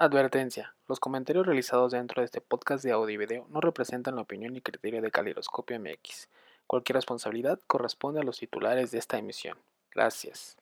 Advertencia: 0.00 0.76
Los 0.86 1.00
comentarios 1.00 1.44
realizados 1.44 1.90
dentro 1.90 2.22
de 2.22 2.26
este 2.26 2.40
podcast 2.40 2.84
de 2.84 2.92
audio 2.92 3.14
y 3.14 3.16
video 3.16 3.48
no 3.50 3.60
representan 3.60 4.14
la 4.14 4.22
opinión 4.22 4.52
ni 4.52 4.60
criterio 4.60 5.02
de 5.02 5.10
Calidoscopio 5.10 5.76
MX. 5.80 6.28
Cualquier 6.68 6.94
responsabilidad 6.94 7.58
corresponde 7.66 8.20
a 8.20 8.22
los 8.22 8.38
titulares 8.38 8.92
de 8.92 8.98
esta 8.98 9.18
emisión. 9.18 9.58
Gracias. 9.92 10.56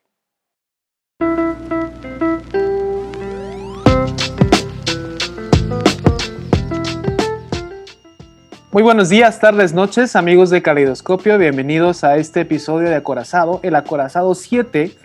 Muy 8.72 8.82
buenos 8.82 9.10
días, 9.10 9.38
tardes, 9.38 9.74
noches, 9.74 10.16
amigos 10.16 10.48
de 10.48 10.62
Calidoscopio. 10.62 11.36
Bienvenidos 11.36 12.04
a 12.04 12.16
este 12.16 12.40
episodio 12.40 12.88
de 12.88 12.94
Acorazado, 12.94 13.60
el 13.62 13.74
Acorazado 13.74 14.34
7. 14.34 14.96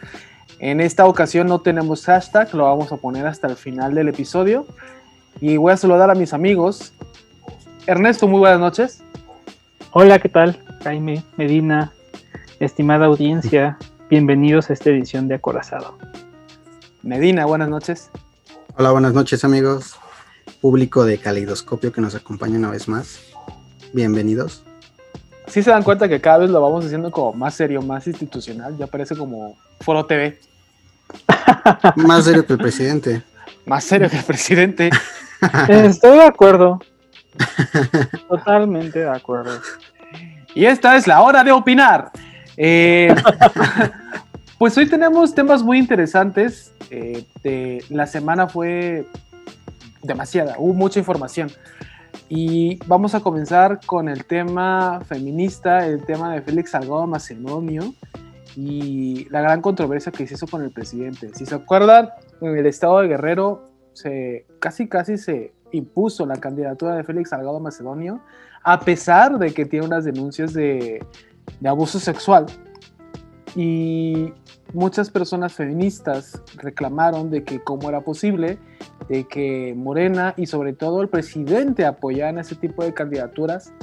En 0.62 0.80
esta 0.80 1.08
ocasión 1.08 1.48
no 1.48 1.60
tenemos 1.62 2.06
hashtag, 2.06 2.54
lo 2.54 2.66
vamos 2.66 2.92
a 2.92 2.98
poner 2.98 3.26
hasta 3.26 3.48
el 3.48 3.56
final 3.56 3.96
del 3.96 4.10
episodio. 4.10 4.68
Y 5.40 5.58
voy 5.58 5.72
a 5.72 5.78
saludar 5.78 6.12
a 6.12 6.14
mis 6.14 6.34
amigos. 6.34 6.94
Ernesto, 7.88 8.28
muy 8.28 8.42
buenas 8.42 8.60
noches. 8.60 9.02
Hola, 9.90 10.20
¿qué 10.20 10.30
tal? 10.30 10.60
Jaime, 10.84 11.24
Medina, 11.36 11.92
estimada 12.60 13.08
audiencia, 13.08 13.80
bienvenidos 14.08 14.70
a 14.70 14.74
esta 14.74 14.92
edición 14.92 15.28
de 15.28 15.34
Acorazado. 15.34 15.98
Medina, 17.02 17.48
buenas 17.48 17.70
noches. 17.70 18.12
Hola, 18.78 18.92
buenas 18.92 19.16
noches 19.16 19.44
amigos, 19.44 19.96
público 20.62 21.06
de 21.06 21.18
Calidoscopio 21.18 21.92
que 21.92 22.02
nos 22.02 22.14
acompaña 22.14 22.60
una 22.60 22.70
vez 22.70 22.88
más. 22.88 23.20
Bienvenidos. 23.94 24.64
Sí 25.48 25.64
se 25.64 25.72
dan 25.72 25.82
cuenta 25.82 26.08
que 26.08 26.22
cada 26.22 26.38
vez 26.38 26.52
lo 26.52 26.62
vamos 26.62 26.86
haciendo 26.86 27.10
como 27.10 27.34
más 27.34 27.56
serio, 27.56 27.82
más 27.82 28.06
institucional, 28.06 28.78
ya 28.78 28.86
parece 28.86 29.16
como 29.16 29.58
Foro 29.80 30.06
TV. 30.06 30.38
Más 31.96 32.26
serio 32.26 32.46
que 32.46 32.54
el 32.54 32.60
presidente. 32.60 33.24
Más 33.66 33.84
serio 33.84 34.10
que 34.10 34.18
el 34.18 34.24
presidente. 34.24 34.90
Estoy 35.70 36.18
de 36.18 36.24
acuerdo. 36.24 36.80
Totalmente 38.28 39.00
de 39.00 39.10
acuerdo. 39.10 39.60
Y 40.54 40.66
esta 40.66 40.96
es 40.96 41.08
la 41.08 41.22
hora 41.22 41.44
de 41.44 41.52
opinar. 41.52 42.12
Eh, 42.58 43.14
pues 44.58 44.78
hoy 44.78 44.88
tenemos 44.88 45.34
temas 45.34 45.64
muy 45.64 45.78
interesantes. 45.78 46.72
Eh, 46.90 47.26
de, 47.44 47.84
la 47.90 48.06
semana 48.06 48.48
fue 48.48 49.06
demasiada, 50.04 50.56
hubo 50.58 50.74
mucha 50.74 51.00
información. 51.00 51.52
Y 52.28 52.80
vamos 52.86 53.16
a 53.16 53.20
comenzar 53.20 53.80
con 53.86 54.10
el 54.10 54.26
tema 54.26 55.02
feminista, 55.08 55.86
el 55.86 56.06
tema 56.06 56.34
de 56.34 56.42
Félix 56.42 56.72
Salgado 56.72 57.08
Macedonio 57.08 57.94
y 58.56 59.28
la 59.30 59.42
gran 59.42 59.62
controversia 59.62 60.12
que 60.12 60.24
hizo 60.24 60.48
con 60.48 60.64
el 60.64 60.72
presidente. 60.72 61.32
Si 61.34 61.46
se 61.46 61.56
acuerdan, 61.56 62.10
en 62.42 62.58
el 62.58 62.66
estado 62.66 63.00
de 63.00 63.08
Guerrero 63.08 63.66
se, 63.94 64.46
casi 64.60 64.88
casi 64.88 65.18
se 65.18 65.54
impuso 65.72 66.26
la 66.26 66.38
candidatura 66.38 66.96
de 66.96 67.04
Félix 67.04 67.30
Salgado 67.30 67.60
Macedonio, 67.60 68.22
a 68.64 68.80
pesar 68.80 69.38
de 69.40 69.54
que 69.54 69.66
tiene 69.66 69.86
unas 69.86 70.04
denuncias 70.04 70.54
de, 70.54 71.04
de 71.60 71.70
abuso 71.70 72.00
sexual. 72.00 72.46
Y 73.56 74.34
muchas 74.74 75.10
personas 75.10 75.54
feministas 75.54 76.42
reclamaron 76.56 77.30
de 77.30 77.44
que 77.44 77.62
cómo 77.62 77.90
era 77.90 78.02
posible 78.02 78.60
de 79.08 79.26
que 79.26 79.74
Morena 79.76 80.34
y 80.38 80.46
sobre 80.46 80.74
todo 80.74 81.02
el 81.02 81.10
presidente 81.10 81.86
apoyaran 81.86 82.40
ese 82.40 82.56
tipo 82.56 82.84
de 82.84 82.94
candidaturas. 82.94 83.74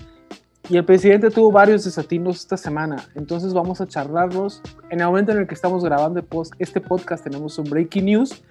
Y 0.71 0.77
el 0.77 0.85
presidente 0.85 1.31
tuvo 1.31 1.51
varios 1.51 1.85
desatinos 1.85 2.41
esta 2.41 2.59
semana. 2.59 2.97
Entonces 3.15 3.55
vamos 3.55 3.81
a 3.81 3.87
charlarlos. 3.87 4.61
En 4.91 5.01
el 5.01 5.07
momento 5.07 5.33
en 5.33 5.39
el 5.39 5.47
que 5.47 5.55
estamos 5.55 5.83
grabando 5.83 6.23
este 6.59 6.81
podcast 6.81 7.25
tenemos 7.25 7.59
un 7.59 7.71
breaking 7.71 8.05
news 8.05 8.43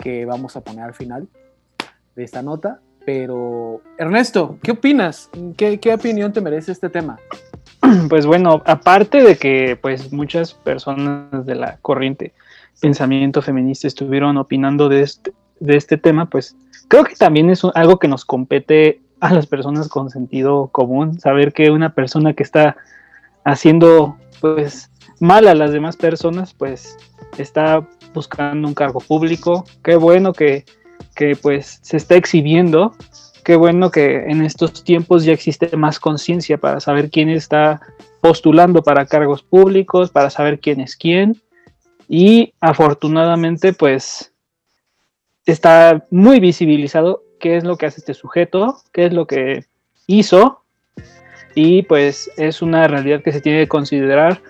que 0.00 0.24
vamos 0.24 0.56
a 0.56 0.62
poner 0.62 0.84
al 0.84 0.94
final 0.94 1.28
de 2.16 2.24
esta 2.24 2.42
nota. 2.42 2.80
Pero, 3.06 3.82
Ernesto, 3.98 4.58
¿qué 4.62 4.72
opinas? 4.72 5.30
¿Qué, 5.56 5.94
opinión 5.94 6.32
te 6.32 6.40
merece 6.40 6.72
este 6.72 6.88
tema? 6.88 7.18
Pues 8.08 8.26
bueno, 8.26 8.62
aparte 8.66 9.22
de 9.22 9.36
que 9.36 9.76
pues 9.80 10.12
muchas 10.12 10.52
personas 10.52 11.46
de 11.46 11.54
la 11.54 11.78
corriente 11.78 12.34
pensamiento 12.80 13.42
feminista 13.42 13.88
estuvieron 13.88 14.36
opinando 14.36 14.88
de 14.88 15.00
este, 15.02 15.32
de 15.60 15.76
este 15.76 15.96
tema, 15.96 16.26
pues 16.26 16.56
creo 16.88 17.04
que 17.04 17.14
también 17.16 17.48
es 17.48 17.62
algo 17.74 17.98
que 17.98 18.06
nos 18.06 18.24
compete 18.24 19.00
a 19.20 19.32
las 19.32 19.46
personas 19.46 19.88
con 19.88 20.10
sentido 20.10 20.68
común, 20.68 21.20
saber 21.20 21.52
que 21.52 21.70
una 21.70 21.94
persona 21.94 22.32
que 22.32 22.42
está 22.42 22.76
haciendo 23.44 24.16
pues 24.40 24.90
mal 25.20 25.48
a 25.48 25.54
las 25.54 25.72
demás 25.72 25.96
personas, 25.96 26.54
pues 26.54 26.96
está 27.38 27.86
buscando 28.14 28.66
un 28.66 28.74
cargo 28.74 29.00
público. 29.00 29.64
Qué 29.82 29.96
bueno 29.96 30.32
que, 30.32 30.64
que 31.14 31.36
pues 31.36 31.78
se 31.82 31.96
está 31.96 32.16
exhibiendo 32.16 32.94
qué 33.44 33.56
bueno 33.56 33.90
que 33.90 34.16
en 34.28 34.42
estos 34.42 34.84
tiempos 34.84 35.24
ya 35.24 35.32
existe 35.32 35.76
más 35.76 35.98
conciencia 35.98 36.58
para 36.58 36.80
saber 36.80 37.10
quién 37.10 37.28
está 37.28 37.80
postulando 38.20 38.82
para 38.82 39.06
cargos 39.06 39.42
públicos, 39.42 40.10
para 40.10 40.30
saber 40.30 40.60
quién 40.60 40.80
es 40.80 40.96
quién. 40.96 41.40
Y 42.08 42.52
afortunadamente, 42.60 43.72
pues 43.72 44.32
está 45.46 46.06
muy 46.10 46.40
visibilizado 46.40 47.22
qué 47.40 47.56
es 47.56 47.64
lo 47.64 47.76
que 47.76 47.86
hace 47.86 48.00
este 48.00 48.14
sujeto, 48.14 48.76
qué 48.92 49.06
es 49.06 49.12
lo 49.12 49.26
que 49.26 49.64
hizo. 50.06 50.62
Y 51.56 51.82
pues 51.82 52.30
es 52.36 52.62
una 52.62 52.86
realidad 52.86 53.22
que 53.22 53.32
se 53.32 53.40
tiene 53.40 53.62
que 53.62 53.68
considerar 53.68 54.40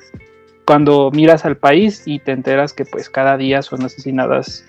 cuando 0.67 1.11
miras 1.11 1.47
al 1.47 1.57
país 1.57 2.03
y 2.05 2.19
te 2.19 2.33
enteras 2.33 2.75
que 2.75 2.85
pues 2.85 3.09
cada 3.09 3.39
día 3.39 3.63
son 3.63 3.83
asesinadas 3.83 4.65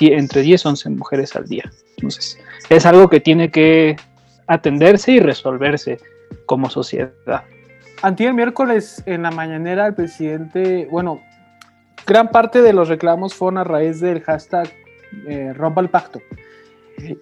entre 0.00 0.42
10 0.42 0.64
y 0.64 0.68
11 0.68 0.90
mujeres 0.90 1.36
al 1.36 1.46
día. 1.46 1.70
Entonces, 1.96 2.38
es 2.68 2.86
algo 2.86 3.08
que 3.08 3.20
tiene 3.20 3.50
que 3.50 3.96
atenderse 4.46 5.12
y 5.12 5.20
resolverse 5.20 5.98
como 6.46 6.70
sociedad. 6.70 7.44
Antier 8.02 8.34
miércoles 8.34 9.02
en 9.06 9.22
la 9.22 9.30
mañanera 9.30 9.86
el 9.86 9.94
presidente, 9.94 10.88
bueno, 10.90 11.22
gran 12.06 12.28
parte 12.30 12.60
de 12.60 12.72
los 12.72 12.88
reclamos 12.88 13.34
fueron 13.34 13.58
a 13.58 13.64
raíz 13.64 14.00
del 14.00 14.20
hashtag 14.22 14.68
eh, 15.28 15.52
rompa 15.54 15.80
el 15.80 15.88
pacto. 15.88 16.20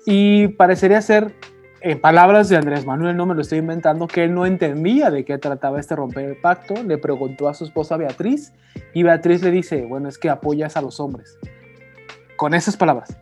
Y 0.07 0.49
parecería 0.49 1.01
ser, 1.01 1.35
en 1.81 2.01
palabras 2.01 2.49
de 2.49 2.57
Andrés 2.57 2.87
Manuel, 2.87 3.17
no 3.17 3.27
me 3.27 3.35
lo 3.35 3.41
estoy 3.43 3.59
inventando, 3.59 4.07
que 4.07 4.25
él 4.25 4.35
no 4.35 4.47
entendía 4.47 5.11
de 5.11 5.25
qué 5.25 5.39
trataba 5.39 5.81
este 5.81 5.97
romper 5.97 6.25
el 6.25 6.37
pacto. 6.37 6.75
Le 6.83 6.99
preguntó 6.99 7.49
a 7.49 7.55
su 7.55 7.65
esposa 7.65 7.97
Beatriz 7.97 8.53
y 8.95 9.03
Beatriz 9.03 9.43
le 9.43 9.51
dice, 9.51 9.85
bueno, 9.85 10.09
es 10.09 10.19
que 10.19 10.31
apoyas 10.31 10.77
a 10.77 10.83
los 10.83 11.01
hombres. 11.01 11.39
Con 12.37 12.55
esas 12.55 12.77
palabras. 12.77 13.17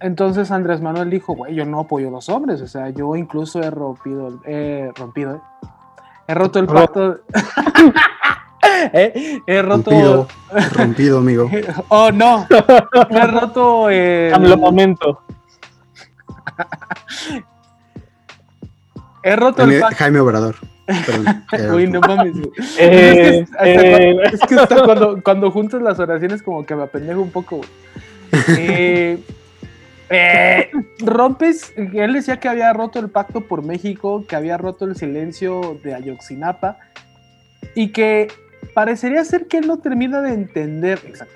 Entonces 0.00 0.50
Andrés 0.50 0.80
Manuel 0.80 1.10
dijo, 1.10 1.34
güey, 1.34 1.54
yo 1.54 1.64
no 1.64 1.80
apoyo 1.80 2.08
a 2.08 2.10
los 2.10 2.28
hombres, 2.28 2.60
o 2.60 2.66
sea, 2.66 2.90
yo 2.90 3.14
incluso 3.14 3.62
he 3.62 3.70
rompido, 3.70 4.40
¿eh? 4.44 4.90
he 6.26 6.34
roto 6.34 6.58
el 6.58 6.66
pacto. 6.66 7.20
¿Eh? 8.92 9.40
He 9.46 9.62
roto. 9.62 9.90
Rompido, 9.90 10.28
rompido, 10.72 11.18
amigo. 11.18 11.50
Oh, 11.88 12.10
no. 12.10 12.46
He 13.10 13.26
roto. 13.28 13.88
El 13.88 14.58
momento. 14.58 15.22
He 19.24 19.36
roto 19.36 19.58
Jaime, 19.58 19.74
el 19.74 19.80
pacto. 19.80 19.96
Jaime 19.96 20.20
Obrador. 20.20 20.56
Perdón, 21.06 21.44
Uy, 21.74 21.86
no 21.86 22.00
mames. 22.00 22.34
Eh, 22.78 23.44
es 23.60 23.78
que, 23.78 24.10
eh... 24.10 24.16
es 24.32 24.40
que 24.40 24.56
cuando, 24.84 25.22
cuando 25.22 25.50
juntas 25.50 25.80
las 25.80 25.98
oraciones, 25.98 26.42
como 26.42 26.66
que 26.66 26.74
me 26.74 26.82
apendejo 26.82 27.20
un 27.22 27.30
poco. 27.30 27.60
Eh. 28.48 29.18
Eh, 30.14 30.70
rompes, 30.98 31.72
él 31.76 32.12
decía 32.12 32.38
que 32.38 32.46
había 32.46 32.70
roto 32.74 32.98
el 32.98 33.08
pacto 33.08 33.42
por 33.42 33.64
México, 33.64 34.26
que 34.28 34.36
había 34.36 34.58
roto 34.58 34.84
el 34.84 34.94
silencio 34.94 35.80
de 35.82 35.94
Ayotzinapa 35.94 36.76
y 37.74 37.92
que 37.92 38.28
parecería 38.74 39.24
ser 39.24 39.46
que 39.46 39.56
él 39.56 39.66
no 39.66 39.78
termina 39.78 40.20
de 40.20 40.34
entender, 40.34 41.00
exacto, 41.06 41.32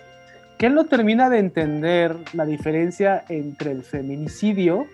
que 0.59 0.67
él 0.67 0.75
no 0.75 0.85
termina 0.85 1.31
de 1.31 1.39
entender 1.39 2.17
la 2.35 2.45
diferencia 2.45 3.25
entre 3.31 3.71
el 3.73 3.83
feminicidio 3.83 4.87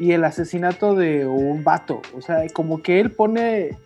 y 0.00 0.12
el 0.12 0.24
asesinato 0.24 0.94
de 0.94 1.26
un 1.26 1.62
vato. 1.62 2.00
O 2.16 2.22
sea, 2.22 2.42
como 2.52 2.82
que 2.82 2.98
él 2.98 3.12
pone 3.12 3.76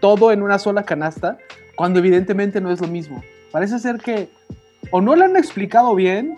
todo 0.00 0.32
en 0.32 0.42
una 0.42 0.58
sola 0.58 0.82
canasta, 0.82 1.38
cuando 1.76 2.00
evidentemente 2.00 2.60
no 2.60 2.70
es 2.70 2.80
lo 2.80 2.88
mismo. 2.88 3.22
Parece 3.52 3.78
ser 3.78 3.98
que 3.98 4.28
o 4.90 5.00
no 5.00 5.16
lo 5.16 5.24
han 5.24 5.36
explicado 5.36 5.94
bien, 5.94 6.36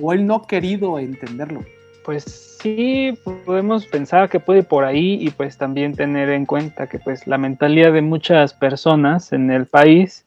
o 0.00 0.12
él 0.12 0.26
no 0.26 0.36
ha 0.36 0.46
querido 0.46 0.98
entenderlo. 0.98 1.64
Pues 2.04 2.58
sí, 2.60 3.18
podemos 3.44 3.86
pensar 3.86 4.28
que 4.28 4.40
puede 4.40 4.62
por 4.62 4.84
ahí 4.84 5.18
y 5.20 5.30
pues 5.30 5.58
también 5.58 5.94
tener 5.94 6.30
en 6.30 6.46
cuenta 6.46 6.86
que 6.88 6.98
pues 6.98 7.26
la 7.26 7.36
mentalidad 7.36 7.92
de 7.92 8.02
muchas 8.02 8.54
personas 8.54 9.32
en 9.32 9.50
el 9.50 9.66
país 9.66 10.24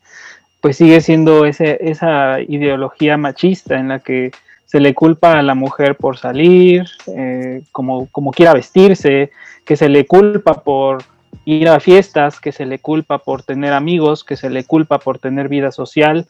pues 0.61 0.77
sigue 0.77 0.99
siendo 1.01 1.45
ese, 1.45 1.77
esa 1.81 2.41
ideología 2.41 3.17
machista 3.17 3.79
en 3.79 3.87
la 3.87 3.99
que 3.99 4.31
se 4.69 4.79
le 4.79 4.93
culpa 4.93 5.39
a 5.39 5.41
la 5.41 5.55
mujer 5.55 5.95
por 5.95 6.17
salir, 6.17 6.85
eh, 7.07 7.63
como, 7.71 8.07
como 8.11 8.31
quiera 8.31 8.53
vestirse, 8.53 9.31
que 9.65 9.75
se 9.75 9.89
le 9.89 10.05
culpa 10.05 10.61
por 10.61 11.03
ir 11.43 11.67
a 11.69 11.79
fiestas, 11.79 12.39
que 12.39 12.51
se 12.51 12.67
le 12.67 12.77
culpa 12.77 13.17
por 13.17 13.41
tener 13.41 13.73
amigos, 13.73 14.23
que 14.23 14.37
se 14.37 14.51
le 14.51 14.63
culpa 14.63 14.99
por 14.99 15.17
tener 15.17 15.47
vida 15.47 15.71
social, 15.71 16.27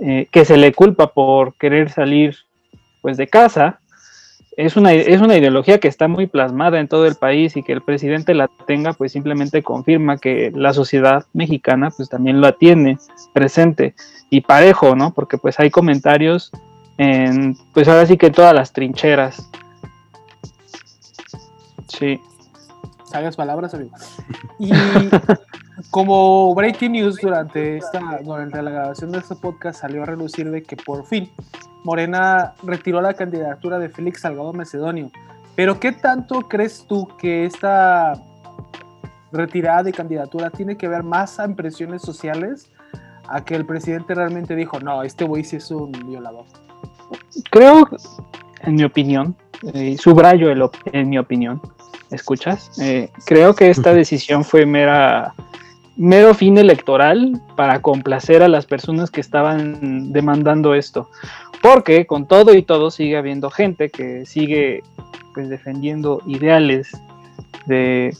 eh, 0.00 0.26
que 0.30 0.46
se 0.46 0.56
le 0.56 0.72
culpa 0.72 1.08
por 1.08 1.54
querer 1.56 1.90
salir 1.90 2.36
pues 3.02 3.18
de 3.18 3.26
casa 3.26 3.78
es 4.56 4.76
una, 4.76 4.92
es 4.94 5.20
una 5.20 5.36
ideología 5.36 5.78
que 5.78 5.88
está 5.88 6.08
muy 6.08 6.26
plasmada 6.26 6.80
en 6.80 6.88
todo 6.88 7.06
el 7.06 7.14
país 7.14 7.56
y 7.56 7.62
que 7.62 7.72
el 7.72 7.82
presidente 7.82 8.32
la 8.32 8.48
tenga, 8.66 8.94
pues 8.94 9.12
simplemente 9.12 9.62
confirma 9.62 10.16
que 10.16 10.50
la 10.54 10.72
sociedad 10.72 11.26
mexicana 11.34 11.90
pues 11.94 12.08
también 12.08 12.40
la 12.40 12.52
tiene 12.52 12.98
presente 13.34 13.94
y 14.30 14.40
parejo, 14.40 14.96
¿no? 14.96 15.12
Porque 15.12 15.36
pues 15.36 15.60
hay 15.60 15.70
comentarios 15.70 16.50
en, 16.98 17.56
pues 17.72 17.88
ahora 17.88 18.06
sí 18.06 18.16
que 18.16 18.30
todas 18.30 18.54
las 18.54 18.72
trincheras. 18.72 19.48
Sí. 21.88 22.20
Sagas 23.04 23.36
palabras, 23.36 23.74
amigo. 23.74 23.94
Y 24.58 24.70
como 25.90 26.54
breaking 26.54 26.92
news 26.92 27.16
durante, 27.20 27.78
esta, 27.78 28.18
durante 28.22 28.60
la 28.62 28.70
grabación 28.70 29.12
de 29.12 29.18
este 29.18 29.34
podcast 29.36 29.80
salió 29.80 30.02
a 30.02 30.06
relucir 30.06 30.50
de 30.50 30.62
que 30.62 30.76
por 30.76 31.06
fin 31.06 31.30
Morena 31.84 32.54
retiró 32.62 33.00
la 33.00 33.14
candidatura 33.14 33.78
de 33.78 33.88
Félix 33.88 34.22
Salgado 34.22 34.52
Macedonio. 34.52 35.10
Pero 35.54 35.78
¿qué 35.78 35.92
tanto 35.92 36.42
crees 36.42 36.84
tú 36.86 37.08
que 37.18 37.46
esta 37.46 38.14
retirada 39.32 39.84
de 39.84 39.92
candidatura 39.92 40.50
tiene 40.50 40.76
que 40.76 40.88
ver 40.88 41.02
más 41.02 41.38
a 41.38 41.44
impresiones 41.44 42.02
sociales 42.02 42.70
a 43.28 43.44
que 43.44 43.54
el 43.54 43.66
presidente 43.66 44.14
realmente 44.14 44.54
dijo, 44.56 44.80
no, 44.80 45.02
este 45.02 45.24
güey 45.24 45.44
sí 45.44 45.56
es 45.56 45.70
un 45.70 45.92
violador? 45.92 46.44
Creo, 47.50 47.88
en 48.62 48.74
mi 48.74 48.84
opinión, 48.84 49.36
eh, 49.74 49.96
subrayo 49.98 50.50
el, 50.50 50.62
en 50.92 51.08
mi 51.08 51.18
opinión, 51.18 51.60
¿escuchas? 52.10 52.70
Eh, 52.80 53.10
creo 53.24 53.54
que 53.54 53.70
esta 53.70 53.94
decisión 53.94 54.44
fue 54.44 54.66
mera 54.66 55.34
mero 55.96 56.34
fin 56.34 56.58
electoral 56.58 57.40
para 57.56 57.80
complacer 57.80 58.42
a 58.42 58.48
las 58.48 58.66
personas 58.66 59.10
que 59.10 59.20
estaban 59.20 60.12
demandando 60.12 60.74
esto. 60.74 61.08
Porque 61.62 62.06
con 62.06 62.26
todo 62.26 62.54
y 62.54 62.62
todo 62.62 62.90
sigue 62.90 63.16
habiendo 63.16 63.50
gente 63.50 63.88
que 63.88 64.26
sigue 64.26 64.82
pues 65.34 65.48
defendiendo 65.48 66.22
ideales 66.26 66.90
de 67.66 68.14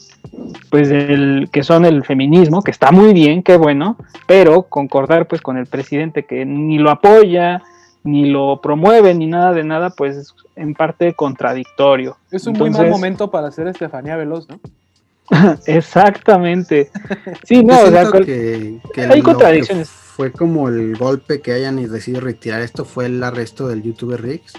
pues 0.69 0.89
del 0.89 1.49
que 1.51 1.63
son 1.63 1.85
el 1.85 2.03
feminismo, 2.03 2.61
que 2.61 2.71
está 2.71 2.91
muy 2.91 3.13
bien, 3.13 3.43
qué 3.43 3.57
bueno, 3.57 3.95
pero 4.25 4.63
concordar 4.63 5.27
pues 5.27 5.41
con 5.41 5.57
el 5.57 5.67
presidente 5.67 6.25
que 6.25 6.45
ni 6.45 6.77
lo 6.77 6.91
apoya, 6.91 7.61
ni 8.07 8.25
lo 8.25 8.61
promueve, 8.61 9.13
ni 9.13 9.27
nada 9.27 9.53
de 9.53 9.63
nada, 9.63 9.89
pues 9.89 10.33
en 10.55 10.73
parte 10.73 11.13
contradictorio. 11.13 12.17
Es 12.31 12.47
un 12.47 12.57
muy 12.57 12.69
mal 12.69 12.89
momento 12.89 13.29
para 13.29 13.47
hacer 13.47 13.67
Estefanía 13.67 14.15
Veloz, 14.15 14.47
¿no? 14.47 14.59
Exactamente. 15.65 16.89
Sí, 17.43 17.63
no, 17.63 17.81
o 17.81 17.89
sea, 17.89 18.09
que, 18.11 18.79
hay 19.09 19.21
contradicciones. 19.21 19.89
fue 19.89 20.31
como 20.31 20.69
el 20.69 20.95
golpe 20.95 21.41
que 21.41 21.51
hayan 21.51 21.75
decidido 21.91 22.21
retirar 22.21 22.61
esto 22.61 22.85
fue 22.85 23.07
el 23.07 23.21
arresto 23.21 23.67
del 23.67 23.83
youtuber 23.83 24.21
Rix. 24.21 24.53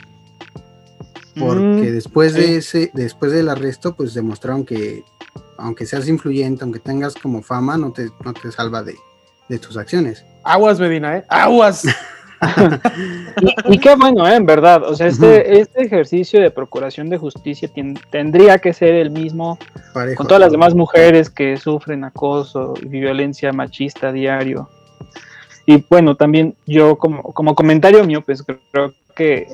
Porque 1.38 1.90
mm, 1.90 1.92
después 1.92 2.34
de 2.34 2.56
ese, 2.56 2.90
después 2.92 3.32
del 3.32 3.48
arresto, 3.48 3.94
pues 3.94 4.12
demostraron 4.12 4.66
que 4.66 5.04
aunque 5.56 5.86
seas 5.86 6.06
influyente, 6.08 6.64
aunque 6.64 6.80
tengas 6.80 7.14
como 7.14 7.42
fama, 7.42 7.78
no 7.78 7.92
te, 7.92 8.10
no 8.24 8.32
te 8.34 8.52
salva 8.52 8.82
de, 8.82 8.96
de 9.48 9.58
tus 9.58 9.76
acciones. 9.76 10.24
Aguas, 10.44 10.78
Medina, 10.78 11.16
¿eh? 11.16 11.24
Aguas. 11.28 11.84
y, 13.68 13.78
qué 13.78 13.94
bueno, 13.96 14.26
¿eh? 14.28 14.36
en 14.36 14.46
verdad. 14.46 14.84
O 14.84 14.94
sea, 14.94 15.08
este, 15.08 15.60
este 15.60 15.82
ejercicio 15.82 16.40
de 16.40 16.50
procuración 16.50 17.10
de 17.10 17.18
justicia 17.18 17.68
tendría 18.10 18.58
que 18.58 18.72
ser 18.72 18.94
el 18.94 19.10
mismo 19.10 19.58
con 20.16 20.26
todas 20.26 20.40
las 20.40 20.52
demás 20.52 20.74
mujeres 20.74 21.30
que 21.30 21.56
sufren 21.56 22.04
acoso 22.04 22.74
y 22.80 22.86
violencia 22.86 23.52
machista 23.52 24.12
diario. 24.12 24.68
Y 25.66 25.84
bueno, 25.88 26.14
también 26.14 26.54
yo 26.66 26.96
como, 26.96 27.22
como 27.22 27.54
comentario 27.54 28.04
mío, 28.04 28.22
pues 28.22 28.42
creo 28.42 28.94
que 29.14 29.48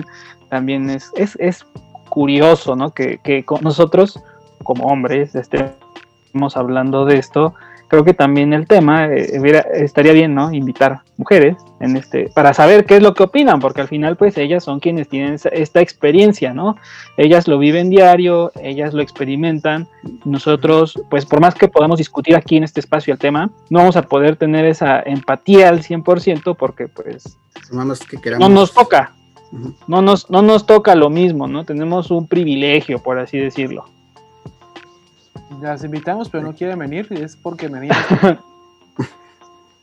también 0.48 0.88
es, 0.90 1.10
es, 1.16 1.36
es 1.40 1.66
curioso, 2.08 2.76
¿no? 2.76 2.90
Que, 2.90 3.18
que 3.22 3.44
nosotros 3.60 4.20
como 4.62 4.86
hombres 4.86 5.34
estemos 5.34 6.56
hablando 6.56 7.04
de 7.04 7.18
esto 7.18 7.54
creo 7.88 8.04
que 8.04 8.14
también 8.14 8.52
el 8.52 8.66
tema 8.66 9.06
eh, 9.06 9.40
estaría 9.74 10.12
bien, 10.12 10.34
¿no? 10.34 10.52
Invitar 10.52 11.00
mujeres 11.16 11.56
en 11.80 11.96
este 11.96 12.30
para 12.34 12.54
saber 12.54 12.84
qué 12.84 12.96
es 12.96 13.02
lo 13.02 13.14
que 13.14 13.22
opinan, 13.22 13.60
porque 13.60 13.80
al 13.80 13.88
final 13.88 14.16
pues 14.16 14.36
ellas 14.36 14.64
son 14.64 14.80
quienes 14.80 15.08
tienen 15.08 15.38
esta 15.52 15.80
experiencia, 15.80 16.52
¿no? 16.52 16.76
Ellas 17.16 17.48
lo 17.48 17.58
viven 17.58 17.90
diario, 17.90 18.52
ellas 18.60 18.94
lo 18.94 19.02
experimentan. 19.02 19.88
Nosotros, 20.24 21.00
pues 21.10 21.26
por 21.26 21.40
más 21.40 21.54
que 21.54 21.68
podamos 21.68 21.98
discutir 21.98 22.36
aquí 22.36 22.56
en 22.56 22.64
este 22.64 22.80
espacio 22.80 23.12
el 23.12 23.18
tema, 23.18 23.50
no 23.70 23.80
vamos 23.80 23.96
a 23.96 24.02
poder 24.02 24.36
tener 24.36 24.64
esa 24.64 25.00
empatía 25.00 25.68
al 25.68 25.82
100% 25.82 26.56
porque 26.56 26.88
pues 26.88 27.36
no 28.38 28.48
nos 28.48 28.72
toca. 28.72 29.12
No 29.86 30.02
nos, 30.02 30.28
no 30.28 30.42
nos 30.42 30.66
toca 30.66 30.94
lo 30.94 31.08
mismo, 31.08 31.48
¿no? 31.48 31.64
Tenemos 31.64 32.10
un 32.10 32.28
privilegio, 32.28 33.02
por 33.02 33.18
así 33.18 33.38
decirlo. 33.38 33.86
Las 35.62 35.82
invitamos, 35.84 36.28
pero 36.28 36.44
no 36.44 36.54
quieren 36.54 36.78
venir, 36.78 37.06
y 37.10 37.22
es 37.22 37.34
porque 37.34 37.70
me 37.70 37.88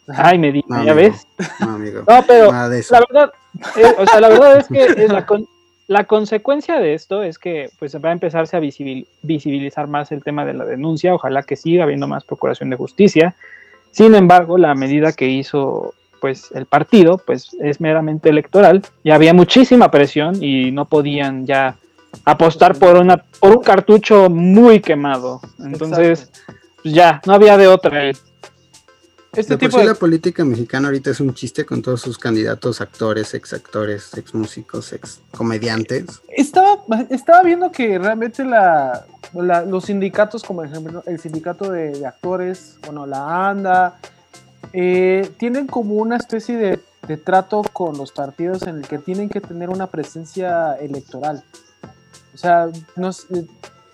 Ay, 0.07 0.37
me 0.37 0.63
¿ya 0.85 0.93
ves? 0.93 1.27
No, 1.59 1.75
amigo. 1.75 2.03
no 2.07 2.23
pero 2.27 2.51
la 2.51 2.67
verdad, 2.67 3.31
eh, 3.75 3.95
o 3.97 4.05
sea, 4.05 4.21
la 4.21 4.29
verdad 4.29 4.57
es 4.59 4.67
que 4.67 5.07
la, 5.87 6.03
consecuencia 6.03 6.79
de 6.79 6.93
esto 6.93 7.23
es 7.23 7.39
que 7.39 7.69
pues 7.79 7.95
va 7.95 8.09
a 8.09 8.13
empezarse 8.13 8.55
a 8.55 8.59
visibilizar 8.59 9.87
más 9.87 10.11
el 10.11 10.23
tema 10.23 10.45
de 10.45 10.53
la 10.53 10.65
denuncia, 10.65 11.13
ojalá 11.13 11.43
que 11.43 11.55
siga 11.55 11.83
habiendo 11.83 12.07
más 12.07 12.23
procuración 12.23 12.69
de 12.69 12.75
justicia. 12.75 13.35
Sin 13.91 14.13
embargo, 14.13 14.57
la 14.57 14.75
medida 14.75 15.13
que 15.13 15.27
hizo 15.27 15.93
pues 16.21 16.51
el 16.53 16.65
partido 16.65 17.17
pues 17.17 17.55
es 17.61 17.79
meramente 17.81 18.29
electoral 18.29 18.81
y 19.03 19.11
había 19.11 19.33
muchísima 19.33 19.91
presión 19.91 20.41
y 20.41 20.71
no 20.71 20.85
podían 20.85 21.45
ya 21.45 21.75
apostar 22.23 22.77
por 22.77 22.97
una 22.97 23.17
por 23.39 23.57
un 23.57 23.63
cartucho 23.63 24.29
muy 24.29 24.79
quemado. 24.79 25.41
Entonces, 25.59 26.31
pues 26.81 26.93
ya, 26.93 27.21
no 27.25 27.33
había 27.33 27.57
de 27.57 27.67
otra. 27.67 28.11
Este 29.35 29.57
tipo 29.57 29.77
de 29.77 29.85
la 29.85 29.93
política 29.93 30.45
mexicana 30.45 30.87
ahorita 30.87 31.11
es 31.11 31.19
un 31.19 31.33
chiste 31.33 31.65
con 31.65 31.81
todos 31.81 32.01
sus 32.01 32.17
candidatos, 32.17 32.81
actores, 32.81 33.33
ex 33.33 33.53
actores, 33.53 34.15
ex 34.17 34.33
músicos, 34.33 34.93
ex 34.93 35.21
comediantes. 35.31 36.21
Estaba, 36.29 36.83
estaba 37.09 37.43
viendo 37.43 37.71
que 37.71 37.97
realmente 37.99 38.43
la, 38.43 39.05
los 39.33 39.85
sindicatos, 39.85 40.43
como 40.43 40.63
ejemplo 40.63 41.03
el 41.05 41.19
sindicato 41.19 41.71
de, 41.71 42.05
actores, 42.05 42.77
bueno, 42.85 43.05
la 43.05 43.49
ANDA, 43.49 43.97
eh, 44.73 45.29
tienen 45.37 45.67
como 45.67 45.95
una 45.95 46.17
especie 46.17 46.57
de, 46.57 46.79
de 47.07 47.17
trato 47.17 47.61
con 47.73 47.97
los 47.97 48.11
partidos 48.11 48.63
en 48.63 48.77
el 48.77 48.87
que 48.87 48.97
tienen 48.97 49.29
que 49.29 49.41
tener 49.41 49.69
una 49.69 49.87
presencia 49.87 50.73
electoral. 50.75 51.43
O 52.33 52.37
sea, 52.37 52.69
nos, 52.95 53.31
eh, 53.31 53.45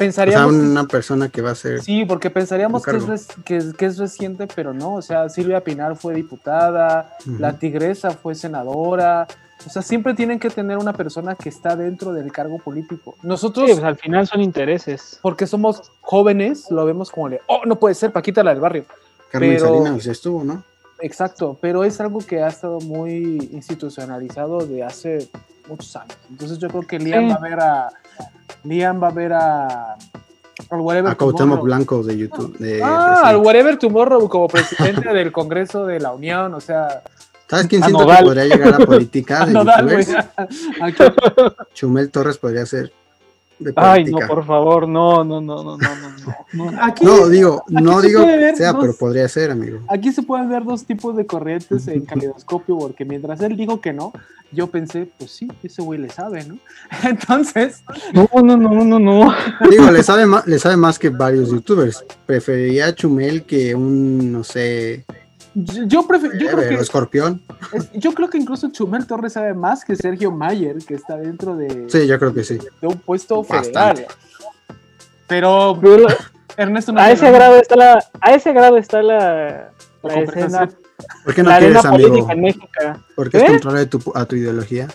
pensaríamos... 0.02 0.54
O 0.54 0.60
sea, 0.60 0.70
una 0.70 0.84
persona 0.86 1.30
que 1.30 1.42
va 1.42 1.52
a 1.52 1.56
ser... 1.56 1.82
Sí, 1.82 2.06
porque 2.06 2.30
pensaríamos 2.30 2.84
que 2.84 2.98
es, 2.98 3.28
que, 3.76 3.86
es, 3.86 3.98
reciente, 3.98 4.48
pero 4.54 4.74
no. 4.74 4.96
O 4.96 5.02
sea, 5.02 5.30
Silvia 5.30 5.64
Pinar 5.64 5.96
fue 5.96 6.16
diputada, 6.16 7.18
la 7.40 7.54
Tigresa 7.54 8.12
fue 8.12 8.36
senadora. 8.36 9.28
O 9.66 9.70
sea, 9.70 9.82
siempre 9.82 10.14
tienen 10.14 10.40
que 10.40 10.50
tener 10.50 10.78
una 10.78 10.94
persona 10.94 11.36
que 11.36 11.50
está 11.50 11.76
dentro 11.76 12.14
del 12.14 12.32
cargo 12.32 12.58
político. 12.58 13.16
Nosotros... 13.22 13.68
Sí, 13.68 13.74
pues 13.74 13.86
al 13.86 13.98
final 13.98 14.28
son 14.28 14.42
intereses. 14.42 15.20
Porque 15.22 15.46
somos 15.46 15.92
jóvenes, 16.02 16.72
lo 16.72 16.86
vemos 16.86 17.12
como 17.12 17.30
de, 17.30 17.42
oh, 17.48 17.66
no 17.66 17.78
puede 17.78 17.96
ser, 17.96 18.12
Paquita 18.12 18.44
la 18.44 18.52
del 18.52 18.60
barrio. 18.60 18.86
Carmen 19.32 19.52
pero... 19.54 19.84
Salinas 19.84 20.06
estuvo, 20.08 20.44
¿no? 20.44 20.64
Exacto, 21.00 21.58
pero 21.60 21.84
es 21.84 22.00
algo 22.00 22.20
que 22.20 22.44
ha 22.44 22.48
estado 22.48 22.80
muy 22.80 23.50
institucionalizado 23.54 24.66
de 24.68 24.84
hace 24.84 25.30
muchos 25.68 25.96
años. 25.96 26.16
Entonces 26.30 26.60
yo 26.60 26.68
creo 26.70 26.84
que 26.84 27.00
Liam 27.00 27.30
va 27.30 27.36
a 27.36 27.40
ver 27.40 27.60
a 27.60 27.90
Liam 28.64 29.02
va 29.02 29.08
a 29.08 29.12
ver 29.12 29.34
a 29.34 29.98
al 30.70 30.80
Whatever 30.80 31.12
a 31.12 31.16
Cuauhtémoc 31.16 31.64
Blanco 31.64 32.04
de 32.04 32.18
YouTube. 32.18 32.58
ah, 32.84 33.24
al 33.26 33.38
Whatever 33.38 33.78
Tomorrow 33.78 34.30
como 34.30 34.48
presidente 34.48 35.10
del 35.14 35.32
Congreso 35.32 35.86
de 35.86 36.00
la 36.00 36.12
Unión, 36.12 36.54
o 36.54 36.62
sea. 36.62 37.04
¿Sabes 37.48 37.68
quién 37.68 37.84
siento 37.84 38.08
que 38.08 38.24
podría 38.24 38.46
llegar 38.46 38.82
a 38.82 38.86
política? 38.86 39.46
De 39.46 39.52
Nodal, 39.52 40.06
Chumel 41.74 42.10
Torres 42.10 42.38
podría 42.38 42.66
ser 42.66 42.94
Ay, 43.76 44.06
no, 44.06 44.20
por 44.28 44.46
favor, 44.46 44.88
no, 44.88 45.24
no, 45.24 45.42
no, 45.42 45.64
no, 45.64 45.78
no, 45.78 45.96
no. 46.54 46.72
Aquí, 46.82 47.06
no, 47.06 47.28
digo, 47.28 47.64
no 47.68 48.02
digo 48.02 48.24
sea, 48.56 48.78
pero 48.80 48.94
podría 48.94 49.28
ser, 49.28 49.52
amigo. 49.52 49.80
Aquí 49.88 50.12
se 50.12 50.24
pueden 50.24 50.50
ver 50.50 50.64
dos 50.64 50.86
tipos 50.86 51.16
de 51.16 51.26
corrientes 51.26 51.88
en 51.88 52.06
calidoscopio, 52.06 52.78
porque 52.78 53.06
mientras 53.06 53.40
él 53.42 53.56
dijo 53.56 53.82
que 53.82 53.94
no, 53.94 54.14
yo 54.52 54.68
pensé, 54.68 55.10
pues 55.18 55.32
sí, 55.32 55.48
ese 55.64 55.82
güey 55.82 56.00
le 56.00 56.10
sabe, 56.10 56.44
¿no? 56.44 56.58
Entonces. 57.04 57.84
No, 58.14 58.30
no, 58.42 58.58
no, 58.58 58.84
no, 58.84 59.00
no. 59.00 59.34
Digo, 59.70 59.92
le 59.92 60.04
sabe 60.04 60.26
más, 60.26 60.46
le 60.48 60.60
sabe 60.60 60.78
más 60.78 61.00
que 61.00 61.10
varios 61.10 61.50
youtubers. 61.50 62.04
Preferiría 62.26 62.88
a 62.88 62.96
Chumel 62.96 63.44
que 63.44 63.76
un, 63.76 64.32
no 64.32 64.44
sé, 64.44 65.06
yo, 65.54 66.08
prefiero. 66.08 66.38
Yo 66.38 66.48
creo 66.50 66.70
que, 66.70 66.76
escorpión. 66.76 67.42
yo 67.94 68.14
creo 68.14 68.30
que 68.30 68.38
incluso 68.38 68.70
Chumel 68.72 69.06
Torres 69.06 69.34
sabe 69.34 69.54
más 69.54 69.84
que 69.84 69.96
Sergio 69.96 70.32
Mayer, 70.32 70.78
que 70.86 70.96
está 70.96 71.18
dentro 71.18 71.56
de. 71.56 71.90
Sí, 71.90 72.08
yo 72.08 72.18
creo 72.20 72.34
que 72.34 72.44
sí. 72.44 72.58
De 72.82 72.88
un 72.88 72.98
puesto 72.98 73.44
federal. 73.44 74.06
Pero. 75.28 75.80
Ernesto 76.58 76.94
a 76.98 77.12
ese 77.12 77.32
grado 77.32 77.58
está 77.58 77.76
la. 77.76 78.04
A 78.20 78.34
ese 78.34 78.54
grado 78.54 78.78
está 78.78 79.02
la. 79.02 79.72
la, 80.04 80.14
escena, 80.22 80.70
¿Por 81.24 81.36
qué 81.36 81.44
no 81.44 81.58
quieres, 81.58 81.86
amigo? 81.86 82.30
En 82.30 82.56
¿Por 83.16 83.30
qué 83.30 83.38
es 83.38 83.44
¿Eh? 83.44 83.48
contrario 83.48 83.82
a 83.82 83.86
tu, 83.86 84.12
a 84.16 84.26
tu 84.26 84.36
ideología? 84.36 84.88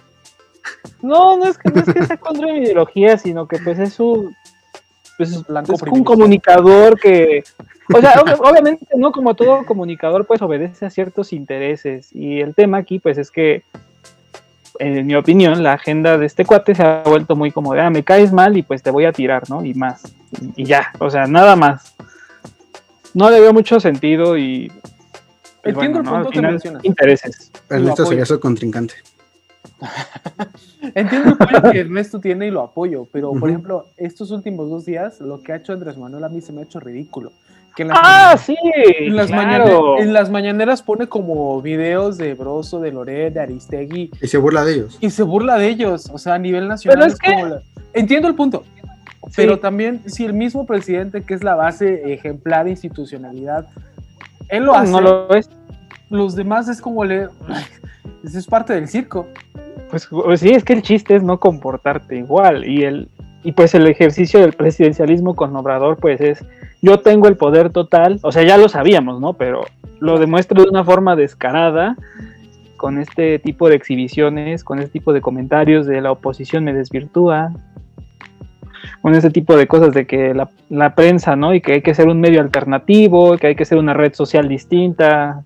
No, 1.02 1.36
no 1.36 1.46
es 1.46 1.58
que, 1.58 1.70
no 1.70 1.80
es 1.80 1.92
que 1.92 2.04
sea 2.06 2.16
contra 2.16 2.46
mi 2.52 2.60
ideología, 2.60 3.18
sino 3.18 3.46
que 3.46 3.58
pues 3.58 3.78
es 3.78 3.94
su 3.94 4.32
pues 5.16 5.32
es, 5.32 5.44
un 5.90 6.04
comunicador 6.04 6.98
que, 6.98 7.44
o 7.92 8.00
sea, 8.00 8.22
obviamente 8.40 8.86
no 8.96 9.12
como 9.12 9.34
todo 9.34 9.64
comunicador 9.64 10.26
pues 10.26 10.42
obedece 10.42 10.86
a 10.86 10.90
ciertos 10.90 11.32
intereses 11.32 12.14
y 12.14 12.40
el 12.40 12.54
tema 12.54 12.78
aquí 12.78 12.98
pues 12.98 13.18
es 13.18 13.30
que 13.30 13.62
en 14.78 15.06
mi 15.06 15.14
opinión 15.14 15.62
la 15.62 15.74
agenda 15.74 16.18
de 16.18 16.26
este 16.26 16.44
cuate 16.44 16.74
se 16.74 16.82
ha 16.82 17.02
vuelto 17.02 17.36
muy 17.36 17.50
como 17.50 17.74
de, 17.74 17.80
ah, 17.80 17.90
me 17.90 18.04
caes 18.04 18.32
mal 18.32 18.56
y 18.56 18.62
pues 18.62 18.82
te 18.82 18.90
voy 18.90 19.04
a 19.04 19.12
tirar, 19.12 19.48
¿no? 19.48 19.64
Y 19.64 19.74
más, 19.74 20.02
y, 20.54 20.64
ya, 20.64 20.92
o 20.98 21.10
sea, 21.10 21.26
nada 21.26 21.56
más. 21.56 21.94
No 23.14 23.30
le 23.30 23.40
veo 23.40 23.52
mucho 23.52 23.80
sentido 23.80 24.36
y... 24.36 24.70
Entiendo 25.64 26.00
el 26.00 26.04
punto 26.04 26.30
que 26.30 26.42
mencionas. 26.42 26.84
Intereses. 26.84 27.50
Ernesto 27.70 28.06
sería 28.06 28.26
su 28.26 28.38
contrincante. 28.38 28.94
Entiendo 30.94 31.30
el 31.30 31.36
punto 31.36 31.70
que 31.70 31.80
Ernesto 31.80 32.20
tiene 32.20 32.46
y 32.46 32.50
lo 32.50 32.62
apoyo, 32.62 33.06
pero 33.12 33.32
por 33.32 33.48
ejemplo, 33.48 33.86
estos 33.96 34.30
últimos 34.30 34.70
dos 34.70 34.84
días, 34.84 35.20
lo 35.20 35.42
que 35.42 35.52
ha 35.52 35.56
hecho 35.56 35.72
Andrés 35.72 35.96
Manuel 35.96 36.24
a 36.24 36.28
mí 36.28 36.40
se 36.40 36.52
me 36.52 36.60
ha 36.60 36.64
hecho 36.64 36.80
ridículo. 36.80 37.32
Que 37.76 37.86
ah, 37.90 38.36
sí. 38.42 38.56
En 38.64 39.16
las, 39.16 39.30
en 39.30 40.12
las, 40.14 40.30
mañaneras 40.30 40.80
pone 40.80 41.08
como 41.08 41.60
videos 41.60 42.16
de 42.16 42.32
Broso, 42.32 42.80
de 42.80 42.90
Loret, 42.90 43.34
de 43.34 43.40
Aristegui. 43.40 44.10
Y 44.22 44.26
se 44.28 44.38
burla 44.38 44.64
de 44.64 44.72
ellos. 44.72 44.96
Y 45.02 45.10
se 45.10 45.22
burla 45.22 45.58
de 45.58 45.68
ellos, 45.68 46.08
o 46.10 46.16
sea, 46.16 46.34
a 46.34 46.38
nivel 46.38 46.68
nacional. 46.68 47.14
Entiendo 47.92 48.28
el 48.28 48.34
punto. 48.34 48.64
Pero 49.34 49.58
también, 49.58 50.02
si 50.06 50.24
el 50.24 50.32
mismo 50.32 50.64
presidente, 50.66 51.22
que 51.22 51.34
es 51.34 51.44
la 51.44 51.54
base 51.54 52.14
ejemplar 52.14 52.64
de 52.64 52.70
institucionalidad, 52.70 53.66
él 54.48 54.64
lo 54.64 54.74
hace. 54.74 54.92
No 54.92 55.00
lo 55.00 55.34
es. 55.34 55.50
Los 56.08 56.36
demás 56.36 56.68
es 56.68 56.80
como 56.80 57.04
le. 57.04 57.28
Es 58.24 58.46
parte 58.46 58.72
del 58.72 58.88
circo. 58.88 59.28
Pues, 59.90 60.06
pues, 60.06 60.40
sí, 60.40 60.50
es 60.50 60.64
que 60.64 60.72
el 60.72 60.82
chiste 60.82 61.16
es 61.16 61.22
no 61.22 61.38
comportarte 61.38 62.16
igual 62.16 62.64
y 62.64 62.82
el 62.82 63.08
y 63.44 63.52
pues 63.52 63.74
el 63.76 63.86
ejercicio 63.86 64.40
del 64.40 64.54
presidencialismo 64.54 65.36
con 65.36 65.54
Obrador 65.54 65.98
pues 65.98 66.20
es 66.20 66.44
yo 66.82 66.98
tengo 66.98 67.28
el 67.28 67.36
poder 67.36 67.70
total, 67.70 68.18
o 68.22 68.32
sea, 68.32 68.42
ya 68.42 68.58
lo 68.58 68.68
sabíamos, 68.68 69.20
¿no? 69.20 69.34
Pero 69.34 69.64
lo 70.00 70.18
demuestro 70.18 70.62
de 70.62 70.68
una 70.68 70.84
forma 70.84 71.14
descarada 71.14 71.96
con 72.76 72.98
este 72.98 73.38
tipo 73.38 73.68
de 73.68 73.76
exhibiciones, 73.76 74.64
con 74.64 74.80
este 74.80 74.90
tipo 74.90 75.12
de 75.12 75.20
comentarios 75.20 75.86
de 75.86 76.00
la 76.00 76.10
oposición 76.10 76.64
me 76.64 76.72
desvirtúa, 76.72 77.52
con 79.00 79.14
este 79.14 79.30
tipo 79.30 79.56
de 79.56 79.68
cosas 79.68 79.94
de 79.94 80.06
que 80.06 80.34
la 80.68 80.94
prensa, 80.94 81.36
¿no? 81.36 81.54
Y 81.54 81.60
que 81.60 81.74
hay 81.74 81.82
que 81.82 81.94
ser 81.94 82.08
un 82.08 82.20
medio 82.20 82.40
alternativo, 82.40 83.36
que 83.36 83.46
hay 83.48 83.54
que 83.54 83.64
ser 83.64 83.78
una 83.78 83.94
red 83.94 84.12
social 84.12 84.48
distinta, 84.48 85.44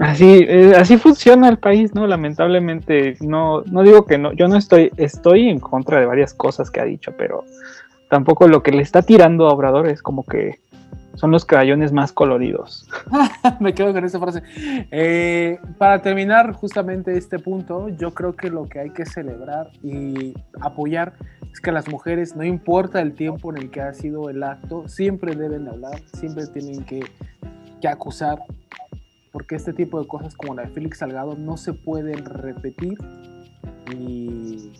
Así, 0.00 0.44
eh, 0.48 0.74
así 0.76 0.96
funciona 0.96 1.48
el 1.48 1.58
país, 1.58 1.94
¿no? 1.94 2.06
Lamentablemente, 2.06 3.16
no, 3.20 3.62
no 3.62 3.82
digo 3.82 4.04
que 4.04 4.18
no, 4.18 4.32
yo 4.32 4.48
no 4.48 4.56
estoy, 4.56 4.90
estoy 4.96 5.48
en 5.48 5.60
contra 5.60 6.00
de 6.00 6.06
varias 6.06 6.34
cosas 6.34 6.70
que 6.70 6.80
ha 6.80 6.84
dicho, 6.84 7.12
pero 7.16 7.44
tampoco 8.08 8.48
lo 8.48 8.62
que 8.62 8.72
le 8.72 8.82
está 8.82 9.02
tirando 9.02 9.46
a 9.46 9.52
Obrador 9.52 9.88
es 9.88 10.02
como 10.02 10.24
que 10.24 10.58
son 11.16 11.30
los 11.30 11.44
crayones 11.44 11.92
más 11.92 12.12
coloridos. 12.12 12.86
Me 13.60 13.74
quedo 13.74 13.92
con 13.92 14.04
esa 14.04 14.18
frase. 14.20 14.42
Eh, 14.90 15.58
para 15.78 16.02
terminar 16.02 16.52
justamente 16.52 17.16
este 17.16 17.38
punto, 17.38 17.88
yo 17.88 18.12
creo 18.12 18.36
que 18.36 18.50
lo 18.50 18.68
que 18.68 18.80
hay 18.80 18.90
que 18.90 19.06
celebrar 19.06 19.70
y 19.82 20.34
apoyar 20.60 21.14
es 21.50 21.60
que 21.60 21.72
las 21.72 21.88
mujeres, 21.88 22.36
no 22.36 22.44
importa 22.44 23.00
el 23.00 23.14
tiempo 23.14 23.50
en 23.50 23.56
el 23.62 23.70
que 23.70 23.80
ha 23.80 23.94
sido 23.94 24.28
el 24.28 24.42
acto, 24.42 24.86
siempre 24.88 25.34
deben 25.34 25.68
hablar, 25.68 26.00
siempre 26.12 26.46
tienen 26.48 26.84
que, 26.84 27.00
que 27.80 27.88
acusar 27.88 28.38
porque 29.36 29.54
este 29.54 29.74
tipo 29.74 30.00
de 30.00 30.08
cosas 30.08 30.34
como 30.34 30.54
la 30.54 30.62
de 30.62 30.68
Félix 30.68 30.96
Salgado 30.96 31.36
no 31.36 31.58
se 31.58 31.74
pueden 31.74 32.24
repetir 32.24 32.96
y 33.94 34.70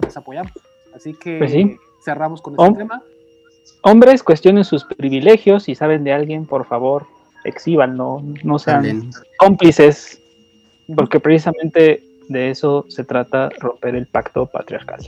les 0.00 0.16
apoyamos. 0.16 0.52
Así 0.94 1.12
que 1.12 1.38
pues 1.38 1.52
cerramos 2.04 2.40
con 2.40 2.54
este 2.56 2.78
tema. 2.78 3.02
Hombres, 3.82 4.22
cuestionen 4.22 4.64
sus 4.64 4.84
privilegios. 4.84 5.64
Si 5.64 5.74
saben 5.74 6.04
de 6.04 6.12
alguien, 6.12 6.46
por 6.46 6.66
favor, 6.66 7.08
exhiban, 7.42 7.96
no, 7.96 8.22
no 8.44 8.60
sean 8.60 9.10
cómplices, 9.38 10.22
porque 10.94 11.18
precisamente 11.18 12.04
de 12.28 12.50
eso 12.50 12.86
se 12.88 13.02
trata 13.02 13.48
romper 13.58 13.96
el 13.96 14.06
pacto 14.06 14.46
patriarcal. 14.46 15.00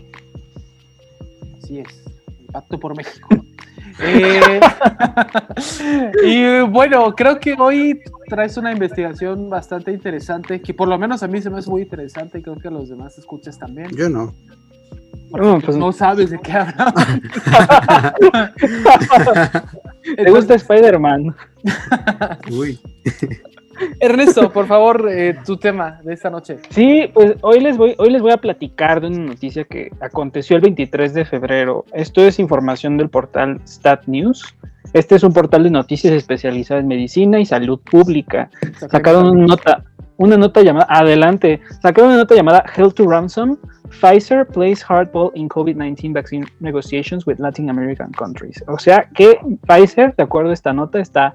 Así 1.63 1.79
es, 1.79 2.05
el 2.41 2.47
pacto 2.47 2.81
por 2.81 2.97
México. 2.97 3.29
Eh, 3.99 4.61
y 6.25 6.61
bueno, 6.71 7.15
creo 7.15 7.41
que 7.41 7.55
hoy 7.59 8.01
traes 8.29 8.57
una 8.57 8.73
investigación 8.73 9.51
bastante 9.51 9.93
interesante, 9.93 10.61
que 10.61 10.75
por 10.75 10.89
lo 10.89 10.99
menos 10.99 11.23
a 11.23 11.29
mí 11.29 11.41
se 11.43 11.51
me 11.51 11.59
hace 11.59 11.71
muy 11.71 11.83
interesante 11.83 12.39
y 12.39 12.43
creo 12.43 12.57
que 12.57 12.69
a 12.69 12.71
los 12.71 12.89
demás 12.89 13.19
escuchas 13.19 13.59
también. 13.59 13.91
Yo 13.91 14.09
no. 14.09 14.33
No, 15.33 15.61
pues 15.61 15.77
no 15.77 15.93
sabes 15.93 16.31
de 16.31 16.41
qué 16.41 16.53
hablamos. 16.53 16.95
¿Te 20.17 20.31
gusta 20.31 20.55
Spider-Man? 20.55 21.37
Uy. 22.51 22.81
Ernesto, 24.01 24.51
por 24.51 24.67
favor, 24.67 25.09
eh, 25.11 25.37
tu 25.45 25.57
tema 25.57 26.01
de 26.03 26.15
esta 26.15 26.31
noche. 26.31 26.59
Sí, 26.71 27.11
pues 27.13 27.37
hoy 27.43 27.61
les 27.61 27.77
voy, 27.77 27.95
hoy 27.99 28.11
les 28.11 28.23
voy 28.23 28.33
a 28.33 28.37
platicar 28.37 29.01
de 29.01 29.09
una 29.09 29.19
noticia 29.19 29.65
que 29.65 29.91
aconteció 30.01 30.57
el 30.57 30.63
23 30.63 31.15
de 31.15 31.25
febrero. 31.25 31.85
Esto 31.93 32.23
es 32.23 32.39
información 32.39 32.97
del 32.97 33.09
portal 33.09 33.61
Stat 33.67 34.07
News. 34.07 34.55
Este 34.93 35.15
es 35.15 35.23
un 35.23 35.33
portal 35.33 35.63
de 35.63 35.71
noticias 35.71 36.13
especializado 36.13 36.81
en 36.81 36.89
medicina 36.89 37.39
y 37.39 37.47
salud 37.47 37.79
pública. 37.79 38.51
Sacaron 38.91 39.29
una 39.29 39.47
nota, 39.47 39.85
una 40.17 40.37
nota 40.37 40.63
llamada, 40.63 40.87
adelante, 40.89 41.61
sacaron 41.81 42.11
una 42.11 42.19
nota 42.19 42.35
llamada 42.35 42.65
Health 42.77 42.95
to 42.95 43.09
Ransom. 43.09 43.57
Pfizer 43.91 44.47
plays 44.47 44.85
hardball 44.85 45.33
in 45.35 45.49
COVID-19 45.49 46.15
vaccine 46.15 46.47
negotiations 46.61 47.27
with 47.27 47.39
Latin 47.39 47.71
American 47.71 48.13
countries. 48.13 48.63
O 48.69 48.79
sea 48.79 49.09
que 49.15 49.39
Pfizer, 49.67 50.15
de 50.15 50.23
acuerdo 50.23 50.51
a 50.51 50.55
esta 50.55 50.73
nota, 50.73 51.01
está 51.01 51.33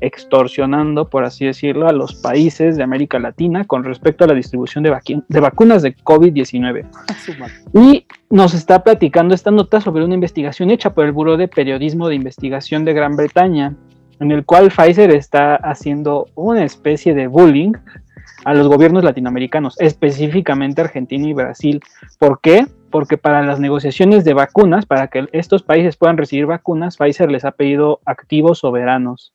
extorsionando, 0.00 1.08
por 1.08 1.24
así 1.24 1.46
decirlo, 1.46 1.88
a 1.88 1.92
los 1.92 2.14
países 2.14 2.76
de 2.76 2.82
América 2.82 3.18
Latina 3.18 3.64
con 3.64 3.84
respecto 3.84 4.24
a 4.24 4.26
la 4.26 4.34
distribución 4.34 4.84
de, 4.84 4.96
de 5.28 5.40
vacunas 5.40 5.82
de 5.82 5.96
COVID-19. 5.96 6.86
Y 7.74 8.06
nos 8.30 8.54
está 8.54 8.82
platicando 8.82 9.34
esta 9.34 9.50
nota 9.50 9.80
sobre 9.80 10.04
una 10.04 10.14
investigación 10.14 10.70
hecha 10.70 10.94
por 10.94 11.04
el 11.04 11.12
Buró 11.12 11.36
de 11.36 11.48
Periodismo 11.48 12.08
de 12.08 12.14
Investigación 12.14 12.84
de 12.84 12.92
Gran 12.92 13.16
Bretaña, 13.16 13.76
en 14.20 14.30
el 14.30 14.44
cual 14.44 14.70
Pfizer 14.70 15.10
está 15.10 15.56
haciendo 15.56 16.26
una 16.34 16.64
especie 16.64 17.14
de 17.14 17.26
bullying 17.26 17.72
a 18.44 18.54
los 18.54 18.68
gobiernos 18.68 19.02
latinoamericanos, 19.02 19.74
específicamente 19.80 20.80
Argentina 20.80 21.28
y 21.28 21.32
Brasil. 21.32 21.80
¿Por 22.18 22.40
qué? 22.40 22.66
Porque 22.90 23.18
para 23.18 23.42
las 23.42 23.58
negociaciones 23.58 24.24
de 24.24 24.34
vacunas, 24.34 24.86
para 24.86 25.08
que 25.08 25.26
estos 25.32 25.64
países 25.64 25.96
puedan 25.96 26.16
recibir 26.16 26.46
vacunas, 26.46 26.96
Pfizer 26.96 27.30
les 27.30 27.44
ha 27.44 27.50
pedido 27.50 28.00
activos 28.06 28.60
soberanos. 28.60 29.32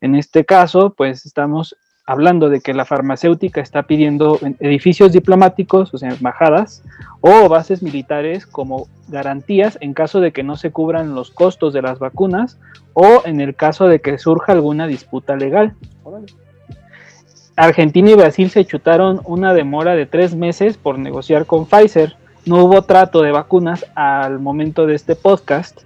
En 0.00 0.14
este 0.14 0.44
caso, 0.44 0.94
pues 0.96 1.26
estamos 1.26 1.76
hablando 2.08 2.48
de 2.48 2.60
que 2.60 2.72
la 2.72 2.86
farmacéutica 2.86 3.60
está 3.60 3.82
pidiendo 3.82 4.38
edificios 4.60 5.12
diplomáticos, 5.12 5.92
o 5.92 5.98
sea, 5.98 6.08
embajadas 6.08 6.82
o 7.20 7.50
bases 7.50 7.82
militares 7.82 8.46
como 8.46 8.88
garantías 9.08 9.76
en 9.82 9.92
caso 9.92 10.20
de 10.20 10.32
que 10.32 10.42
no 10.42 10.56
se 10.56 10.70
cubran 10.70 11.14
los 11.14 11.30
costos 11.30 11.74
de 11.74 11.82
las 11.82 11.98
vacunas 11.98 12.58
o 12.94 13.22
en 13.26 13.42
el 13.42 13.54
caso 13.54 13.88
de 13.88 14.00
que 14.00 14.16
surja 14.16 14.52
alguna 14.52 14.86
disputa 14.86 15.36
legal. 15.36 15.74
Argentina 17.56 18.10
y 18.10 18.14
Brasil 18.14 18.48
se 18.48 18.64
chutaron 18.64 19.20
una 19.24 19.52
demora 19.52 19.94
de 19.94 20.06
tres 20.06 20.34
meses 20.34 20.78
por 20.78 20.98
negociar 20.98 21.44
con 21.44 21.66
Pfizer. 21.66 22.16
No 22.46 22.64
hubo 22.64 22.82
trato 22.82 23.20
de 23.20 23.32
vacunas 23.32 23.84
al 23.94 24.38
momento 24.38 24.86
de 24.86 24.94
este 24.94 25.14
podcast 25.14 25.82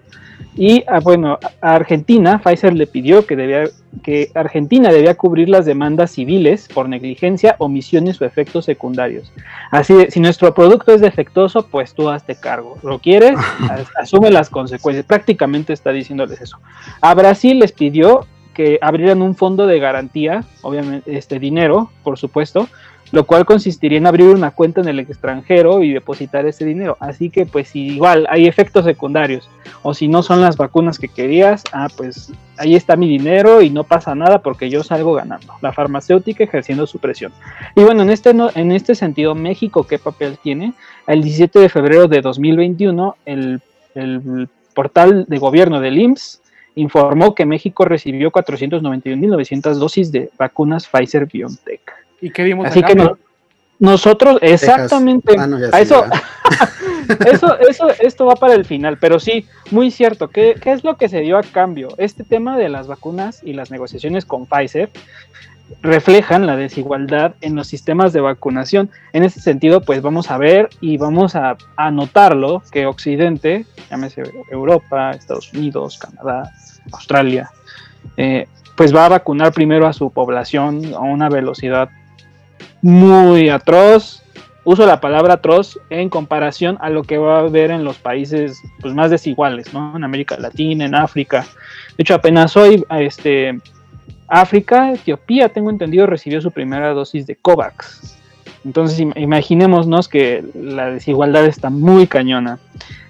y 0.55 0.85
ah, 0.87 1.01
bueno, 1.01 1.39
a 1.61 1.75
Argentina, 1.75 2.41
Pfizer 2.43 2.75
le 2.75 2.87
pidió 2.87 3.27
que, 3.27 3.37
debía, 3.37 3.65
que 4.03 4.31
Argentina 4.35 4.93
debía 4.93 5.15
cubrir 5.15 5.49
las 5.49 5.65
demandas 5.65 6.13
civiles 6.13 6.69
por 6.73 6.89
negligencia, 6.89 7.57
omisiones 7.59 8.21
o 8.21 8.25
efectos 8.25 8.67
secundarios. 8.67 9.33
Así, 9.71 9.95
si 10.11 10.21
nuestro 10.21 10.53
producto 10.55 10.93
es 10.93 11.01
defectuoso, 11.01 11.67
pues 11.67 11.95
tú 11.95 12.09
hazte 12.11 12.35
cargo. 12.35 12.77
¿Lo 12.83 12.99
quieres? 12.99 13.37
Asume 14.01 14.31
las 14.31 14.51
consecuencias. 14.51 15.07
Prácticamente 15.07 15.73
está 15.73 15.91
diciéndoles 15.91 16.41
eso. 16.41 16.59
A 17.01 17.15
Brasil 17.15 17.59
les 17.59 17.73
pidió 17.73 18.27
que 18.53 18.79
abrieran 18.83 19.23
un 19.23 19.35
fondo 19.35 19.67
de 19.67 19.79
garantía, 19.79 20.45
obviamente, 20.61 21.17
este 21.17 21.39
dinero, 21.39 21.91
por 22.05 22.19
supuesto, 22.19 22.69
lo 23.13 23.25
cual 23.25 23.45
consistiría 23.45 23.99
en 23.99 24.07
abrir 24.07 24.29
una 24.29 24.51
cuenta 24.51 24.81
en 24.81 24.89
el 24.89 24.99
extranjero 24.99 25.83
y 25.83 25.93
depositar 25.93 26.47
ese 26.47 26.65
dinero. 26.65 26.97
Así 26.99 27.31
que 27.31 27.47
pues 27.47 27.77
igual 27.77 28.27
hay 28.29 28.47
efectos 28.47 28.85
secundarios 28.85 29.49
o 29.83 29.95
si 29.95 30.09
no 30.09 30.23
son 30.23 30.41
las 30.41 30.57
vacunas 30.57 30.99
que 30.99 31.09
querías, 31.09 31.63
ah 31.73 31.89
pues 31.95 32.33
ahí 32.57 32.75
está 32.75 32.97
mi 32.97 33.09
dinero 33.09 33.61
y 33.63 33.71
no 33.71 33.85
pasa 33.85 34.15
nada 34.15 34.41
porque 34.41 34.71
yo 34.71 34.83
salgo 34.83 35.13
ganando. 35.13 35.53
La 35.61 35.73
farmacéutica 35.73 36.45
ejerciendo 36.45 36.87
su 36.87 36.99
presión. 36.99 37.33
Y 37.77 37.83
bueno, 37.83 38.03
en 38.03 38.11
este, 38.11 38.31
en 38.31 38.73
este 38.73 38.95
sentido, 38.95 39.35
México, 39.35 39.87
¿qué 39.87 39.99
papel 39.99 40.39
tiene? 40.43 40.73
El 41.07 41.23
17 41.23 41.59
de 41.59 41.69
febrero 41.69 42.09
de 42.09 42.23
2021, 42.23 43.17
el, 43.27 43.61
el 43.95 44.49
portal 44.75 45.27
de 45.29 45.39
gobierno 45.39 45.81
del 45.81 45.99
IMSS 45.99 46.41
informó 46.75 47.35
que 47.35 47.45
México 47.45 47.85
recibió 47.85 48.31
491.900 48.31 49.75
dosis 49.75 50.11
de 50.11 50.31
vacunas 50.39 50.87
Pfizer 50.87 51.27
BioNTech. 51.27 52.02
¿Y 52.23 52.31
qué 52.31 52.45
vimos 52.45 52.67
Así 52.67 52.83
que 52.83 52.95
Nosotros, 53.79 54.39
exactamente, 54.41 55.35
ah, 55.37 55.49
a 55.73 55.81
eso, 55.81 56.05
eso, 57.27 57.59
eso, 57.59 57.91
esto 58.01 58.25
va 58.25 58.37
para 58.37 58.55
el 58.55 58.65
final, 58.65 58.97
pero 58.97 59.21
sí, 59.21 59.47
muy 59.71 59.91
cierto. 59.91 60.29
¿Qué, 60.29 60.55
¿Qué 60.59 60.73
es 60.73 60.85
lo 60.85 60.97
que 60.97 61.09
se 61.09 61.21
dio 61.21 61.37
a 61.37 61.43
cambio? 61.43 61.89
Este 61.99 62.23
tema 62.23 62.57
de 62.57 62.69
las 62.69 62.87
vacunas 62.87 63.43
y 63.45 63.53
las 63.53 63.71
negociaciones 63.71 64.25
con 64.25 64.47
Pfizer 64.47 64.89
reflejan 65.81 66.47
la 66.47 66.57
desigualdad 66.57 67.35
en 67.41 67.57
los 67.57 67.67
sistemas 67.67 68.13
de 68.13 68.21
vacunación. 68.21 68.91
En 69.13 69.25
ese 69.25 69.41
sentido, 69.41 69.81
pues 69.81 70.03
vamos 70.03 70.31
a 70.31 70.39
ver 70.39 70.69
y 70.81 70.97
vamos 70.97 71.35
a, 71.35 71.57
notarlo 71.91 72.63
que 72.71 72.87
Occidente, 72.87 73.67
llámese 73.91 74.23
Europa, 74.51 75.11
Estados 75.13 75.53
Unidos, 75.53 75.99
Canadá, 75.99 76.51
Australia, 76.93 77.51
eh, 78.17 78.47
pues 78.77 78.95
va 78.95 79.07
a 79.07 79.11
vacunar 79.11 79.53
primero 79.53 79.87
a 79.87 79.93
su 79.93 80.11
población 80.11 80.95
a 80.95 81.01
una 81.01 81.29
velocidad 81.29 81.89
muy 82.83 83.49
atroz. 83.49 84.23
Uso 84.65 84.87
la 84.87 85.01
palabra 85.01 85.35
atroz 85.35 85.81
en 85.91 86.09
comparación 86.09 86.79
a 86.81 86.91
lo 86.91 87.03
que 87.03 87.19
va 87.19 87.39
a 87.39 87.41
haber 87.41 87.73
en 87.73 87.85
los 87.85 87.99
países 87.99 88.61
pues, 88.81 88.95
más 88.95 89.11
desiguales, 89.11 89.73
¿no? 89.73 89.97
En 89.97 90.05
América 90.05 90.37
Latina, 90.39 90.85
en 90.85 90.95
África. 90.95 91.47
De 91.97 92.03
hecho, 92.03 92.15
apenas 92.15 92.57
hoy, 92.57 92.85
este, 92.91 93.59
África, 94.29 94.93
Etiopía, 94.93 95.49
tengo 95.49 95.69
entendido, 95.69 96.07
recibió 96.07 96.41
su 96.41 96.53
primera 96.53 96.93
dosis 96.93 97.27
de 97.27 97.35
COVAX. 97.35 98.19
Entonces, 98.65 99.01
imaginémonos 99.17 100.09
que 100.09 100.45
la 100.55 100.91
desigualdad 100.91 101.45
está 101.47 101.71
muy 101.71 102.07
cañona. 102.07 102.61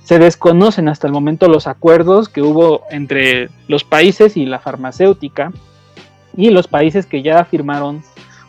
Se 0.02 0.18
desconocen 0.18 0.88
hasta 0.88 1.06
el 1.06 1.12
momento 1.12 1.48
los 1.48 1.66
acuerdos 1.66 2.28
que 2.28 2.42
hubo 2.42 2.84
entre 2.90 3.50
los 3.68 3.84
países 3.84 4.36
y 4.36 4.46
la 4.46 4.58
farmacéutica 4.58 5.52
y 6.36 6.50
los 6.50 6.66
países 6.66 7.06
que 7.06 7.22
ya 7.22 7.44
firmaron 7.44 8.02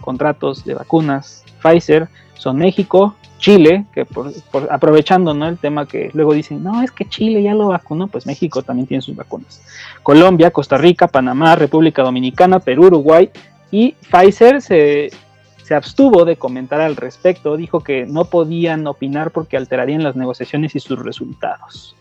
contratos 0.04 0.64
de 0.64 0.76
vacunas 0.76 1.44
Pfizer 1.62 2.10
son 2.36 2.58
México, 2.58 3.16
Chile, 3.40 3.86
que 3.94 4.06
aprovechando 4.70 5.34
¿no? 5.34 5.48
el 5.48 5.58
tema 5.58 5.86
que 5.88 6.12
luego 6.14 6.34
dicen, 6.34 6.64
no, 6.64 6.82
es 6.82 6.92
que 6.92 7.08
Chile 7.08 7.42
ya 7.42 7.54
lo 7.54 7.68
vacunó, 7.70 8.08
pues 8.08 8.26
México 8.26 8.62
también 8.64 8.88
tiene 8.88 9.02
sus 9.02 9.16
vacunas. 9.16 9.62
Colombia, 10.02 10.52
Costa 10.52 10.78
Rica, 10.78 11.08
Panamá, 11.08 11.56
República 11.56 12.04
Dominicana, 12.04 12.60
Perú, 12.60 12.88
Uruguay 12.88 13.30
y 13.72 13.94
Pfizer 14.12 14.62
se, 14.62 15.10
se 15.64 15.76
abstuvo 15.76 16.26
de 16.26 16.36
comentar 16.36 16.82
al 16.82 16.96
respecto, 16.96 17.58
dijo 17.58 17.82
que 17.82 18.06
no 18.06 18.26
podían 18.26 18.86
opinar 18.88 19.32
porque 19.32 19.58
alterarían 19.58 20.04
las 20.04 20.16
negociaciones 20.16 20.76
y 20.76 20.80
sus 20.80 21.00
resultados. 21.00 21.96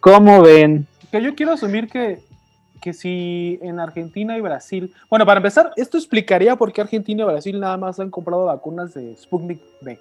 ¿Cómo 0.00 0.42
ven? 0.42 0.86
Que 1.10 1.22
yo 1.22 1.34
quiero 1.34 1.52
asumir 1.52 1.88
que 1.88 2.20
que 2.80 2.92
si 2.92 3.58
en 3.62 3.78
Argentina 3.78 4.36
y 4.36 4.40
Brasil, 4.40 4.92
bueno, 5.08 5.26
para 5.26 5.38
empezar, 5.38 5.72
esto 5.76 5.98
explicaría 5.98 6.56
por 6.56 6.72
qué 6.72 6.80
Argentina 6.80 7.22
y 7.22 7.26
Brasil 7.26 7.60
nada 7.60 7.76
más 7.76 8.00
han 8.00 8.10
comprado 8.10 8.46
vacunas 8.46 8.94
de 8.94 9.16
Sputnik 9.16 9.60
B. 9.82 9.98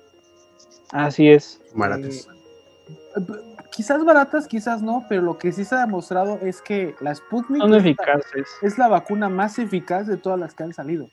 Así 0.91 1.29
es. 1.29 1.62
Baratas. 1.75 2.27
Eh, 3.17 3.21
quizás 3.71 4.03
baratas, 4.03 4.48
quizás 4.48 4.81
no, 4.81 5.05
pero 5.07 5.21
lo 5.21 5.38
que 5.38 5.51
sí 5.51 5.65
se 5.65 5.75
ha 5.75 5.79
demostrado 5.79 6.39
es 6.41 6.62
que 6.62 6.95
la 7.01 7.13
Sputnik 7.13 7.62
Son 7.62 7.75
eficaces. 7.75 8.48
es 8.62 8.77
la 8.77 8.88
vacuna 8.88 9.29
más 9.29 9.59
eficaz 9.59 10.07
de 10.07 10.17
todas 10.17 10.39
las 10.39 10.53
que 10.53 10.63
han 10.63 10.74
salido. 10.74 11.09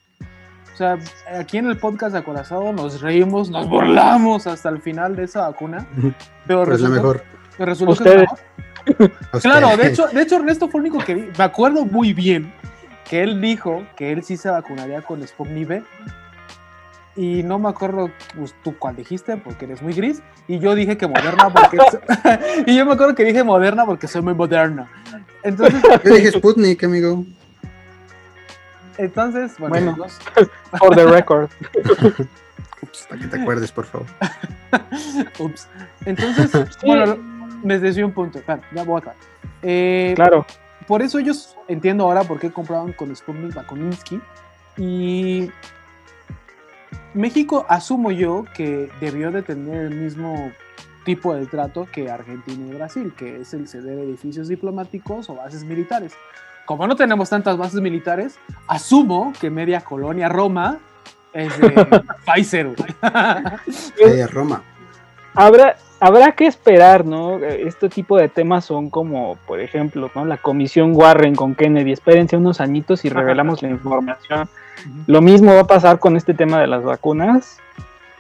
O 0.73 0.76
sea, 0.76 0.99
aquí 1.32 1.56
en 1.56 1.66
el 1.66 1.78
podcast 1.78 2.12
de 2.12 2.18
Acorazado 2.18 2.70
nos 2.70 3.00
reímos, 3.00 3.49
nos 3.49 3.66
burlamos 3.66 4.46
hasta 4.46 4.68
el 4.68 4.82
final 4.82 5.16
de 5.16 5.25
esa 5.25 5.49
vacuna. 5.49 5.87
Pero 6.46 6.70
es 6.70 6.80
la 6.80 6.90
mejor. 6.90 7.23
Ustedes, 7.87 8.28
claro, 9.40 9.76
de 9.76 9.88
hecho, 9.88 10.07
de 10.09 10.23
hecho 10.23 10.37
Ernesto 10.37 10.69
fue 10.69 10.81
el 10.81 10.88
único 10.88 11.05
que 11.05 11.14
vi, 11.14 11.28
me 11.37 11.45
acuerdo 11.45 11.85
muy 11.85 12.12
bien 12.12 12.52
que 13.09 13.23
él 13.23 13.40
dijo 13.40 13.87
que 13.97 14.12
él 14.12 14.23
sí 14.23 14.37
se 14.37 14.50
vacunaría 14.50 15.02
con 15.02 15.26
Sputnik 15.26 15.69
V. 15.69 15.83
Y 17.14 17.43
no 17.45 17.59
me 17.59 17.71
acuerdo 17.71 18.11
pues, 18.37 18.55
tú 18.62 18.76
cuál 18.78 18.97
dijiste, 18.97 19.38
porque 19.38 19.64
eres 19.64 19.81
muy 19.81 19.95
gris. 19.95 20.23
Y 20.49 20.59
yo 20.59 20.75
dije 20.75 20.99
que 20.99 21.07
Moderna 21.07 21.50
porque... 21.50 21.78
y 22.66 22.76
yo 22.76 22.85
me 22.85 22.93
acuerdo 22.93 23.14
que 23.14 23.25
dije 23.25 23.43
Moderna 23.43 23.87
porque 23.87 24.07
soy 24.07 24.23
muy 24.23 24.35
moderna. 24.35 24.90
Entonces... 25.43 25.80
Yo 26.04 26.15
dije 26.15 26.32
Sputnik, 26.32 26.82
amigo. 26.84 27.25
Entonces, 28.99 29.56
bueno, 29.58 29.95
bueno 29.97 30.13
for 30.78 30.97
the 30.97 31.04
record. 31.04 31.50
Ups, 32.82 33.06
para 33.08 33.21
que 33.21 33.28
te 33.28 33.41
acuerdes, 33.41 33.71
por 33.71 33.84
favor. 33.84 34.06
Ups. 35.39 35.69
Entonces, 36.04 36.50
bueno, 36.82 37.17
me 37.67 37.79
desvió 37.79 38.07
un 38.07 38.13
punto. 38.13 38.41
ya 38.73 38.85
voy 38.85 38.99
acá. 39.00 39.15
Eh, 39.63 40.13
claro. 40.17 40.47
Por 40.87 41.02
eso 41.02 41.19
ellos 41.19 41.57
entiendo 41.69 42.05
ahora 42.05 42.23
por 42.23 42.39
qué 42.39 42.50
compraban 42.52 42.93
con 42.93 43.15
Sputnik 43.15 43.55
Bakoninsky. 43.55 44.21
Y 44.76 45.50
México, 47.15 47.67
asumo 47.69 48.13
yo, 48.13 48.45
que 48.55 48.89
debió 49.00 49.31
de 49.31 49.43
tener 49.43 49.87
el 49.87 49.95
mismo 49.95 50.52
tipo 51.05 51.35
de 51.35 51.47
trato 51.47 51.87
que 51.91 52.11
Argentina 52.11 52.67
y 52.67 52.75
Brasil, 52.75 53.13
que 53.17 53.41
es 53.41 53.55
el 53.55 53.69
ceder 53.69 53.99
edificios 53.99 54.49
diplomáticos 54.49 55.29
o 55.31 55.37
bases 55.37 55.65
militares. 55.65 56.13
Como 56.67 56.87
no 56.87 56.97
tenemos 56.97 57.31
tantas 57.31 57.57
bases 57.57 57.81
militares, 57.81 58.39
asumo 58.67 59.33
que 59.41 59.50
media 59.50 59.81
colonia 59.81 60.29
Roma 60.29 60.79
es 61.33 61.59
de 61.61 62.02
Pfizer. 62.26 62.75
media 64.05 64.26
Roma. 64.26 64.63
Habrá, 65.35 65.76
habrá 66.00 66.32
que 66.32 66.47
esperar, 66.47 67.04
¿no? 67.04 67.39
Este 67.39 67.89
tipo 67.89 68.17
de 68.17 68.28
temas 68.28 68.65
son 68.65 68.91
como, 68.91 69.37
por 69.47 69.61
ejemplo, 69.61 70.11
¿no? 70.15 70.25
La 70.25 70.37
comisión 70.37 70.93
Warren 70.95 71.35
con 71.35 71.54
Kennedy. 71.54 71.93
Espérense 71.93 72.37
unos 72.37 72.61
añitos 72.61 73.04
y 73.04 73.09
revelamos 73.09 73.63
la 73.63 73.71
información. 73.71 74.49
Lo 75.06 75.21
mismo 75.21 75.54
va 75.54 75.61
a 75.61 75.67
pasar 75.67 75.99
con 75.99 76.17
este 76.17 76.35
tema 76.35 76.61
de 76.61 76.67
las 76.67 76.82
vacunas. 76.82 77.59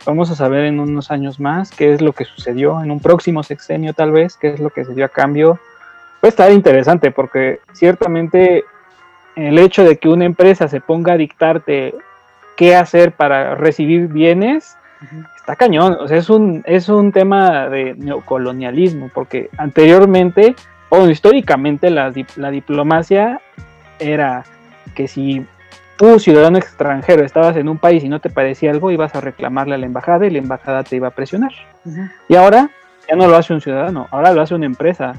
Vamos 0.04 0.30
a 0.30 0.36
saber 0.36 0.64
en 0.64 0.78
unos 0.78 1.10
años 1.10 1.40
más 1.40 1.70
qué 1.70 1.92
es 1.92 2.00
lo 2.00 2.12
que 2.12 2.24
sucedió, 2.24 2.80
en 2.82 2.90
un 2.90 3.00
próximo 3.00 3.42
sexenio 3.42 3.92
tal 3.92 4.12
vez, 4.12 4.36
qué 4.36 4.48
es 4.48 4.60
lo 4.60 4.70
que 4.70 4.84
se 4.84 4.94
dio 4.94 5.04
a 5.04 5.08
cambio. 5.08 5.58
Puede 6.20 6.30
estar 6.30 6.52
interesante 6.52 7.10
porque 7.10 7.60
ciertamente 7.72 8.64
el 9.34 9.58
hecho 9.58 9.84
de 9.84 9.98
que 9.98 10.08
una 10.08 10.24
empresa 10.24 10.68
se 10.68 10.80
ponga 10.80 11.14
a 11.14 11.16
dictarte 11.16 11.94
qué 12.56 12.74
hacer 12.74 13.12
para 13.12 13.54
recibir 13.54 14.06
bienes, 14.06 14.76
está 15.36 15.56
cañón, 15.56 15.96
o 16.00 16.08
sea, 16.08 16.16
es 16.16 16.30
un, 16.30 16.62
es 16.66 16.88
un 16.88 17.12
tema 17.12 17.68
de 17.68 17.94
neocolonialismo, 17.94 19.10
porque 19.12 19.50
anteriormente, 19.58 20.54
o 20.88 21.08
históricamente, 21.08 21.90
la, 21.90 22.12
la 22.36 22.50
diplomacia 22.50 23.40
era 23.98 24.44
que 24.94 25.08
si 25.08 25.46
tú, 25.96 26.18
ciudadano 26.18 26.58
extranjero, 26.58 27.24
estabas 27.24 27.56
en 27.56 27.68
un 27.68 27.78
país 27.78 28.04
y 28.04 28.08
no 28.08 28.20
te 28.20 28.30
parecía 28.30 28.70
algo, 28.70 28.90
ibas 28.90 29.14
a 29.14 29.20
reclamarle 29.20 29.74
a 29.74 29.78
la 29.78 29.86
embajada 29.86 30.26
y 30.26 30.30
la 30.30 30.38
embajada 30.38 30.84
te 30.84 30.96
iba 30.96 31.08
a 31.08 31.12
presionar. 31.12 31.52
Y 32.28 32.36
ahora 32.36 32.70
ya 33.08 33.16
no 33.16 33.28
lo 33.28 33.36
hace 33.36 33.54
un 33.54 33.60
ciudadano, 33.60 34.08
ahora 34.10 34.32
lo 34.32 34.42
hace 34.42 34.54
una 34.54 34.66
empresa. 34.66 35.14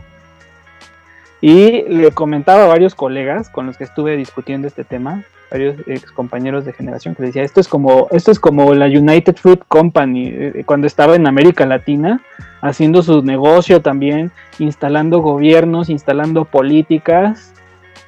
Y 1.41 1.83
le 1.83 2.11
comentaba 2.11 2.63
a 2.63 2.67
varios 2.67 2.95
colegas 2.95 3.49
con 3.49 3.67
los 3.67 3.77
que 3.77 3.83
estuve 3.83 4.17
discutiendo 4.17 4.67
este 4.67 4.83
tema, 4.83 5.23
varios 5.51 5.75
ex 5.85 6.11
compañeros 6.11 6.65
de 6.65 6.73
generación 6.73 7.13
que 7.13 7.23
decía, 7.23 7.43
esto 7.43 7.61
es 7.61 7.67
como, 7.67 8.07
esto 8.11 8.31
es 8.31 8.39
como 8.39 8.73
la 8.73 8.87
United 8.87 9.35
Fruit 9.35 9.61
Company, 9.67 10.29
eh, 10.29 10.63
cuando 10.65 10.87
estaba 10.87 11.15
en 11.15 11.27
América 11.27 11.65
Latina, 11.65 12.21
haciendo 12.61 13.03
su 13.03 13.21
negocio 13.21 13.81
también, 13.81 14.31
instalando 14.57 15.19
gobiernos, 15.19 15.89
instalando 15.89 16.45
políticas. 16.45 17.53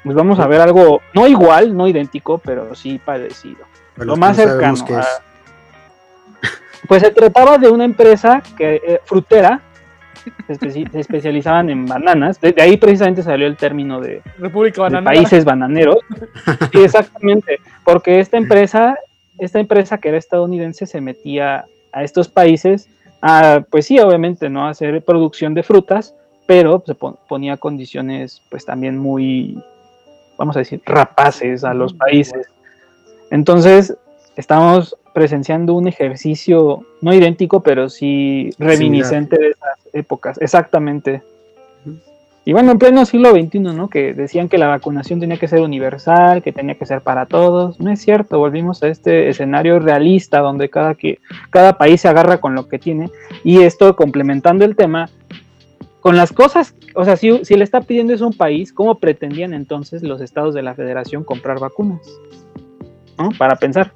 Pues 0.04 0.16
vamos 0.16 0.40
a 0.40 0.48
ver 0.48 0.62
algo, 0.62 1.02
no 1.14 1.28
igual, 1.28 1.76
no 1.76 1.88
idéntico, 1.88 2.40
pero 2.40 2.74
sí 2.74 3.00
parecido. 3.04 3.66
Lo 3.96 4.16
más 4.16 4.38
cercano. 4.38 4.78
Pues 6.88 7.04
se 7.04 7.12
trataba 7.12 7.58
de 7.58 7.70
una 7.70 7.84
empresa 7.84 8.42
que, 8.58 8.76
eh, 8.76 9.02
frutera 9.04 9.62
se, 10.48 10.86
especializaban 10.94 11.70
en 11.70 11.86
bananas. 11.86 12.40
De, 12.40 12.54
ahí 12.60 12.78
precisamente 12.78 13.24
salió 13.24 13.48
el 13.48 13.58
término 13.58 14.00
de, 14.02 14.22
países 15.04 15.46
bananeros. 15.46 15.98
exactamente, 16.74 17.60
porque 17.84 18.20
esta 18.20 18.38
empresa, 18.38 18.98
esta 19.38 19.60
empresa 19.60 19.98
que 19.98 20.10
era 20.10 20.18
estadounidense 20.18 20.86
se 20.86 21.02
metía 21.02 21.66
a 21.92 22.04
estos 22.04 22.28
países 22.28 22.90
a, 23.22 23.64
pues 23.70 23.86
sí, 23.86 24.00
obviamente, 24.00 24.50
¿no? 24.50 24.66
A 24.66 24.70
hacer 24.70 25.04
producción 25.04 25.54
de 25.54 25.64
frutas, 25.64 26.16
pero 26.46 26.84
se 26.86 26.96
ponía 26.96 27.58
condiciones, 27.58 28.42
pues 28.50 28.66
también 28.66 28.98
muy, 28.98 29.62
vamos 30.38 30.56
a 30.56 30.60
decir, 30.60 30.82
rapaces 30.86 31.64
a 31.64 31.74
los 31.74 31.94
países. 31.94 32.48
Entonces, 33.30 33.96
estamos 34.36 34.96
presenciando 35.14 35.74
un 35.74 35.88
ejercicio 35.88 36.86
no 37.02 37.14
idéntico, 37.14 37.62
pero 37.62 37.90
sí 37.90 38.50
reminiscente 38.58 39.38
de 39.38 39.50
esas 39.50 39.79
épocas, 39.94 40.38
exactamente. 40.42 41.22
Y 42.46 42.54
bueno, 42.54 42.72
en 42.72 42.80
pleno 42.80 43.06
siglo 43.06 43.32
XXI, 43.32 43.60
¿no? 43.60 43.90
Que 43.90 44.14
decían 44.14 44.50
que 44.50 44.58
la 44.58 44.68
vacunación 44.68 45.20
tenía 45.20 45.38
que 45.38 45.48
ser 45.48 45.60
universal, 45.60 46.42
que 46.42 46.52
tenía 46.52 46.76
que 46.76 46.86
ser 46.86 47.02
para 47.02 47.26
todos. 47.26 47.80
No 47.80 47.92
es 47.92 48.02
cierto, 48.02 48.40
volvimos 48.40 48.82
a 48.82 48.88
este 48.88 49.30
escenario 49.30 49.78
realista 49.80 50.40
donde 50.40 50.70
cada, 50.70 50.96
que, 50.96 51.20
cada 51.52 51.78
país 51.78 52.02
se 52.02 52.08
agarra 52.08 52.40
con 52.40 52.56
lo 52.56 52.68
que 52.68 52.80
tiene. 52.80 53.12
Y 53.44 53.62
esto 53.62 53.96
complementando 53.96 54.66
el 54.66 54.76
tema, 54.76 55.10
con 56.00 56.16
las 56.16 56.32
cosas, 56.32 56.74
o 56.96 57.06
sea, 57.06 57.18
si, 57.18 57.44
si 57.44 57.56
le 57.56 57.64
está 57.64 57.82
pidiendo 57.82 58.14
eso 58.14 58.24
a 58.24 58.30
un 58.30 58.38
país, 58.38 58.74
¿cómo 58.74 59.00
pretendían 59.00 59.54
entonces 59.54 60.02
los 60.02 60.22
estados 60.22 60.56
de 60.56 60.64
la 60.64 60.74
federación 60.74 61.24
comprar 61.24 61.60
vacunas? 61.60 62.02
¿No? 63.18 63.30
Para 63.38 63.58
pensar. 63.58 63.92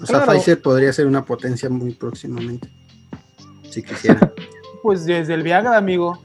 O 0.00 0.04
sea, 0.04 0.26
Pfizer 0.26 0.60
podría 0.60 0.92
ser 0.92 1.06
una 1.06 1.24
potencia 1.24 1.70
muy 1.70 1.92
próximamente. 1.92 2.68
Si 3.70 3.82
quisiera. 3.82 4.32
Pues 4.86 5.04
desde 5.04 5.34
el 5.34 5.42
Viagra, 5.42 5.76
amigo. 5.76 6.22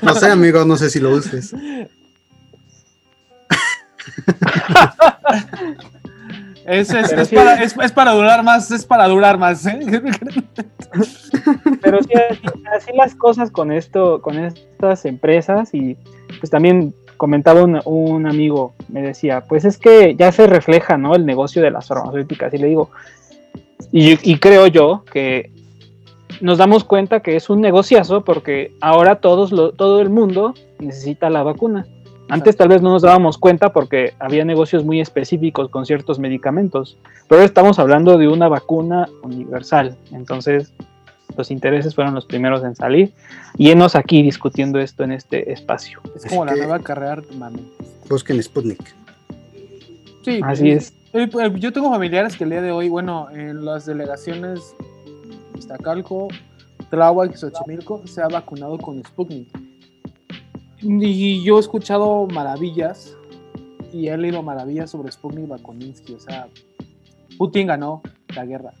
no 0.00 0.14
sé, 0.14 0.30
amigo, 0.30 0.64
no 0.64 0.76
sé 0.76 0.88
si 0.90 1.00
lo 1.00 1.10
uses. 1.10 1.52
Es, 6.64 6.92
para, 7.92 8.12
durar 8.12 8.44
más, 8.44 8.70
es 8.70 8.84
para 8.84 9.08
durar 9.08 9.38
más. 9.38 9.66
¿eh? 9.66 9.80
Pero 11.82 11.98
sí, 12.04 12.12
así, 12.76 12.92
las 12.94 13.16
cosas 13.16 13.50
con 13.50 13.72
esto, 13.72 14.22
con 14.22 14.38
estas 14.38 15.04
empresas 15.04 15.74
y 15.74 15.96
pues 16.38 16.48
también 16.48 16.94
comentaba 17.16 17.64
un, 17.64 18.26
amigo, 18.26 18.72
me 18.88 19.02
decía, 19.02 19.40
pues 19.48 19.64
es 19.64 19.78
que 19.78 20.14
ya 20.14 20.30
se 20.30 20.46
refleja, 20.46 20.96
¿no? 20.96 21.16
El 21.16 21.26
negocio 21.26 21.60
de 21.60 21.72
las 21.72 21.88
farmacéuticas 21.88 22.54
y 22.54 22.58
le 22.58 22.68
digo, 22.68 22.90
y, 23.90 24.30
y 24.30 24.38
creo 24.38 24.68
yo 24.68 25.04
que 25.10 25.57
nos 26.40 26.58
damos 26.58 26.84
cuenta 26.84 27.20
que 27.20 27.36
es 27.36 27.50
un 27.50 27.60
negociazo 27.60 28.24
porque 28.24 28.72
ahora 28.80 29.16
todos 29.16 29.50
todo 29.76 30.00
el 30.00 30.10
mundo 30.10 30.54
necesita 30.78 31.30
la 31.30 31.42
vacuna. 31.42 31.86
Antes 32.30 32.56
tal 32.56 32.68
vez 32.68 32.82
no 32.82 32.90
nos 32.90 33.02
dábamos 33.02 33.38
cuenta 33.38 33.72
porque 33.72 34.12
había 34.18 34.44
negocios 34.44 34.84
muy 34.84 35.00
específicos 35.00 35.70
con 35.70 35.86
ciertos 35.86 36.18
medicamentos, 36.18 36.98
pero 37.26 37.42
estamos 37.42 37.78
hablando 37.78 38.18
de 38.18 38.28
una 38.28 38.48
vacuna 38.48 39.08
universal. 39.22 39.96
Entonces, 40.12 40.74
los 41.38 41.50
intereses 41.50 41.94
fueron 41.94 42.14
los 42.14 42.26
primeros 42.26 42.62
en 42.64 42.76
salir 42.76 43.12
y 43.56 43.70
enos 43.70 43.96
aquí 43.96 44.22
discutiendo 44.22 44.78
esto 44.78 45.04
en 45.04 45.12
este 45.12 45.50
espacio. 45.52 46.00
Es 46.14 46.26
como 46.26 46.44
la 46.44 46.54
nueva 46.54 46.80
carrera, 46.80 47.22
mami. 47.34 47.66
Busquen 48.10 48.42
Sputnik. 48.42 48.94
Sí, 50.22 50.40
así 50.44 50.70
es. 50.70 50.92
Eh, 51.14 51.28
pues, 51.32 51.50
yo 51.54 51.72
tengo 51.72 51.90
familiares 51.90 52.36
que 52.36 52.44
el 52.44 52.50
día 52.50 52.60
de 52.60 52.72
hoy, 52.72 52.90
bueno, 52.90 53.28
en 53.30 53.64
las 53.64 53.86
delegaciones 53.86 54.74
Iztacalco, 55.58 56.28
Tláhuac 56.90 57.34
y 57.34 57.36
Xochimilco 57.36 58.06
se 58.06 58.22
ha 58.22 58.28
vacunado 58.28 58.78
con 58.78 59.02
Sputnik 59.04 59.48
y 60.80 61.42
yo 61.42 61.56
he 61.56 61.60
escuchado 61.60 62.26
maravillas 62.28 63.16
y 63.92 64.08
he 64.08 64.16
leído 64.16 64.42
maravillas 64.42 64.90
sobre 64.90 65.10
Sputnik 65.10 65.44
y 65.44 65.48
Bakuninsky. 65.48 66.14
O 66.14 66.20
sea, 66.20 66.48
Putin 67.36 67.66
ganó 67.66 68.02
la 68.34 68.44
guerra. 68.44 68.72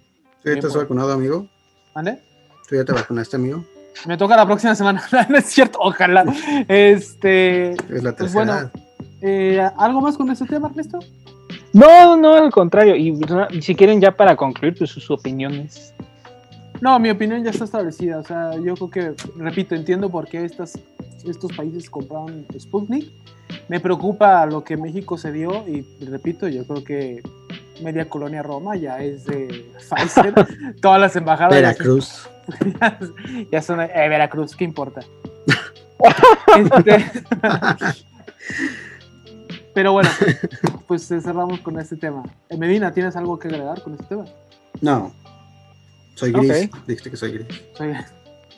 ¿Tú 0.42 0.54
ya 0.54 0.60
te 0.60 0.66
has 0.66 0.76
vacunado, 0.76 1.12
amigo? 1.12 1.46
¿Ande? 1.94 2.22
¿Tú 2.68 2.76
ya 2.76 2.84
te 2.84 2.92
vacunaste, 2.92 3.36
amigo? 3.36 3.64
Me 4.06 4.16
toca 4.16 4.36
la 4.36 4.46
próxima 4.46 4.74
semana, 4.74 5.02
no 5.28 5.36
es 5.38 5.46
cierto, 5.46 5.78
ojalá. 5.80 6.24
Este. 6.68 7.70
Es 7.72 8.02
la 8.02 8.14
pues 8.14 8.32
tercera. 8.32 8.70
bueno, 8.70 8.70
eh, 9.22 9.60
¿algo 9.76 10.00
más 10.00 10.16
con 10.16 10.30
este 10.30 10.46
tema, 10.46 10.68
Ernesto? 10.68 11.00
No, 11.72 12.16
no, 12.16 12.34
al 12.34 12.50
contrario. 12.50 12.94
Y, 12.94 13.18
si 13.60 13.74
quieren, 13.74 14.00
ya 14.00 14.12
para 14.12 14.36
concluir, 14.36 14.76
pues 14.78 14.90
sus 14.90 15.10
opiniones. 15.10 15.94
No, 16.80 16.98
mi 16.98 17.10
opinión 17.10 17.42
ya 17.42 17.50
está 17.50 17.64
establecida. 17.64 18.18
O 18.18 18.24
sea, 18.24 18.52
yo 18.54 18.74
creo 18.74 18.90
que, 18.90 19.14
repito, 19.36 19.74
entiendo 19.74 20.10
por 20.10 20.28
qué 20.28 20.44
estas 20.44 20.78
estos 21.26 21.52
países 21.52 21.88
compraron 21.90 22.46
Sputnik. 22.58 23.10
Me 23.68 23.80
preocupa 23.80 24.44
lo 24.46 24.62
que 24.62 24.76
México 24.76 25.16
se 25.16 25.32
dio 25.32 25.66
y 25.66 25.84
repito, 26.04 26.48
yo 26.48 26.66
creo 26.66 26.84
que 26.84 27.22
media 27.82 28.08
colonia 28.08 28.42
Roma 28.42 28.76
ya 28.76 28.98
es 29.02 29.24
de 29.24 29.66
Pfizer. 29.90 30.34
Todas 30.80 31.00
las 31.00 31.16
embajadas. 31.16 31.54
Veracruz. 31.54 32.28
Ya, 33.52 33.60
son 33.60 33.78
eh, 33.82 33.90
Veracruz, 34.08 34.56
¿qué 34.56 34.64
importa? 34.64 35.02
Este, 36.56 37.04
pero 39.74 39.92
bueno, 39.92 40.08
pues 40.86 41.06
cerramos 41.08 41.60
con 41.60 41.78
este 41.78 41.96
tema. 41.96 42.22
Eh, 42.48 42.56
Medina, 42.56 42.92
¿tienes 42.92 43.16
algo 43.16 43.38
que 43.38 43.48
agregar 43.48 43.82
con 43.82 43.94
este 43.94 44.04
tema? 44.06 44.24
No. 44.80 45.12
Soy 46.18 46.32
gris. 46.32 46.68
Dijiste 46.84 47.10
que 47.12 47.16
soy 47.16 47.32
gris. 47.32 47.46
Soy 47.74 47.88
gris. 47.92 48.06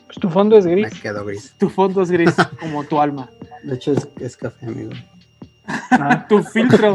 Pues 0.07 0.19
tu 0.19 0.31
fondo 0.31 0.57
es 0.57 0.67
gris. 0.67 0.91
Me 0.95 1.01
quedo 1.01 1.25
gris. 1.27 1.55
Tu 1.59 1.69
fondo 1.69 2.01
es 2.01 2.11
gris, 2.11 2.35
como 2.61 2.85
tu 2.85 2.99
alma. 2.99 3.29
De 3.63 3.75
hecho, 3.75 3.93
es, 4.19 4.37
café, 4.39 4.65
amigo. 4.65 4.93
Ah, 5.67 6.27
tu 6.27 6.43
filtro. 6.43 6.95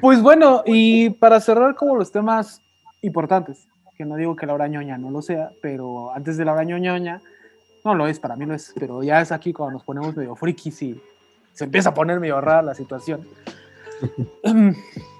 pues 0.00 0.22
bueno, 0.22 0.62
y 0.64 1.10
para 1.10 1.40
cerrar 1.40 1.74
como 1.74 1.96
los 1.96 2.12
temas 2.12 2.62
importantes, 3.00 3.66
que 3.98 4.04
no 4.04 4.14
digo 4.14 4.36
que 4.36 4.46
la 4.46 4.54
hora 4.54 4.68
ñoña 4.68 4.96
no 4.96 5.10
lo 5.10 5.22
sea, 5.22 5.50
pero 5.60 6.14
antes 6.14 6.36
de 6.36 6.44
la 6.44 6.52
hora 6.52 6.62
ñoña, 6.62 7.20
no 7.84 7.94
lo 7.96 8.06
es, 8.06 8.20
para 8.20 8.36
mí 8.36 8.46
lo 8.46 8.54
es, 8.54 8.72
pero 8.78 9.02
ya 9.02 9.20
es 9.20 9.32
aquí 9.32 9.52
cuando 9.52 9.72
nos 9.72 9.82
ponemos 9.82 10.16
medio 10.16 10.36
frikis 10.36 10.82
y 10.82 11.02
se 11.52 11.64
empieza 11.64 11.88
a 11.88 11.94
poner 11.94 12.20
medio 12.20 12.40
rara 12.40 12.62
la 12.62 12.74
situación. 12.76 13.26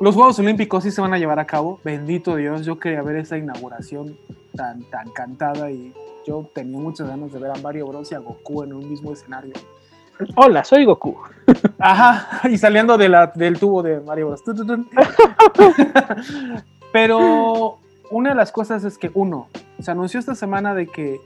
Los 0.00 0.14
Juegos 0.14 0.38
Olímpicos 0.38 0.82
sí 0.82 0.90
se 0.90 1.02
van 1.02 1.12
a 1.12 1.18
llevar 1.18 1.38
a 1.38 1.46
cabo, 1.46 1.78
bendito 1.84 2.36
Dios, 2.36 2.64
yo 2.64 2.78
quería 2.78 3.02
ver 3.02 3.16
esa 3.16 3.36
inauguración 3.36 4.16
tan, 4.56 4.82
tan 4.84 5.10
cantada 5.10 5.70
y 5.70 5.92
yo 6.26 6.48
tenía 6.54 6.78
muchas 6.78 7.06
ganas 7.06 7.30
de 7.30 7.38
ver 7.38 7.50
a 7.50 7.60
Mario 7.60 7.86
Bros 7.86 8.10
y 8.10 8.14
a 8.14 8.18
Goku 8.18 8.62
en 8.62 8.72
un 8.72 8.88
mismo 8.88 9.12
escenario. 9.12 9.52
Hola, 10.36 10.64
soy 10.64 10.86
Goku. 10.86 11.18
Ajá, 11.78 12.48
y 12.48 12.56
saliendo 12.56 12.96
de 12.96 13.10
la, 13.10 13.26
del 13.26 13.58
tubo 13.58 13.82
de 13.82 14.00
Mario 14.00 14.28
Bros. 14.28 14.42
Pero 16.92 17.78
una 18.10 18.30
de 18.30 18.36
las 18.36 18.52
cosas 18.52 18.84
es 18.84 18.96
que, 18.96 19.10
uno, 19.12 19.48
se 19.80 19.90
anunció 19.90 20.18
esta 20.18 20.34
semana 20.34 20.74
de 20.74 20.86
que 20.86 21.20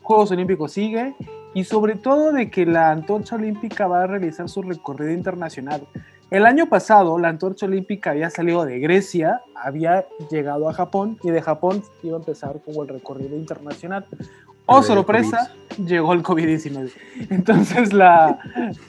Juegos 0.00 0.30
Olímpicos 0.30 0.72
sigue 0.72 1.14
y 1.52 1.64
sobre 1.64 1.96
todo 1.96 2.32
de 2.32 2.50
que 2.50 2.64
la 2.64 2.92
antorcha 2.92 3.36
olímpica 3.36 3.86
va 3.86 4.04
a 4.04 4.06
realizar 4.06 4.48
su 4.48 4.62
recorrido 4.62 5.12
internacional. 5.12 5.82
El 6.30 6.44
año 6.44 6.68
pasado 6.68 7.18
la 7.18 7.28
antorcha 7.28 7.66
olímpica 7.66 8.10
había 8.10 8.30
salido 8.30 8.64
de 8.64 8.80
Grecia, 8.80 9.42
había 9.54 10.06
llegado 10.30 10.68
a 10.68 10.72
Japón 10.72 11.18
y 11.22 11.30
de 11.30 11.40
Japón 11.40 11.84
iba 12.02 12.16
a 12.16 12.18
empezar 12.18 12.60
como 12.64 12.82
el 12.82 12.88
recorrido 12.88 13.36
internacional. 13.36 14.04
Oh, 14.66 14.82
sorpresa, 14.82 15.52
llegó 15.78 16.12
el 16.12 16.24
COVID-19. 16.24 16.90
Entonces 17.30 17.92
la, 17.92 18.40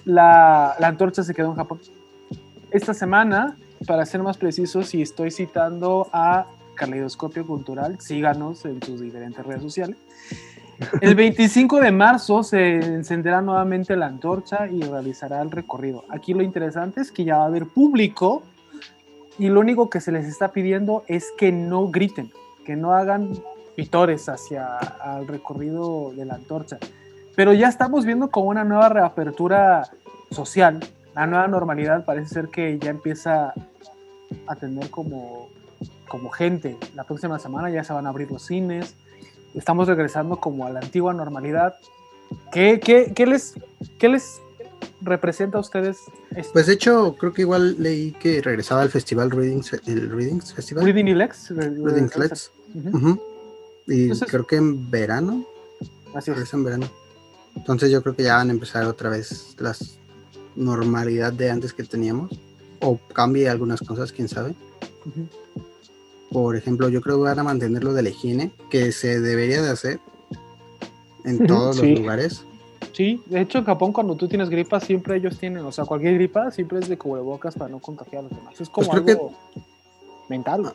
la, 0.06 0.76
la, 0.80 0.88
antorcha 0.88 1.22
se 1.22 1.36
quedó 1.36 1.50
en 1.50 1.56
Japón. 1.56 1.80
Esta 2.72 2.96
semana, 2.96 3.56
para 3.86 4.04
ser 4.08 4.24
más 4.24 4.38
precisos, 4.38 4.88
si 4.88 5.04
estoy 5.04 5.30
citando 5.30 6.10
a 6.12 6.48
Caleidoscopio 6.74 7.46
Cultural, 7.46 8.00
síganos 8.02 8.66
en 8.66 8.82
sus 8.82 9.00
diferentes 9.00 9.46
redes 9.46 9.62
sociales. 9.62 9.98
El 11.02 11.16
25 11.16 11.80
de 11.80 11.92
marzo 11.92 12.44
se 12.44 12.76
encenderá 12.76 13.42
nuevamente 13.42 13.96
la 13.96 14.06
antorcha 14.06 14.68
y 14.68 14.82
realizará 14.82 15.42
el 15.42 15.52
recorrido. 15.52 16.04
Aquí 16.10 16.34
lo 16.34 16.44
interesante 16.44 17.02
es 17.02 17.12
que 17.12 17.24
ya 17.24 17.38
va 17.38 17.44
a 17.44 17.48
haber 17.48 17.66
público 17.66 18.44
y 19.40 19.48
lo 19.50 19.60
único 19.60 19.90
que 19.90 20.02
se 20.02 20.12
les 20.12 20.26
está 20.26 20.52
pidiendo 20.52 21.04
es 21.08 21.32
que 21.38 21.52
no 21.52 21.88
griten, 21.88 22.32
que 22.66 22.76
no 22.76 22.94
hagan 22.94 23.32
pitores 23.76 24.30
hacia 24.30 24.78
el 25.20 25.28
recorrido 25.28 26.12
de 26.16 26.26
la 26.26 26.36
antorcha. 26.36 26.78
Pero 27.36 27.54
ya 27.54 27.68
estamos 27.68 28.06
viendo 28.06 28.30
como 28.30 28.50
una 28.50 28.64
nueva 28.64 28.90
reapertura 28.90 29.90
social, 30.32 30.80
la 31.16 31.26
nueva 31.26 31.48
normalidad 31.48 32.06
parece 32.06 32.34
ser 32.34 32.50
que 32.50 32.78
ya 32.78 32.92
empieza 32.92 33.54
a 34.46 34.56
tener 34.56 34.90
como, 34.90 35.50
como 36.08 36.30
gente. 36.30 36.78
La 36.96 37.04
próxima 37.04 37.40
semana 37.40 37.70
ya 37.70 37.84
se 37.84 37.94
van 37.94 38.06
a 38.06 38.10
abrir 38.10 38.30
los 38.30 38.44
cines, 38.44 38.96
estamos 39.58 39.88
regresando 39.88 40.38
como 40.38 40.66
a 40.66 40.70
la 40.70 40.80
antigua 40.80 41.14
normalidad. 41.14 41.76
¿Qué, 42.52 42.80
qué, 42.80 43.26
les, 43.26 43.56
qué 43.98 44.10
les 44.10 44.42
representa 45.02 45.58
a 45.58 45.62
ustedes? 45.62 45.98
Esto? 46.36 46.54
Pues 46.54 46.68
de 46.68 46.74
hecho, 46.74 47.16
creo 47.18 47.34
que 47.34 47.42
igual 47.42 47.76
leí 47.82 48.12
que 48.12 48.42
regresaba 48.42 48.82
al 48.82 48.90
festival 48.90 49.32
Readings, 49.32 49.74
el 49.86 50.10
Readings 50.10 50.54
Festival. 50.54 50.84
Reading 50.84 51.08
y 51.08 51.16
Lex. 51.16 51.50
Reading 51.50 52.10
Lex. 52.16 52.52
Y 53.88 54.10
creo 54.10 54.46
que 54.46 54.58
en 54.58 54.92
verano. 54.92 55.46
Así 56.14 56.32
es. 56.32 56.54
en 56.54 56.64
verano. 56.64 56.90
Entonces 57.56 57.90
yo 57.90 58.04
creo 58.04 58.16
que 58.16 58.24
ya 58.24 58.36
van 58.36 58.50
a 58.50 58.54
empezar 58.54 58.86
otra 58.86 59.10
vez 59.10 59.56
las 59.60 59.98
normalidad 60.56 61.34
de 61.34 61.50
antes 61.50 61.74
que 61.74 61.84
teníamos. 61.84 62.38
O 62.82 63.00
cambie 63.14 63.50
algunas 63.50 63.82
cosas, 63.82 64.12
quién 64.12 64.28
sabe. 64.28 64.54
Por 66.32 66.56
ejemplo, 66.56 66.90
yo 66.90 67.02
creo 67.02 67.18
que 67.18 67.24
van 67.24 67.40
a 67.40 67.44
mantener 67.44 67.84
lo 67.84 67.94
de 67.94 68.04
la 68.04 68.10
higiene, 68.10 68.52
que 68.70 68.92
se 68.92 69.20
debería 69.22 69.62
de 69.62 69.70
hacer 69.70 70.00
en 71.24 71.46
todos 71.46 71.78
los 71.78 72.00
lugares. 72.00 72.44
Sí, 72.94 73.22
de 73.28 73.42
hecho 73.42 73.60
en 73.60 73.66
Japón 73.66 73.94
cuando 73.94 74.16
tú 74.16 74.28
tienes 74.28 74.50
gripa 74.50 74.80
siempre 74.80 75.18
ellos 75.18 75.38
tienen, 75.38 75.64
o 75.64 75.72
sea, 75.72 75.86
cualquier 75.86 76.16
gripa 76.16 76.52
siempre 76.52 76.80
es 76.80 76.90
de 76.90 76.98
cubrebocas 76.98 77.56
para 77.56 77.70
no 77.70 77.80
contagiar 77.80 78.22
a 78.22 78.24
los 78.24 78.36
demás. 78.36 78.60
Es 78.60 78.70
como 78.70 78.88
pues 78.88 79.10
algo 79.10 79.34
mental. 80.30 80.66
Ah, 80.66 80.74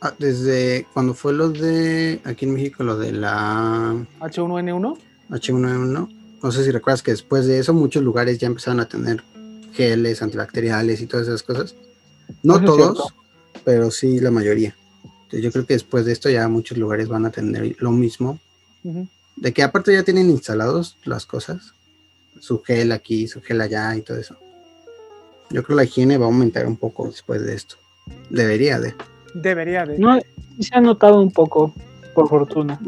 ah, 0.00 0.14
desde 0.18 0.86
cuando 0.92 1.14
fue 1.14 1.32
lo 1.32 1.50
de, 1.50 2.20
aquí 2.24 2.44
en 2.44 2.54
México, 2.54 2.82
lo 2.82 2.98
de 2.98 3.12
la... 3.12 3.94
H1N1. 4.20 4.98
H1N1. 5.30 6.08
No 6.42 6.52
sé 6.52 6.64
si 6.64 6.70
recuerdas 6.70 7.02
que 7.02 7.12
después 7.12 7.46
de 7.46 7.58
eso 7.58 7.72
muchos 7.72 8.02
lugares 8.02 8.38
ya 8.38 8.46
empezaron 8.46 8.80
a 8.80 8.88
tener 8.88 9.22
geles 9.72 10.22
antibacteriales 10.22 11.00
y 11.00 11.06
todas 11.06 11.28
esas 11.28 11.42
cosas. 11.42 11.74
No 12.42 12.62
todos, 12.62 13.14
pero 13.64 13.90
sí 13.90 14.18
la 14.18 14.30
mayoría 14.30 14.74
yo 15.32 15.52
creo 15.52 15.66
que 15.66 15.74
después 15.74 16.04
de 16.04 16.12
esto 16.12 16.28
ya 16.30 16.48
muchos 16.48 16.78
lugares 16.78 17.08
van 17.08 17.26
a 17.26 17.30
tener 17.30 17.76
lo 17.78 17.90
mismo. 17.90 18.38
De 19.36 19.52
que 19.52 19.62
aparte 19.62 19.92
ya 19.92 20.02
tienen 20.02 20.30
instalados 20.30 20.96
las 21.04 21.26
cosas. 21.26 21.74
Su 22.40 22.62
gel 22.62 22.92
aquí, 22.92 23.28
su 23.28 23.42
gel 23.42 23.60
allá 23.60 23.94
y 23.96 24.02
todo 24.02 24.18
eso. 24.18 24.36
Yo 25.50 25.62
creo 25.62 25.64
que 25.64 25.74
la 25.74 25.84
higiene 25.84 26.16
va 26.16 26.24
a 26.24 26.28
aumentar 26.28 26.66
un 26.66 26.76
poco 26.76 27.08
después 27.08 27.42
de 27.42 27.54
esto. 27.54 27.76
Debería 28.30 28.78
de. 28.78 28.94
Debería 29.34 29.84
de. 29.84 29.98
No, 29.98 30.18
se 30.58 30.74
ha 30.74 30.80
notado 30.80 31.20
un 31.20 31.30
poco, 31.30 31.74
por 32.14 32.28
fortuna. 32.28 32.80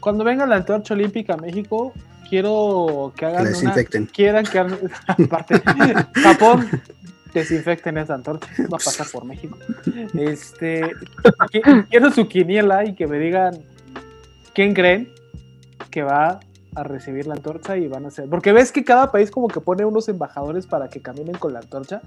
Cuando 0.00 0.24
venga 0.24 0.46
la 0.46 0.56
antorcha 0.56 0.94
olímpica 0.94 1.34
a 1.34 1.36
México, 1.36 1.92
quiero 2.28 3.12
que 3.16 3.26
hagan 3.26 3.44
que 3.44 3.50
desinfecten. 3.50 4.06
quieran 4.06 4.46
que 4.46 4.58
aparte 5.06 5.60
Japón 6.14 6.68
desinfecten 7.32 7.98
esa 7.98 8.14
antorcha, 8.14 8.48
va 8.72 8.76
a 8.76 8.84
pasar 8.84 9.06
por 9.12 9.24
México. 9.24 9.56
Este, 10.14 10.92
quiero 11.88 12.10
su 12.10 12.28
quiniela 12.28 12.84
y 12.84 12.94
que 12.94 13.06
me 13.06 13.18
digan 13.18 13.54
quién 14.54 14.74
creen 14.74 15.12
que 15.90 16.02
va 16.02 16.40
a 16.74 16.82
recibir 16.84 17.26
la 17.26 17.34
antorcha 17.34 17.76
y 17.76 17.88
van 17.88 18.06
a 18.06 18.10
ser. 18.10 18.28
Porque 18.28 18.52
ves 18.52 18.72
que 18.72 18.84
cada 18.84 19.10
país 19.10 19.30
como 19.30 19.48
que 19.48 19.60
pone 19.60 19.84
unos 19.84 20.08
embajadores 20.08 20.66
para 20.66 20.88
que 20.88 21.00
caminen 21.00 21.36
con 21.36 21.52
la 21.52 21.60
antorcha. 21.60 22.00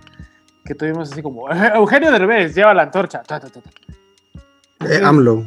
Que 0.66 0.76
tuvimos 0.76 1.12
así 1.12 1.22
como, 1.22 1.50
Eugenio 1.76 2.12
Derbez 2.12 2.56
lleva 2.56 2.74
la 2.74 2.84
antorcha. 2.84 3.22
Eh, 4.80 5.02
AMLO. 5.04 5.46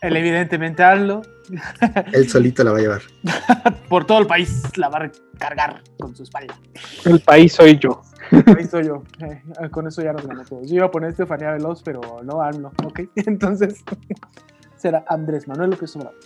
Él 0.00 0.16
evidentemente 0.16 0.82
AMLO. 0.82 1.22
Él 2.12 2.28
solito 2.28 2.62
la 2.62 2.72
va 2.72 2.78
a 2.78 2.80
llevar. 2.80 3.02
Por 3.88 4.06
todo 4.06 4.20
el 4.20 4.26
país 4.26 4.62
la 4.76 4.88
va 4.88 4.98
a 4.98 5.00
recargar 5.00 5.82
con 5.98 6.14
su 6.14 6.22
espalda. 6.22 6.58
El 7.04 7.20
país 7.20 7.52
soy 7.52 7.78
yo. 7.78 8.02
El 8.30 8.44
país 8.44 8.70
soy 8.70 8.86
yo. 8.86 9.02
Eh, 9.20 9.42
con 9.70 9.86
eso 9.86 10.02
ya 10.02 10.12
nos 10.12 10.26
ganó 10.26 10.44
todos. 10.44 10.68
Yo 10.68 10.76
iba 10.76 10.86
a 10.86 10.90
poner 10.90 11.10
Estefanía 11.10 11.52
Veloz, 11.52 11.82
pero 11.82 12.00
no 12.22 12.42
AMLO. 12.42 12.72
Ok, 12.84 13.00
entonces 13.16 13.82
será 14.76 15.04
Andrés 15.08 15.48
Manuel 15.48 15.70
López 15.70 15.96
Obrador. 15.96 16.18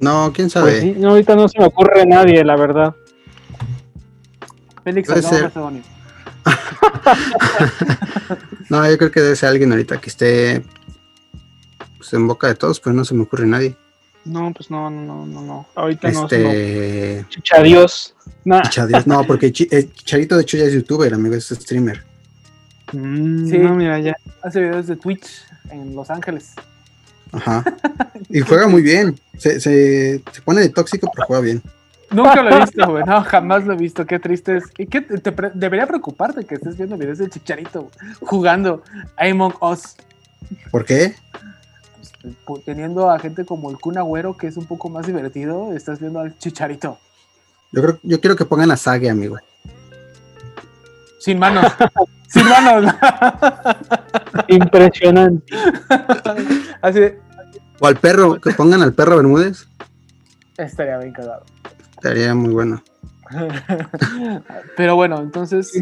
No, 0.00 0.32
quién 0.34 0.50
sabe. 0.50 0.80
Pues 0.80 0.96
no, 0.96 1.10
ahorita 1.10 1.36
no 1.36 1.48
se 1.48 1.58
me 1.58 1.66
ocurre 1.66 2.04
nadie, 2.06 2.42
la 2.44 2.56
verdad. 2.56 2.94
Félix 4.82 5.08
no, 8.68 8.90
yo 8.90 8.98
creo 8.98 9.10
que 9.10 9.20
debe 9.20 9.36
ser 9.36 9.48
alguien 9.48 9.70
ahorita 9.72 10.00
que 10.00 10.10
esté 10.10 10.62
pues, 12.04 12.12
en 12.12 12.26
boca 12.26 12.48
de 12.48 12.54
todos, 12.54 12.80
pero 12.80 12.94
no 12.94 13.04
se 13.04 13.14
me 13.14 13.22
ocurre 13.22 13.46
nadie. 13.46 13.74
No, 14.26 14.52
pues 14.52 14.70
no, 14.70 14.90
no, 14.90 15.24
no, 15.26 15.40
no. 15.40 15.66
Ahorita 15.74 16.10
no. 16.10 16.24
Este... 16.24 17.24
Chichadios. 17.30 18.14
Chichadios, 18.62 19.06
no, 19.06 19.24
porque 19.24 19.46
eh, 19.46 19.52
Chicharito 19.52 20.36
de 20.36 20.42
hecho 20.42 20.58
ya 20.58 20.64
es 20.64 20.74
youtuber, 20.74 21.12
amigo, 21.14 21.34
es 21.34 21.48
streamer. 21.48 22.02
Mm, 22.92 23.48
sí, 23.48 23.58
mira, 23.58 23.98
ya. 24.00 24.16
Hace 24.42 24.60
videos 24.60 24.86
de 24.86 24.96
Twitch 24.96 25.44
en 25.70 25.94
Los 25.94 26.10
Ángeles. 26.10 26.52
Ajá. 27.32 27.64
Y 28.30 28.40
juega 28.40 28.66
muy 28.66 28.82
bien. 28.82 29.20
Se, 29.38 29.60
se, 29.60 30.22
se 30.32 30.42
pone 30.42 30.62
de 30.62 30.70
tóxico, 30.70 31.10
pero 31.14 31.26
juega 31.26 31.42
bien. 31.42 31.62
Nunca 32.10 32.42
lo 32.42 32.56
he 32.56 32.60
visto, 32.60 32.90
güey. 32.90 33.04
No, 33.04 33.22
jamás 33.22 33.64
lo 33.64 33.74
he 33.74 33.76
visto. 33.76 34.06
Qué 34.06 34.18
triste 34.18 34.56
es. 34.56 34.64
¿Y 34.78 34.86
qué 34.86 35.02
te, 35.02 35.32
debería 35.54 35.86
preocuparte 35.86 36.44
que 36.44 36.54
estés 36.54 36.76
viendo 36.76 36.96
videos 36.96 37.18
de 37.18 37.28
Chicharito 37.28 37.90
jugando 38.20 38.82
Among 39.16 39.54
Us? 39.60 39.96
¿Por 40.70 40.84
qué? 40.84 41.14
Teniendo 42.64 43.10
a 43.10 43.18
gente 43.18 43.44
como 43.44 43.70
el 43.70 43.78
Kun 43.78 43.98
Agüero, 43.98 44.36
que 44.36 44.46
es 44.46 44.56
un 44.56 44.66
poco 44.66 44.88
más 44.88 45.06
divertido, 45.06 45.72
estás 45.72 46.00
viendo 46.00 46.20
al 46.20 46.36
Chicharito. 46.38 46.98
Yo 47.72 47.82
creo, 47.82 47.98
yo 48.02 48.20
quiero 48.20 48.36
que 48.36 48.44
pongan 48.44 48.70
a 48.70 48.76
Sage, 48.76 49.10
amigo. 49.10 49.36
Sin 51.18 51.38
manos. 51.38 51.66
Sin 52.28 52.44
manos. 52.48 52.94
Impresionante. 54.48 55.54
Así 56.82 57.00
O 57.80 57.86
al 57.86 57.96
perro, 57.96 58.40
que 58.40 58.52
pongan 58.52 58.82
al 58.82 58.92
perro 58.92 59.16
Bermúdez. 59.16 59.66
Estaría 60.56 60.98
bien 60.98 61.12
cagado. 61.12 61.44
Estaría 61.92 62.34
muy 62.34 62.52
bueno. 62.52 62.82
Pero 64.76 64.96
bueno, 64.96 65.20
entonces, 65.20 65.72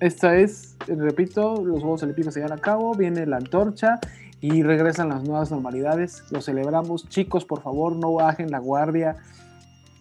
esta 0.00 0.36
es, 0.36 0.76
repito, 0.86 1.62
los 1.64 1.80
Juegos 1.80 2.02
Olímpicos 2.02 2.34
se 2.34 2.40
llevan 2.40 2.58
a 2.58 2.60
cabo, 2.60 2.94
viene 2.94 3.26
la 3.26 3.38
antorcha 3.38 3.98
y 4.40 4.62
regresan 4.62 5.08
las 5.08 5.22
nuevas 5.22 5.50
normalidades. 5.50 6.24
Lo 6.30 6.40
celebramos. 6.40 7.08
Chicos, 7.08 7.44
por 7.44 7.62
favor, 7.62 7.96
no 7.96 8.14
bajen 8.14 8.50
la 8.50 8.58
guardia, 8.58 9.16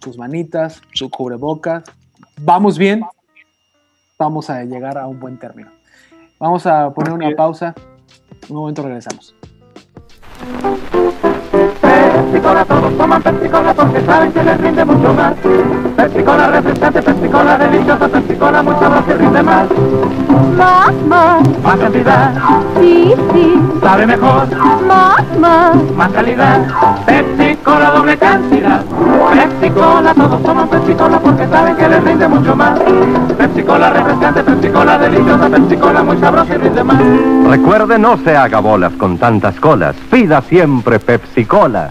sus 0.02 0.18
manitas, 0.18 0.82
su 0.94 1.10
cubrebocas. 1.10 1.84
Vamos 2.42 2.78
bien, 2.78 3.04
vamos 4.20 4.50
a 4.50 4.64
llegar 4.64 4.98
a 4.98 5.08
un 5.08 5.20
buen 5.20 5.38
término. 5.38 5.72
Vamos 6.40 6.66
a 6.66 6.94
poner 6.94 7.14
una 7.14 7.32
pausa. 7.36 7.74
Un 8.50 8.58
momento 8.58 8.84
regresamos. 8.84 9.34
Pepsi 12.16 12.40
Cola, 12.40 12.64
todos 12.64 12.98
toman 12.98 13.22
Pepsi 13.22 13.50
Cola 13.50 13.74
porque 13.74 14.02
saben 14.06 14.32
que 14.32 14.42
les 14.42 14.58
rinde 14.62 14.86
mucho 14.86 15.14
más. 15.14 15.34
Pepsi 15.98 16.24
Cola 16.24 16.48
refrescante, 16.48 17.02
Pepsi 17.02 17.28
Cola 17.28 17.58
deliciosa, 17.58 18.08
Pepsi 18.08 18.36
Cola 18.36 18.64
muy 18.64 18.76
sabrosa 18.76 19.12
y 19.12 19.14
rinde 19.16 19.44
más. 19.44 19.66
Más, 20.58 20.94
más. 21.10 21.60
Más 21.62 21.78
cantidad. 21.78 22.34
Sí, 22.80 23.14
sí. 23.34 23.62
Sabe 23.82 24.06
mejor. 24.06 24.48
Más, 24.88 25.38
más. 25.38 25.76
Más 25.98 26.12
calidad. 26.14 26.62
Pepsi 27.06 27.58
Cola 27.58 27.92
doble 27.92 28.18
cantidad. 28.18 28.82
Pepsi 29.34 29.70
Cola, 29.72 30.14
todos 30.14 30.44
toman 30.44 30.68
Pepsi 30.70 30.94
Cola 30.94 31.20
porque 31.20 31.48
saben 31.48 31.76
que 31.76 31.90
les 31.90 32.02
rinde 32.02 32.28
mucho 32.30 32.56
más. 32.56 32.80
Pepsi 33.38 33.62
Cola 33.64 33.90
refrescante, 33.90 34.42
Pepsi 34.42 34.70
Cola 34.70 34.98
deliciosa, 34.98 35.50
Pepsi 35.50 35.76
Cola 35.76 36.02
muy 36.02 36.18
sabrosa 36.20 36.56
y 36.56 36.58
rinde 36.60 36.82
más. 36.82 36.98
Recuerde, 37.50 38.00
no 38.00 38.16
se 38.24 38.38
haga 38.38 38.62
bolas 38.62 38.94
con 38.94 39.18
tantas 39.18 39.60
colas. 39.60 39.98
Pida 40.10 40.42
siempre 40.42 41.00
Pepsi 41.00 41.44
Cola. 41.44 41.90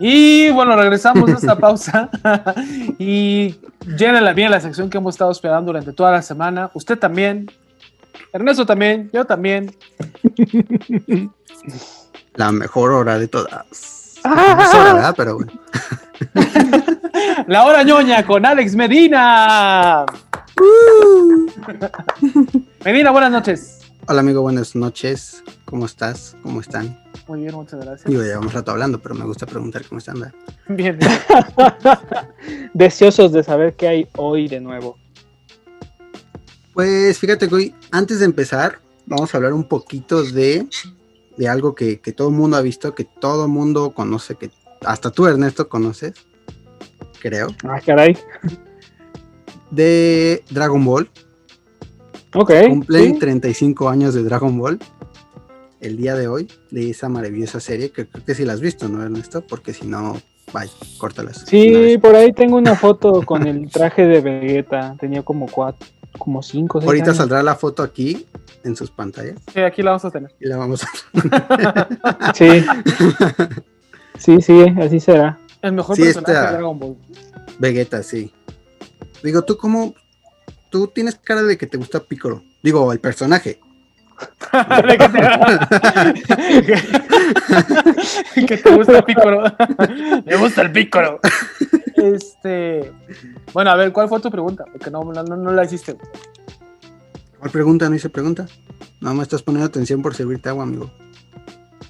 Y 0.00 0.50
bueno, 0.50 0.74
regresamos 0.76 1.26
de 1.26 1.34
esta 1.34 1.56
pausa 1.56 2.08
y 2.98 3.54
la 3.86 4.32
bien 4.32 4.50
la 4.50 4.60
sección 4.60 4.88
que 4.88 4.96
hemos 4.96 5.14
estado 5.14 5.30
esperando 5.30 5.66
durante 5.66 5.92
toda 5.92 6.10
la 6.12 6.22
semana. 6.22 6.70
Usted 6.72 6.98
también, 6.98 7.50
Ernesto 8.32 8.64
también, 8.64 9.10
yo 9.12 9.26
también. 9.26 9.76
La 12.34 12.50
mejor 12.50 12.92
hora 12.92 13.18
de 13.18 13.28
todas. 13.28 14.18
hora, 14.24 15.12
Pero 15.14 15.34
bueno. 15.34 15.52
La 17.46 17.64
hora 17.64 17.82
ñoña 17.82 18.24
con 18.24 18.46
Alex 18.46 18.74
Medina. 18.74 20.06
Uh. 20.60 21.46
Medina, 22.84 23.10
buenas 23.10 23.32
noches. 23.32 23.79
Hola 24.06 24.20
amigo, 24.20 24.42
buenas 24.42 24.74
noches. 24.74 25.44
¿Cómo 25.64 25.86
estás? 25.86 26.36
¿Cómo 26.42 26.60
están? 26.60 26.98
Muy 27.28 27.42
bien, 27.42 27.54
muchas 27.54 27.80
gracias. 27.80 28.10
Digo, 28.10 28.22
llevamos 28.22 28.52
rato 28.52 28.72
hablando, 28.72 29.00
pero 29.00 29.14
me 29.14 29.24
gusta 29.24 29.46
preguntar 29.46 29.84
cómo 29.86 29.98
están. 29.98 30.32
Bien. 30.68 30.98
Deseosos 32.74 33.30
de 33.32 33.44
saber 33.44 33.74
qué 33.74 33.88
hay 33.88 34.08
hoy 34.16 34.48
de 34.48 34.60
nuevo. 34.60 34.98
Pues 36.74 37.18
fíjate 37.18 37.48
que 37.48 37.54
hoy, 37.54 37.74
antes 37.92 38.20
de 38.20 38.24
empezar, 38.24 38.80
vamos 39.06 39.32
a 39.32 39.36
hablar 39.36 39.52
un 39.52 39.64
poquito 39.64 40.22
de, 40.24 40.66
de 41.36 41.48
algo 41.48 41.74
que, 41.74 41.96
todo 42.16 42.28
el 42.28 42.34
mundo 42.34 42.56
ha 42.56 42.62
visto, 42.62 42.94
que 42.94 43.04
todo 43.04 43.44
el 43.44 43.50
mundo 43.50 43.92
conoce, 43.92 44.34
que 44.34 44.50
hasta 44.84 45.10
tú, 45.10 45.26
Ernesto, 45.26 45.68
conoces, 45.68 46.14
creo. 47.20 47.48
Ah, 47.64 47.80
caray. 47.84 48.16
De 49.70 50.42
Dragon 50.50 50.84
Ball. 50.84 51.10
Ok. 52.34 52.52
Cumplen 52.68 53.18
35 53.18 53.88
años 53.88 54.14
de 54.14 54.22
Dragon 54.22 54.56
Ball 54.58 54.78
el 55.80 55.96
día 55.96 56.14
de 56.14 56.28
hoy 56.28 56.48
de 56.70 56.90
esa 56.90 57.08
maravillosa 57.08 57.58
serie 57.60 57.90
que 57.90 58.06
creo 58.06 58.24
que 58.24 58.34
sí 58.34 58.44
la 58.44 58.52
has 58.52 58.60
visto, 58.60 58.88
¿no, 58.88 59.02
Ernesto? 59.02 59.42
Porque 59.42 59.72
si 59.72 59.86
no, 59.86 60.20
vaya, 60.52 60.70
córtalas. 60.98 61.44
Sí, 61.46 61.98
por 62.00 62.14
ahí 62.14 62.32
tengo 62.32 62.56
una 62.56 62.74
foto 62.74 63.22
con 63.22 63.46
el 63.46 63.70
traje 63.70 64.06
de 64.06 64.20
Vegeta. 64.20 64.94
Tenía 65.00 65.22
como 65.22 65.46
cuatro, 65.46 65.88
como 66.18 66.42
cinco. 66.42 66.80
Ahorita 66.80 67.14
saldrá 67.14 67.42
la 67.42 67.56
foto 67.56 67.82
aquí 67.82 68.26
en 68.62 68.76
sus 68.76 68.90
pantallas. 68.90 69.36
Sí, 69.52 69.60
aquí 69.60 69.82
la 69.82 69.90
vamos 69.90 70.04
a 70.04 70.10
tener. 70.10 70.30
Y 70.38 70.46
la 70.46 70.56
vamos 70.56 70.84
a 70.84 70.88
Sí. 72.34 72.64
Sí, 74.18 74.42
sí, 74.42 74.64
así 74.78 75.00
será. 75.00 75.38
El 75.62 75.72
mejor 75.72 75.96
personaje 75.96 76.32
de 76.32 76.38
Dragon 76.38 76.78
Ball. 76.78 76.96
Vegeta, 77.58 78.02
sí. 78.02 78.32
Digo, 79.22 79.42
tú 79.42 79.56
cómo. 79.56 79.94
Tú 80.70 80.88
tienes 80.88 81.16
cara 81.16 81.42
de 81.42 81.58
que 81.58 81.66
te 81.66 81.76
gusta 81.76 82.00
Piccolo. 82.00 82.42
Digo, 82.62 82.92
el 82.92 83.00
personaje. 83.00 83.60
que 88.46 88.56
te 88.56 88.74
gusta 88.74 88.98
el 88.98 89.04
pícoro. 89.04 89.44
Me 90.26 90.36
gusta 90.36 90.62
el 90.62 90.72
pícoro. 90.72 91.20
Este. 91.96 92.92
Bueno, 93.52 93.70
a 93.70 93.76
ver, 93.76 93.92
¿cuál 93.92 94.08
fue 94.08 94.20
tu 94.20 94.30
pregunta? 94.30 94.64
Porque 94.70 94.90
no, 94.90 95.02
no, 95.02 95.52
la 95.52 95.64
hiciste. 95.64 95.96
¿Cuál 97.38 97.50
pregunta? 97.50 97.88
No 97.88 97.96
hice 97.96 98.10
pregunta. 98.10 98.46
Nada 99.00 99.14
más 99.14 99.24
estás 99.24 99.42
poniendo 99.42 99.66
atención 99.66 100.02
por 100.02 100.14
servirte 100.14 100.48
agua, 100.48 100.64
amigo. 100.64 100.90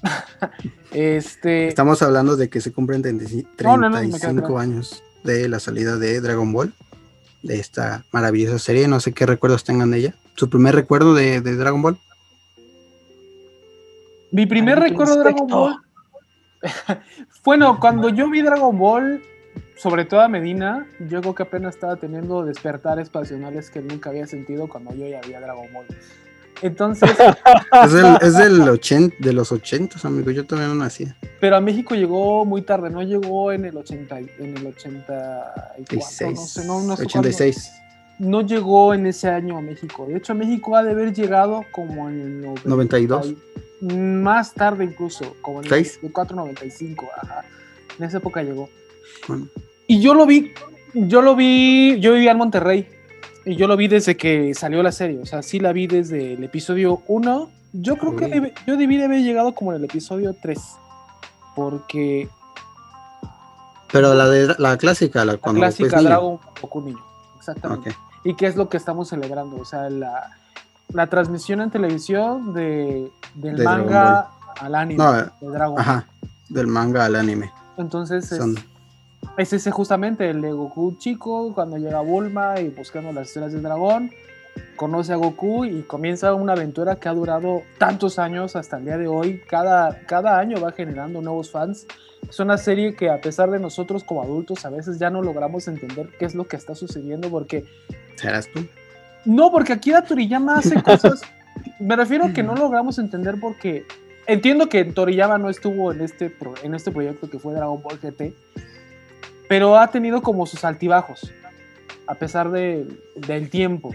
este. 0.91 1.67
Estamos 1.67 2.01
hablando 2.01 2.35
de 2.35 2.49
que 2.49 2.61
se 2.61 2.71
cumplen 2.71 3.01
35 3.01 4.57
años 4.57 5.03
de 5.23 5.49
la 5.49 5.59
salida 5.59 5.97
de 5.97 6.21
Dragon 6.21 6.51
Ball. 6.51 6.73
De 7.43 7.59
esta 7.59 8.05
maravillosa 8.11 8.59
serie. 8.59 8.87
No 8.87 8.99
sé 8.99 9.13
qué 9.13 9.25
recuerdos 9.25 9.63
tengan 9.63 9.91
de 9.91 9.97
ella. 9.97 10.15
¿Su 10.35 10.49
primer 10.49 10.75
recuerdo 10.75 11.13
de 11.13 11.41
Dragon 11.41 11.81
Ball? 11.81 11.97
Mi 14.31 14.45
primer 14.45 14.79
recuerdo 14.79 15.17
de 15.17 15.23
Dragon 15.23 15.47
Ball. 15.47 15.75
bueno, 17.43 17.79
cuando 17.79 18.09
yo 18.09 18.29
vi 18.29 18.41
Dragon 18.41 18.77
Ball, 18.77 19.21
sobre 19.75 20.05
todo 20.05 20.21
a 20.21 20.29
Medina, 20.29 20.87
yo 21.09 21.19
creo 21.19 21.35
que 21.35 21.43
apenas 21.43 21.75
estaba 21.75 21.97
teniendo 21.97 22.45
despertares 22.45 23.09
pasionales 23.09 23.69
que 23.69 23.81
nunca 23.81 24.09
había 24.09 24.27
sentido 24.27 24.69
cuando 24.69 24.95
yo 24.95 25.05
ya 25.05 25.19
vi 25.21 25.33
Dragon 25.33 25.67
Ball. 25.73 25.85
Entonces. 26.61 27.09
es, 27.83 27.91
del, 27.91 28.17
es 28.21 28.37
del 28.37 28.61
80, 28.61 29.15
de 29.19 29.33
los 29.33 29.51
80, 29.51 30.07
amigo. 30.07 30.31
Yo 30.31 30.45
todavía 30.45 30.69
no 30.69 30.75
nacía. 30.75 31.15
Pero 31.39 31.55
a 31.55 31.61
México 31.61 31.95
llegó 31.95 32.45
muy 32.45 32.61
tarde, 32.61 32.89
no 32.89 33.01
llegó 33.01 33.51
en 33.51 33.65
el 33.65 33.75
80, 33.77 34.19
en 34.19 34.57
el 34.57 34.67
84, 34.67 36.31
no 36.31 36.35
sé, 36.45 36.65
no, 36.65 36.81
no 36.81 36.95
sé 36.95 37.03
86. 37.03 37.71
no 38.19 38.41
llegó 38.41 38.93
en 38.93 39.07
ese 39.07 39.29
año 39.29 39.57
a 39.57 39.61
México. 39.61 40.05
De 40.07 40.17
hecho, 40.17 40.33
a 40.33 40.35
México 40.35 40.75
ha 40.75 40.83
de 40.83 40.91
haber 40.91 41.13
llegado 41.13 41.65
como 41.71 42.09
en 42.09 42.21
el 42.21 42.41
90, 42.41 42.69
92. 42.69 43.33
Más 43.81 44.53
tarde 44.53 44.83
incluso, 44.83 45.35
como 45.41 45.59
en 45.59 45.65
el 45.65 45.69
6. 45.71 45.99
94, 46.03 46.35
95. 46.35 47.07
Ajá. 47.21 47.43
En 47.97 48.05
esa 48.05 48.17
época 48.17 48.43
llegó. 48.43 48.69
Bueno. 49.27 49.47
Y 49.87 49.99
yo 49.99 50.13
lo 50.13 50.25
vi, 50.25 50.53
yo 50.93 51.21
lo 51.21 51.35
vi, 51.35 51.99
yo 51.99 52.13
vivía 52.13 52.31
en 52.31 52.37
Monterrey. 52.37 52.87
Y 53.45 53.55
yo 53.55 53.67
lo 53.67 53.75
vi 53.75 53.87
desde 53.87 54.17
que 54.17 54.53
salió 54.53 54.83
la 54.83 54.91
serie. 54.91 55.19
O 55.19 55.25
sea, 55.25 55.41
sí 55.41 55.59
la 55.59 55.73
vi 55.73 55.87
desde 55.87 56.33
el 56.33 56.43
episodio 56.43 57.01
1. 57.07 57.49
Yo 57.73 57.95
creo 57.95 58.15
que 58.15 58.27
debe, 58.27 58.53
yo 58.67 58.77
debí 58.77 58.97
de 58.97 59.05
haber 59.05 59.21
llegado 59.21 59.53
como 59.55 59.71
en 59.71 59.77
el 59.77 59.85
episodio 59.85 60.35
3. 60.39 60.59
Porque. 61.55 62.29
Pero 63.91 64.13
la 64.13 64.27
de 64.29 64.55
la 64.57 64.77
clásica, 64.77 65.25
la, 65.25 65.37
cuando 65.37 65.61
la 65.61 65.67
clásica 65.67 66.01
Dragon 66.01 66.39
Goku 66.61 66.81
Niño. 66.81 67.03
Exactamente. 67.37 67.89
Okay. 67.89 68.31
Y 68.31 68.35
qué 68.35 68.47
es 68.47 68.55
lo 68.55 68.69
que 68.69 68.77
estamos 68.77 69.09
celebrando. 69.09 69.57
O 69.57 69.65
sea, 69.65 69.89
la, 69.89 70.37
la 70.93 71.07
transmisión 71.07 71.61
en 71.61 71.71
televisión 71.71 72.53
de, 72.53 73.11
del 73.35 73.57
de 73.57 73.63
manga 73.63 74.29
al 74.59 74.75
anime. 74.75 75.03
No, 75.03 75.13
de 75.13 75.29
Dragon 75.41 75.79
Ajá, 75.79 76.07
del 76.49 76.67
manga 76.67 77.05
al 77.05 77.15
anime. 77.15 77.51
Entonces, 77.77 78.27
Son... 78.27 78.55
es, 79.37 79.53
es 79.53 79.53
ese 79.53 79.71
justamente 79.71 80.29
el 80.29 80.41
de 80.41 80.51
Goku 80.51 80.97
chico, 80.97 81.53
cuando 81.53 81.77
llega 81.77 82.01
Bulma 82.01 82.59
y 82.59 82.69
buscando 82.69 83.11
las 83.11 83.27
esferas 83.27 83.53
del 83.53 83.63
dragón, 83.63 84.11
conoce 84.75 85.13
a 85.13 85.15
Goku 85.15 85.65
y 85.65 85.83
comienza 85.83 86.33
una 86.33 86.53
aventura 86.53 86.95
que 86.95 87.07
ha 87.07 87.13
durado 87.13 87.63
tantos 87.77 88.19
años 88.19 88.55
hasta 88.55 88.77
el 88.77 88.85
día 88.85 88.97
de 88.97 89.07
hoy. 89.07 89.41
Cada, 89.47 89.99
cada 90.07 90.39
año 90.39 90.59
va 90.59 90.71
generando 90.71 91.21
nuevos 91.21 91.51
fans. 91.51 91.85
Es 92.27 92.39
una 92.39 92.57
serie 92.57 92.95
que 92.95 93.09
a 93.09 93.21
pesar 93.21 93.49
de 93.51 93.59
nosotros 93.59 94.03
como 94.03 94.21
adultos 94.21 94.65
a 94.65 94.69
veces 94.69 94.99
ya 94.99 95.09
no 95.09 95.21
logramos 95.21 95.67
entender 95.67 96.09
qué 96.17 96.25
es 96.25 96.35
lo 96.35 96.47
que 96.47 96.55
está 96.55 96.75
sucediendo 96.75 97.29
porque... 97.29 97.65
¿Serás 98.15 98.47
tú? 98.47 98.65
No, 99.25 99.51
porque 99.51 99.73
Akira 99.73 100.03
Toriyama 100.03 100.57
hace 100.57 100.81
cosas... 100.83 101.21
Me 101.79 101.95
refiero 101.95 102.25
a 102.25 102.33
que 102.33 102.43
no 102.43 102.55
logramos 102.55 102.97
entender 102.99 103.39
porque 103.39 103.85
entiendo 104.27 104.69
que 104.69 104.85
Toriyama 104.85 105.37
no 105.37 105.49
estuvo 105.49 105.91
en 105.91 106.01
este, 106.01 106.35
en 106.63 106.75
este 106.75 106.91
proyecto 106.91 107.29
que 107.29 107.39
fue 107.39 107.53
Dragon 107.53 107.81
Ball 107.81 107.99
GT, 107.99 108.33
pero 109.51 109.77
ha 109.77 109.87
tenido 109.89 110.21
como 110.21 110.45
sus 110.45 110.63
altibajos, 110.63 111.29
a 112.07 112.15
pesar 112.15 112.51
de, 112.51 112.87
del 113.27 113.49
tiempo. 113.49 113.91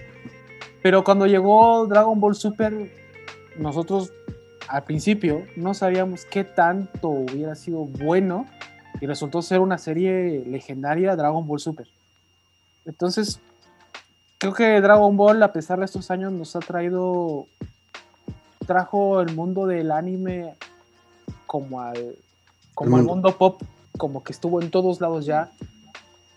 Pero 0.82 1.02
cuando 1.02 1.26
llegó 1.26 1.86
Dragon 1.86 2.20
Ball 2.20 2.34
Super, 2.34 2.92
nosotros 3.56 4.12
al 4.68 4.84
principio 4.84 5.46
no 5.56 5.72
sabíamos 5.72 6.26
qué 6.26 6.44
tanto 6.44 7.08
hubiera 7.08 7.54
sido 7.54 7.86
bueno 7.86 8.46
y 9.00 9.06
resultó 9.06 9.40
ser 9.40 9.60
una 9.60 9.78
serie 9.78 10.44
legendaria 10.46 11.16
Dragon 11.16 11.46
Ball 11.46 11.58
Super. 11.58 11.86
Entonces, 12.84 13.40
creo 14.36 14.52
que 14.52 14.78
Dragon 14.82 15.16
Ball, 15.16 15.42
a 15.42 15.54
pesar 15.54 15.78
de 15.78 15.86
estos 15.86 16.10
años, 16.10 16.34
nos 16.34 16.54
ha 16.54 16.60
traído, 16.60 17.46
trajo 18.66 19.22
el 19.22 19.34
mundo 19.34 19.66
del 19.66 19.90
anime 19.90 20.52
como 21.46 21.80
al, 21.80 22.14
como 22.74 22.98
al 22.98 23.04
mundo 23.04 23.38
pop 23.38 23.62
como 23.96 24.22
que 24.22 24.32
estuvo 24.32 24.60
en 24.60 24.70
todos 24.70 25.00
lados 25.00 25.26
ya. 25.26 25.50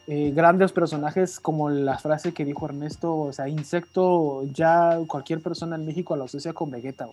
Eh, 0.08 0.32
grandes 0.32 0.72
personajes 0.72 1.39
como 1.39 1.69
la 1.69 2.00
frase 2.00 2.34
que 2.34 2.43
dijo 2.43 2.65
Ernesto, 2.65 3.15
o 3.15 3.32
sea, 3.32 3.48
insecto, 3.48 4.43
ya 4.45 4.98
cualquier 5.08 5.39
persona 5.39 5.76
en 5.76 5.86
México 5.86 6.15
lo 6.15 6.24
asocia 6.24 6.52
con 6.54 6.72
Vegeta. 6.72 7.08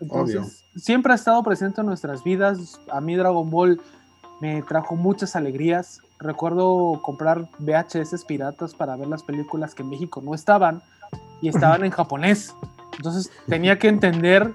Entonces, 0.00 0.64
siempre 0.76 1.12
ha 1.12 1.16
estado 1.16 1.42
presente 1.42 1.82
en 1.82 1.86
nuestras 1.86 2.24
vidas. 2.24 2.80
A 2.90 3.00
mí 3.00 3.14
Dragon 3.16 3.48
Ball 3.50 3.80
me 4.40 4.62
trajo 4.62 4.96
muchas 4.96 5.36
alegrías. 5.36 6.00
Recuerdo 6.18 7.00
comprar 7.02 7.48
VHS 7.58 8.24
piratas 8.24 8.74
para 8.74 8.96
ver 8.96 9.08
las 9.08 9.22
películas 9.22 9.74
que 9.74 9.82
en 9.82 9.90
México 9.90 10.22
no 10.24 10.34
estaban 10.34 10.82
y 11.40 11.48
estaban 11.48 11.84
en 11.84 11.90
japonés. 11.90 12.54
Entonces 12.96 13.30
tenía 13.46 13.78
que 13.78 13.88
entender 13.88 14.52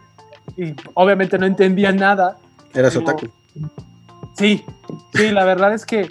y 0.58 0.74
obviamente 0.94 1.38
no 1.38 1.46
entendía 1.46 1.92
nada. 1.92 2.38
Eras 2.74 2.96
otaku. 2.96 3.28
Sí, 4.40 4.64
sí, 5.14 5.32
la 5.32 5.44
verdad 5.44 5.74
es 5.74 5.86
que. 5.86 6.10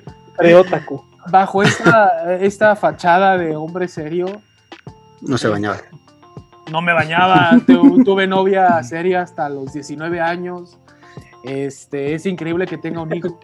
Otaku. 0.54 1.02
Bajo 1.30 1.62
esta, 1.62 2.36
esta 2.40 2.76
fachada 2.76 3.38
de 3.38 3.56
hombre 3.56 3.88
serio. 3.88 4.26
No 5.22 5.38
se 5.38 5.48
bañaba. 5.48 5.78
No 6.70 6.82
me 6.82 6.92
bañaba. 6.92 7.58
tuve 8.04 8.26
novia 8.26 8.82
seria 8.82 9.22
hasta 9.22 9.48
los 9.48 9.72
19 9.72 10.20
años. 10.20 10.76
Este, 11.42 12.12
es 12.14 12.26
increíble 12.26 12.66
que 12.66 12.76
tenga 12.76 13.00
un 13.00 13.14
hijo. 13.14 13.40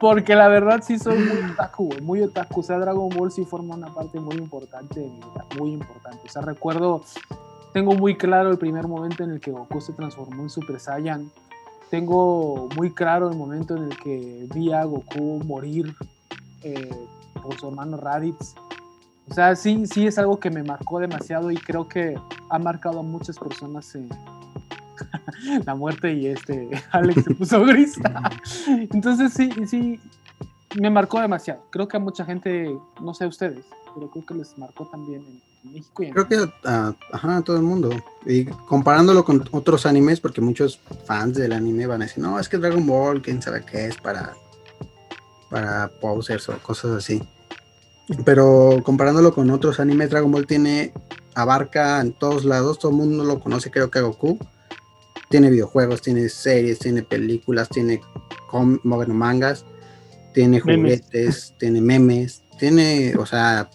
Porque 0.00 0.34
la 0.34 0.48
verdad 0.48 0.82
sí 0.82 0.98
soy 0.98 1.18
muy 1.18 1.50
otaku, 1.50 1.90
muy 2.00 2.22
otaku. 2.22 2.60
O 2.60 2.62
sea, 2.62 2.78
Dragon 2.78 3.10
Ball 3.10 3.30
sí 3.30 3.44
forma 3.44 3.74
una 3.74 3.92
parte 3.92 4.18
muy 4.18 4.36
importante 4.36 5.00
de 5.00 5.06
mi 5.06 5.18
vida, 5.18 5.44
muy 5.58 5.72
importante. 5.72 6.20
O 6.24 6.30
sea, 6.30 6.40
recuerdo 6.40 7.04
tengo 7.72 7.94
muy 7.94 8.16
claro 8.16 8.50
el 8.50 8.58
primer 8.58 8.86
momento 8.86 9.24
en 9.24 9.30
el 9.30 9.40
que 9.40 9.50
Goku 9.50 9.80
se 9.80 9.94
transformó 9.94 10.42
en 10.42 10.50
Super 10.50 10.78
Saiyan. 10.78 11.30
Tengo 11.92 12.70
muy 12.74 12.90
claro 12.90 13.28
el 13.28 13.36
momento 13.36 13.76
en 13.76 13.82
el 13.82 13.96
que 13.98 14.48
vi 14.54 14.72
a 14.72 14.82
Goku 14.82 15.42
morir 15.44 15.94
eh, 16.62 16.90
por 17.42 17.60
su 17.60 17.68
hermano 17.68 17.98
Raditz. 17.98 18.54
O 19.28 19.34
sea, 19.34 19.54
sí, 19.54 19.86
sí 19.86 20.06
es 20.06 20.16
algo 20.16 20.40
que 20.40 20.48
me 20.48 20.62
marcó 20.62 21.00
demasiado 21.00 21.50
y 21.50 21.56
creo 21.58 21.86
que 21.86 22.18
ha 22.48 22.58
marcado 22.58 23.00
a 23.00 23.02
muchas 23.02 23.38
personas 23.38 23.94
la 25.66 25.74
muerte 25.74 26.14
y 26.14 26.28
este 26.28 26.70
Alex 26.92 27.24
se 27.24 27.34
puso 27.34 27.62
gris. 27.62 28.00
Entonces 28.66 29.34
sí, 29.34 29.50
sí, 29.66 30.00
me 30.80 30.88
marcó 30.88 31.20
demasiado. 31.20 31.66
Creo 31.68 31.88
que 31.88 31.98
a 31.98 32.00
mucha 32.00 32.24
gente, 32.24 32.74
no 33.02 33.12
sé 33.12 33.26
ustedes, 33.26 33.66
pero 33.94 34.08
creo 34.08 34.24
que 34.24 34.32
les 34.32 34.56
marcó 34.56 34.86
también 34.86 35.20
en, 35.20 35.42
México 35.62 36.02
y 36.02 36.06
en 36.06 36.12
Creo 36.12 36.28
que 36.28 36.50
a, 36.64 36.94
ajá, 37.12 37.36
a 37.38 37.42
todo 37.42 37.56
el 37.56 37.62
mundo. 37.62 37.90
Y 38.26 38.44
comparándolo 38.44 39.24
con 39.24 39.48
otros 39.52 39.86
animes, 39.86 40.20
porque 40.20 40.40
muchos 40.40 40.80
fans 41.06 41.36
del 41.36 41.52
anime 41.52 41.86
van 41.86 42.02
a 42.02 42.06
decir, 42.06 42.22
no, 42.22 42.38
es 42.38 42.48
que 42.48 42.58
Dragon 42.58 42.86
Ball, 42.86 43.22
quién 43.22 43.42
sabe 43.42 43.64
qué 43.64 43.86
es 43.86 43.96
para, 43.96 44.34
para 45.50 45.88
posers 46.00 46.48
o 46.48 46.58
cosas 46.58 46.92
así. 46.92 47.22
Pero 48.24 48.80
comparándolo 48.82 49.32
con 49.34 49.50
otros 49.50 49.80
animes, 49.80 50.10
Dragon 50.10 50.30
Ball 50.30 50.46
tiene, 50.46 50.92
abarca 51.34 52.00
en 52.00 52.12
todos 52.12 52.44
lados, 52.44 52.78
todo 52.78 52.90
el 52.90 52.98
mundo 52.98 53.24
lo 53.24 53.40
conoce, 53.40 53.70
creo 53.70 53.90
que 53.90 53.98
a 53.98 54.02
Goku. 54.02 54.38
Tiene 55.30 55.48
videojuegos, 55.48 56.02
tiene 56.02 56.28
series, 56.28 56.78
tiene 56.78 57.02
películas, 57.02 57.68
tiene 57.70 58.02
bueno, 58.82 59.14
mangas, 59.14 59.64
tiene 60.34 60.60
juguetes, 60.60 61.54
tiene 61.58 61.80
memes, 61.80 62.42
tiene, 62.58 63.14
o 63.16 63.26
sea, 63.26 63.70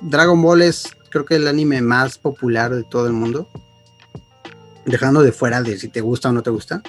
Dragon 0.00 0.40
Ball 0.40 0.62
es 0.62 0.96
creo 1.10 1.24
que 1.24 1.36
el 1.36 1.48
anime 1.48 1.80
más 1.80 2.18
popular 2.18 2.74
de 2.74 2.84
todo 2.84 3.06
el 3.06 3.12
mundo. 3.12 3.48
Dejando 4.84 5.22
de 5.22 5.32
fuera 5.32 5.62
de 5.62 5.78
si 5.78 5.88
te 5.88 6.00
gusta 6.00 6.28
o 6.28 6.32
no 6.32 6.42
te 6.42 6.50
gusta. 6.50 6.82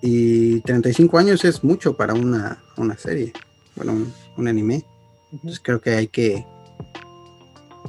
Y 0.00 0.60
35 0.60 1.18
años 1.18 1.44
es 1.44 1.64
mucho 1.64 1.96
para 1.96 2.14
una, 2.14 2.58
serie, 2.96 3.32
bueno, 3.74 4.06
un, 4.36 4.48
anime. 4.48 4.84
Entonces 5.32 5.60
creo 5.62 5.80
que 5.80 5.90
hay 5.90 6.08
que 6.08 6.46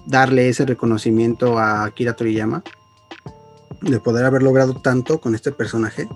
darle 0.07 0.49
ese 0.49 0.65
reconocimiento 0.65 1.59
a 1.59 1.85
Akira 1.85 2.15
Toriyama 2.15 2.63
de 3.81 3.99
poder 3.99 4.25
haber 4.25 4.41
logrado 4.41 4.81
tanto 4.81 5.21
con 5.21 5.35
este 5.35 5.51
personaje 5.51 6.07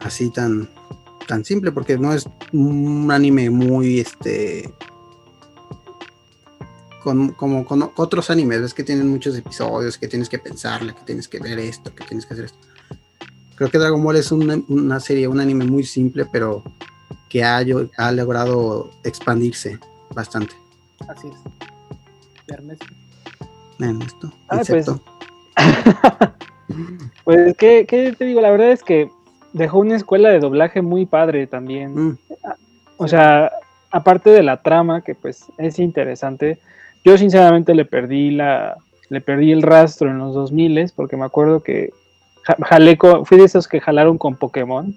así 0.00 0.30
tan 0.30 0.70
tan 1.26 1.44
simple 1.44 1.72
porque 1.72 1.98
no 1.98 2.12
es 2.14 2.28
un 2.52 3.10
anime 3.10 3.50
muy 3.50 4.00
este 4.00 4.72
como 7.02 7.64
con 7.64 7.90
otros 7.96 8.30
animes, 8.30 8.60
ves 8.60 8.74
que 8.74 8.84
tienen 8.84 9.08
muchos 9.08 9.36
episodios, 9.36 9.98
que 9.98 10.08
tienes 10.08 10.28
que 10.28 10.38
pensarle, 10.38 10.94
que 10.94 11.02
tienes 11.04 11.28
que 11.28 11.38
ver 11.38 11.58
esto, 11.58 11.94
que 11.94 12.04
tienes 12.04 12.26
que 12.26 12.34
hacer 12.34 12.46
esto. 12.46 12.58
Creo 13.54 13.70
que 13.70 13.78
Dragon 13.78 14.02
Ball 14.02 14.16
es 14.16 14.32
una, 14.32 15.00
serie, 15.00 15.28
un 15.28 15.40
anime 15.40 15.64
muy 15.64 15.84
simple, 15.84 16.26
pero 16.30 16.62
que 17.28 17.44
ha, 17.44 17.64
ha 17.96 18.12
logrado 18.12 18.90
expandirse 19.04 19.78
bastante. 20.14 20.54
Así 21.08 21.28
es. 21.28 21.72
Ernesto. 22.52 22.86
Ernesto. 23.78 24.32
Ah, 24.48 24.62
pues, 24.66 24.86
pues 27.24 27.56
¿qué, 27.56 27.86
¿qué, 27.86 28.14
te 28.16 28.24
digo? 28.24 28.40
La 28.40 28.50
verdad 28.50 28.72
es 28.72 28.82
que 28.82 29.10
dejó 29.52 29.78
una 29.78 29.96
escuela 29.96 30.30
de 30.30 30.40
doblaje 30.40 30.82
muy 30.82 31.06
padre 31.06 31.46
también. 31.46 31.94
Mm. 31.94 32.18
O 32.96 33.08
sea, 33.08 33.50
aparte 33.90 34.30
de 34.30 34.42
la 34.42 34.62
trama, 34.62 35.02
que 35.02 35.14
pues 35.14 35.46
es 35.58 35.78
interesante, 35.78 36.58
yo 37.04 37.18
sinceramente 37.18 37.74
le 37.74 37.84
perdí 37.84 38.30
la 38.30 38.76
le 39.08 39.20
perdí 39.20 39.52
el 39.52 39.62
rastro 39.62 40.10
en 40.10 40.18
los 40.18 40.34
2000 40.34 40.92
porque 40.96 41.16
me 41.16 41.24
acuerdo 41.24 41.62
que 41.62 41.90
jalé 42.62 42.98
fui 43.24 43.38
de 43.38 43.44
esos 43.44 43.68
que 43.68 43.80
jalaron 43.80 44.18
con 44.18 44.36
Pokémon 44.36 44.96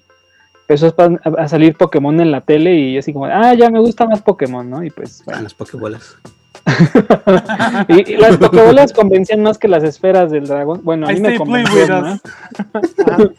empezó 0.68 0.94
a, 0.98 1.44
a, 1.44 1.48
salir 1.48 1.76
Pokémon 1.76 2.20
en 2.20 2.32
la 2.32 2.42
tele 2.42 2.76
y 2.76 2.98
así 2.98 3.14
como, 3.14 3.26
ah, 3.26 3.54
ya 3.54 3.70
me 3.70 3.80
gusta 3.80 4.08
más 4.08 4.22
Pokémon, 4.22 4.68
¿no? 4.68 4.84
Y 4.84 4.90
pues. 4.90 5.22
Bueno. 5.26 5.40
Ah, 5.40 5.44
las 5.44 5.54
Pokébolas. 5.54 6.18
y, 7.88 8.16
las 8.18 8.38
Pokébolas 8.38 8.92
convencían 8.92 9.44
más 9.44 9.60
que 9.60 9.68
las 9.68 9.84
esferas 9.84 10.32
del 10.32 10.48
dragón. 10.48 10.82
Bueno, 10.84 11.08
a 11.08 11.12
mí 11.12 11.20
me 11.20 11.38
convencieron, 11.38 12.20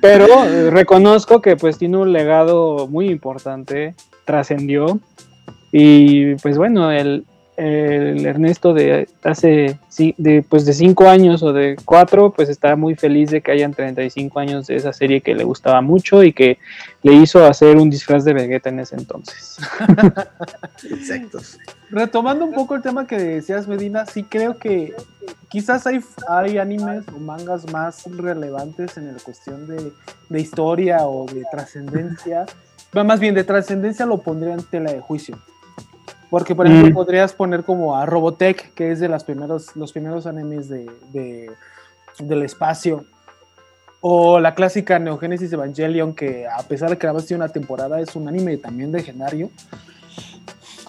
Pero 0.00 0.44
eh, 0.44 0.70
reconozco 0.70 1.40
que 1.42 1.56
pues 1.56 1.76
tiene 1.76 1.96
un 1.96 2.12
legado 2.12 2.86
muy 2.86 3.08
importante, 3.08 3.94
trascendió 4.24 5.00
y 5.72 6.34
pues 6.36 6.56
bueno, 6.56 6.90
el, 6.90 7.24
el 7.58 8.24
Ernesto 8.24 8.72
de 8.72 9.08
hace 9.24 9.80
de, 10.16 10.44
pues 10.48 10.64
de 10.64 10.72
cinco 10.72 11.08
años 11.08 11.42
o 11.42 11.52
de 11.52 11.76
cuatro, 11.84 12.32
pues 12.32 12.48
está 12.48 12.76
muy 12.76 12.94
feliz 12.94 13.32
de 13.32 13.40
que 13.40 13.50
hayan 13.50 13.74
35 13.74 14.38
años 14.38 14.68
de 14.68 14.76
esa 14.76 14.92
serie 14.92 15.20
que 15.22 15.34
le 15.34 15.42
gustaba 15.42 15.80
mucho 15.80 16.22
y 16.22 16.32
que 16.32 16.58
le 17.02 17.14
hizo 17.14 17.44
hacer 17.44 17.76
un 17.76 17.90
disfraz 17.90 18.24
de 18.24 18.32
Vegeta 18.32 18.68
en 18.68 18.78
ese 18.78 18.94
entonces. 18.94 19.58
Insectos. 20.88 21.58
Retomando 21.90 22.44
un 22.44 22.52
poco 22.52 22.76
el 22.76 22.82
tema 22.82 23.08
que 23.08 23.18
decías, 23.18 23.66
Medina, 23.66 24.06
sí 24.06 24.22
creo 24.22 24.56
que 24.56 24.94
quizás 25.48 25.84
hay, 25.88 25.98
hay 26.28 26.58
animes 26.58 27.08
o 27.08 27.18
mangas 27.18 27.68
más 27.72 28.04
relevantes 28.04 28.96
en 28.98 29.12
la 29.12 29.18
cuestión 29.18 29.66
de, 29.66 29.90
de 30.28 30.40
historia 30.40 31.08
o 31.08 31.26
de 31.26 31.44
trascendencia. 31.50 32.46
Más 32.92 33.20
bien, 33.20 33.34
de 33.34 33.44
trascendencia 33.44 34.06
lo 34.06 34.18
pondría 34.18 34.54
en 34.54 34.62
tela 34.62 34.92
de 34.92 35.00
juicio 35.00 35.36
porque, 36.30 36.54
por 36.54 36.66
ejemplo, 36.66 36.90
mm. 36.90 36.94
podrías 36.94 37.32
poner 37.32 37.64
como 37.64 37.96
a 37.96 38.04
Robotech, 38.04 38.74
que 38.74 38.92
es 38.92 39.00
de 39.00 39.08
las 39.08 39.24
primeros, 39.24 39.74
los 39.76 39.92
primeros 39.92 40.26
animes 40.26 40.68
de, 40.68 41.50
del 42.18 42.42
espacio. 42.42 43.04
O 44.00 44.38
la 44.38 44.54
clásica 44.54 44.98
Neogénesis 44.98 45.52
Evangelion, 45.52 46.14
que 46.14 46.46
a 46.46 46.62
pesar 46.62 46.90
de 46.90 46.98
que 46.98 47.10
más 47.10 47.26
tiene 47.26 47.42
una 47.42 47.52
temporada, 47.52 48.00
es 48.00 48.14
un 48.14 48.28
anime 48.28 48.58
también 48.58 48.92
legendario. 48.92 49.50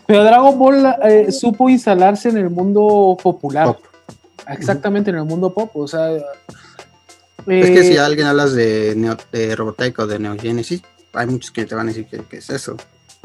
Pero 0.05 0.23
Dragon 0.23 0.59
Ball 0.59 0.95
eh, 1.03 1.31
supo 1.31 1.69
instalarse 1.69 2.29
en 2.29 2.37
el 2.37 2.49
mundo 2.49 3.17
popular. 3.21 3.77
Exactamente, 4.47 5.09
en 5.09 5.17
el 5.17 5.23
mundo 5.23 5.53
pop. 5.53 5.75
O 5.75 5.87
sea. 5.87 6.11
es 6.15 6.23
que 7.45 7.83
si 7.83 7.93
eh, 7.93 7.99
alguien 7.99 8.27
hablas 8.27 8.53
de, 8.53 8.95
de 9.31 9.55
Robotech 9.55 9.97
o 9.99 10.07
de 10.07 10.19
Neogénesis, 10.19 10.81
hay 11.13 11.27
muchos 11.27 11.51
que 11.51 11.65
te 11.65 11.75
van 11.75 11.87
a 11.87 11.93
decir 11.93 12.05
que 12.07 12.37
es 12.37 12.49
eso. 12.49 12.77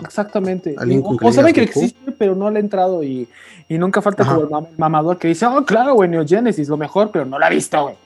Exactamente. 0.02 0.74
O, 1.22 1.32
sabe 1.32 1.52
que 1.52 1.62
existe, 1.62 2.12
pero 2.12 2.34
no 2.34 2.50
le 2.50 2.58
ha 2.58 2.60
entrado 2.60 3.02
y, 3.02 3.28
nunca 3.68 4.02
falta 4.02 4.24
como 4.24 4.42
el 4.42 4.66
mamador 4.76 5.18
que 5.18 5.28
dice, 5.28 5.46
oh, 5.46 5.64
claro, 5.64 5.94
güey, 5.94 6.08
Neogenesis, 6.08 6.68
lo 6.68 6.76
mejor, 6.76 7.10
pero 7.10 7.24
no 7.24 7.38
la 7.38 7.46
ha 7.46 7.50
visto, 7.50 7.82
güey. 7.82 7.96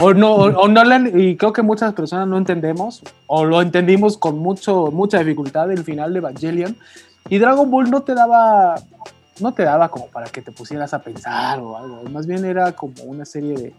O 0.00 0.12
no, 0.12 0.34
o, 0.34 0.68
no 0.68 1.08
y 1.18 1.36
creo 1.36 1.52
que 1.52 1.62
muchas 1.62 1.94
personas 1.94 2.28
no 2.28 2.36
entendemos, 2.36 3.02
o 3.26 3.44
lo 3.44 3.62
entendimos 3.62 4.18
con 4.18 4.38
mucho, 4.38 4.90
mucha 4.92 5.18
dificultad 5.20 5.70
el 5.70 5.84
final 5.84 6.12
de 6.12 6.18
Evangelion. 6.18 6.76
Y 7.28 7.38
Dragon 7.38 7.70
Ball 7.70 7.90
no 7.90 8.02
te 8.02 8.14
daba, 8.14 8.74
no 9.40 9.54
te 9.54 9.62
daba 9.62 9.88
como 9.88 10.06
para 10.08 10.26
que 10.26 10.42
te 10.42 10.52
pusieras 10.52 10.92
a 10.92 11.00
pensar 11.00 11.60
o 11.60 11.76
algo. 11.76 12.02
Más 12.10 12.26
bien 12.26 12.44
era 12.44 12.72
como 12.72 13.04
una 13.04 13.24
serie 13.24 13.54
de, 13.54 13.74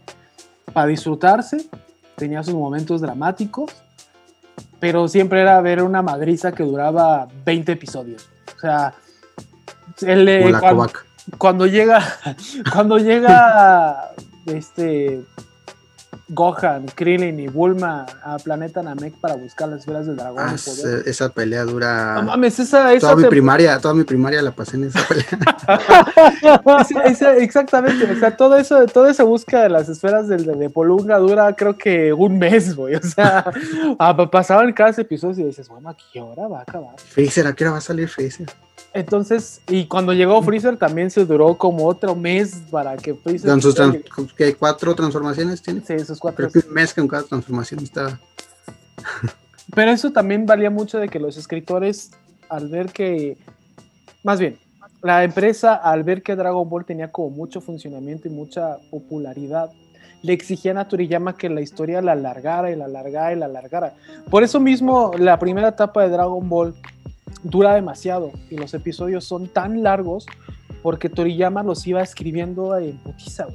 para 0.72 0.88
disfrutarse, 0.88 1.68
tenía 2.16 2.42
sus 2.42 2.54
momentos 2.54 3.00
dramáticos 3.00 3.72
pero 4.80 5.08
siempre 5.08 5.40
era 5.40 5.60
ver 5.60 5.82
una 5.82 6.02
madriza 6.02 6.52
que 6.52 6.62
duraba 6.62 7.28
20 7.44 7.72
episodios. 7.72 8.28
O 8.56 8.60
sea, 8.60 8.94
él, 10.02 10.56
cuando, 10.60 10.90
cuando, 11.38 11.66
llega, 11.66 12.02
cuando 12.72 12.98
llega 12.98 14.10
este 14.46 15.22
Gohan, 16.30 16.86
Krillin 16.94 17.40
y 17.40 17.48
Bulma 17.48 18.04
a 18.22 18.36
Planeta 18.36 18.82
Namek 18.82 19.14
para 19.14 19.36
buscar 19.36 19.68
las 19.68 19.80
esferas 19.80 20.06
del 20.06 20.16
dragón. 20.16 20.44
Ah, 20.46 20.56
esa 21.06 21.30
pelea 21.30 21.64
dura. 21.64 22.16
No 22.16 22.22
mames, 22.24 22.58
esa, 22.58 22.98
toda 22.98 23.16
mi 23.16 23.24
primaria, 23.24 23.78
toda 23.78 23.94
mi 23.94 24.04
primaria 24.04 24.42
la 24.42 24.50
pasé 24.50 24.76
en 24.76 24.84
esa 24.84 25.00
pelea. 25.08 25.26
exactamente, 27.38 28.10
o 28.12 28.18
sea, 28.18 28.36
todo 28.36 28.56
eso, 28.58 28.86
toda 28.86 29.10
esa 29.10 29.24
búsqueda 29.24 29.62
de 29.62 29.70
las 29.70 29.88
esferas 29.88 30.28
del, 30.28 30.44
de, 30.44 30.68
Polunga 30.68 31.16
dura 31.18 31.54
creo 31.56 31.78
que 31.78 32.12
un 32.12 32.38
mes, 32.38 32.76
güey. 32.76 32.96
O 32.96 33.02
sea, 33.02 33.50
pasaban 34.30 34.72
cada 34.74 34.90
episodio 34.90 35.44
y 35.44 35.48
dices, 35.48 35.68
bueno, 35.68 35.88
¿a 35.88 35.96
qué 36.12 36.20
hora 36.20 36.46
va 36.46 36.58
a 36.58 36.62
acabar? 36.62 36.94
Freezer, 36.98 37.46
¿a 37.46 37.54
qué 37.54 37.64
hora 37.64 37.72
va 37.72 37.78
a 37.78 37.82
salir 37.82 38.08
Freezer? 38.08 38.48
Entonces, 38.94 39.60
y 39.68 39.86
cuando 39.86 40.12
llegó 40.12 40.42
Freezer 40.42 40.76
también 40.76 41.10
se 41.10 41.24
duró 41.24 41.56
como 41.56 41.86
otro 41.86 42.14
mes 42.14 42.62
para 42.70 42.96
que 42.96 43.14
Freezer. 43.14 43.50
Con 43.50 43.60
sus 43.62 44.32
que 44.34 44.54
cuatro 44.54 44.94
transformaciones 44.94 45.62
tiene. 45.62 45.82
Sí, 45.86 45.92
esos 45.92 46.18
cuatro. 46.18 46.48
Creo 46.48 46.62
que 46.62 46.68
un 46.68 46.74
mes 46.74 46.94
con 46.94 47.06
cada 47.06 47.22
transformación 47.24 47.80
estaba. 47.80 48.18
Pero 49.74 49.90
eso 49.90 50.10
también 50.10 50.46
valía 50.46 50.70
mucho 50.70 50.98
de 50.98 51.08
que 51.08 51.18
los 51.18 51.36
escritores, 51.36 52.12
al 52.48 52.68
ver 52.68 52.90
que. 52.90 53.36
Más 54.24 54.40
bien, 54.40 54.58
la 55.02 55.22
empresa, 55.22 55.74
al 55.74 56.02
ver 56.02 56.22
que 56.22 56.34
Dragon 56.34 56.68
Ball 56.68 56.84
tenía 56.84 57.12
como 57.12 57.30
mucho 57.30 57.60
funcionamiento 57.60 58.28
y 58.28 58.30
mucha 58.30 58.78
popularidad, 58.90 59.70
le 60.22 60.32
exigían 60.32 60.78
a 60.78 60.88
Toriyama 60.88 61.36
que 61.36 61.48
la 61.48 61.60
historia 61.60 62.02
la 62.02 62.12
alargara 62.12 62.70
y 62.70 62.76
la 62.76 62.86
alargara 62.86 63.32
y 63.32 63.36
la 63.36 63.46
alargara. 63.46 63.94
Por 64.30 64.42
eso 64.42 64.58
mismo, 64.58 65.12
la 65.16 65.38
primera 65.38 65.68
etapa 65.68 66.02
de 66.02 66.08
Dragon 66.08 66.48
Ball 66.48 66.74
dura 67.42 67.74
demasiado 67.74 68.32
y 68.50 68.56
los 68.56 68.74
episodios 68.74 69.24
son 69.24 69.48
tan 69.48 69.82
largos 69.82 70.26
porque 70.82 71.08
Toriyama 71.08 71.62
los 71.62 71.86
iba 71.86 72.02
escribiendo 72.02 72.76
en 72.78 72.96
putiza, 72.98 73.46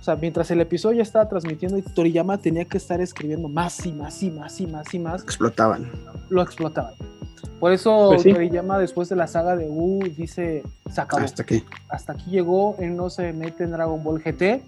O 0.00 0.02
sea, 0.02 0.16
mientras 0.16 0.50
el 0.50 0.60
episodio 0.60 1.02
estaba 1.02 1.28
transmitiendo 1.28 1.76
y 1.78 1.82
Toriyama 1.82 2.38
tenía 2.38 2.64
que 2.64 2.78
estar 2.78 3.00
escribiendo 3.00 3.48
más 3.48 3.84
y 3.84 3.92
más 3.92 4.22
y 4.22 4.30
más 4.30 4.60
y 4.60 4.66
más 4.66 4.94
y 4.94 4.98
más. 4.98 5.22
Explotaban. 5.22 5.90
Lo 6.30 6.42
explotaban. 6.42 6.94
Por 7.58 7.72
eso 7.72 8.12
pues 8.14 8.22
Toriyama 8.22 8.78
después 8.78 9.10
de 9.10 9.16
la 9.16 9.26
saga 9.26 9.54
de 9.54 9.68
U 9.68 10.00
dice, 10.16 10.62
se 10.90 11.00
acabó. 11.00 11.22
Hasta 11.22 11.42
aquí. 11.42 11.62
Hasta 11.88 12.14
aquí 12.14 12.30
llegó, 12.30 12.76
él 12.78 12.96
no 12.96 13.10
se 13.10 13.32
mete 13.34 13.64
en 13.64 13.72
Dragon 13.72 14.02
Ball 14.02 14.22
GT. 14.22 14.62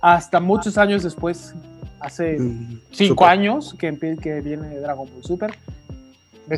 Hasta 0.00 0.40
muchos 0.40 0.76
años 0.76 1.04
después, 1.04 1.54
hace 2.00 2.38
mm, 2.38 2.80
cinco 2.90 3.24
años 3.24 3.74
que, 3.78 3.96
que 4.20 4.40
viene 4.40 4.78
Dragon 4.80 5.08
Ball 5.12 5.24
Super, 5.24 5.54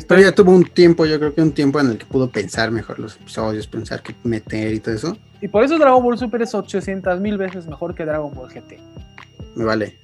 pero 0.07 0.21
ya 0.21 0.31
tuvo 0.31 0.51
un 0.51 0.65
tiempo, 0.65 1.05
yo 1.05 1.17
creo 1.19 1.33
que 1.33 1.41
un 1.41 1.51
tiempo 1.51 1.79
en 1.79 1.91
el 1.91 1.97
que 1.97 2.05
pudo 2.05 2.29
pensar 2.29 2.71
mejor 2.71 2.99
los 2.99 3.15
episodios, 3.15 3.67
pensar 3.67 4.01
qué 4.01 4.15
meter 4.23 4.73
y 4.73 4.79
todo 4.79 4.95
eso. 4.95 5.17
Y 5.41 5.47
por 5.47 5.63
eso 5.63 5.77
Dragon 5.77 6.03
Ball 6.03 6.17
Super 6.17 6.41
es 6.41 6.53
800 6.53 7.19
mil 7.19 7.37
veces 7.37 7.67
mejor 7.67 7.95
que 7.95 8.05
Dragon 8.05 8.33
Ball 8.33 8.49
GT. 8.49 8.77
Me 9.55 9.65
vale. 9.65 9.97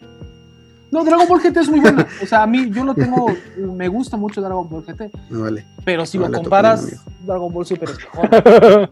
No, 0.91 1.03
Dragon 1.03 1.27
Ball 1.27 1.41
GT 1.41 1.57
es 1.57 1.69
muy 1.69 1.81
bueno. 1.81 2.05
O 2.23 2.25
sea, 2.25 2.43
a 2.43 2.47
mí 2.47 2.69
yo 2.71 2.83
lo 2.83 2.95
tengo, 2.95 3.27
me 3.57 3.87
gusta 3.87 4.17
mucho 4.17 4.41
Dragon 4.41 4.67
Ball 4.69 4.83
GT. 4.85 5.11
Me 5.29 5.41
vale. 5.41 5.65
Pero 5.83 6.05
si 6.05 6.17
lo 6.17 6.31
comparas, 6.31 7.01
Dragon 7.25 7.53
Ball 7.53 7.65
Super 7.65 7.89
es 7.89 7.97
mejor. 8.13 8.89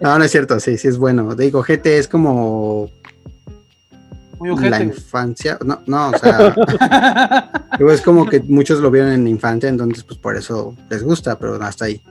no, 0.00 0.18
no 0.18 0.24
es 0.24 0.30
cierto, 0.30 0.58
sí, 0.60 0.76
sí 0.76 0.88
es 0.88 0.98
bueno. 0.98 1.34
Digo, 1.34 1.62
GT 1.62 1.86
es 1.86 2.08
como 2.08 2.90
la 4.40 4.82
infancia, 4.82 5.58
no, 5.64 5.80
no, 5.86 6.10
o 6.10 6.18
sea, 6.18 6.54
es 7.92 8.00
como 8.02 8.26
que 8.26 8.40
muchos 8.40 8.80
lo 8.80 8.90
vieron 8.90 9.12
en 9.12 9.26
infancia, 9.26 9.68
entonces 9.68 10.04
pues 10.04 10.18
por 10.18 10.36
eso 10.36 10.76
les 10.90 11.02
gusta, 11.02 11.38
pero 11.38 11.62
hasta 11.62 11.86
ahí. 11.86 12.02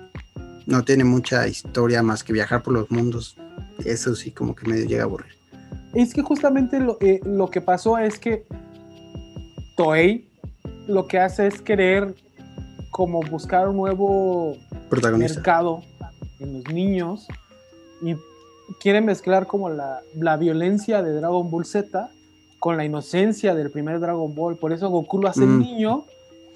No 0.66 0.84
tiene 0.84 1.04
mucha 1.04 1.46
historia 1.48 2.02
más 2.02 2.24
que 2.24 2.32
viajar 2.32 2.64
por 2.64 2.74
los 2.74 2.90
mundos. 2.90 3.36
Eso 3.84 4.16
sí, 4.16 4.32
como 4.32 4.56
que 4.56 4.66
medio 4.66 4.86
llega 4.86 5.04
a 5.04 5.06
aburrir. 5.06 5.34
Es 5.94 6.14
que 6.14 6.22
justamente 6.22 6.80
lo, 6.80 6.98
eh, 7.02 7.20
lo 7.26 7.50
que 7.50 7.60
pasó 7.60 7.98
es 7.98 8.18
que 8.18 8.46
Toei 9.76 10.26
lo 10.88 11.08
que 11.08 11.20
hace 11.20 11.48
es 11.48 11.62
querer 11.62 12.16
como 12.92 13.22
buscar 13.22 13.68
un 13.68 13.78
nuevo 13.78 14.56
mercado 15.18 15.82
en 16.40 16.54
los 16.54 16.74
niños 16.74 17.28
y 18.02 18.16
quiere 18.80 19.02
mezclar 19.02 19.48
como 19.48 19.70
la, 19.70 20.02
la, 20.16 20.38
violencia 20.38 21.02
de 21.02 21.14
Dragon 21.14 21.50
Ball 21.50 21.66
Z 21.66 22.10
con 22.60 22.78
la 22.78 22.86
inocencia 22.86 23.56
del 23.56 23.72
primer 23.72 24.00
Dragon 24.00 24.34
Ball. 24.34 24.56
Por 24.56 24.74
eso 24.74 24.90
Goku 24.90 25.22
lo 25.22 25.28
hace 25.28 25.46
mm. 25.46 25.60
niño 25.60 26.06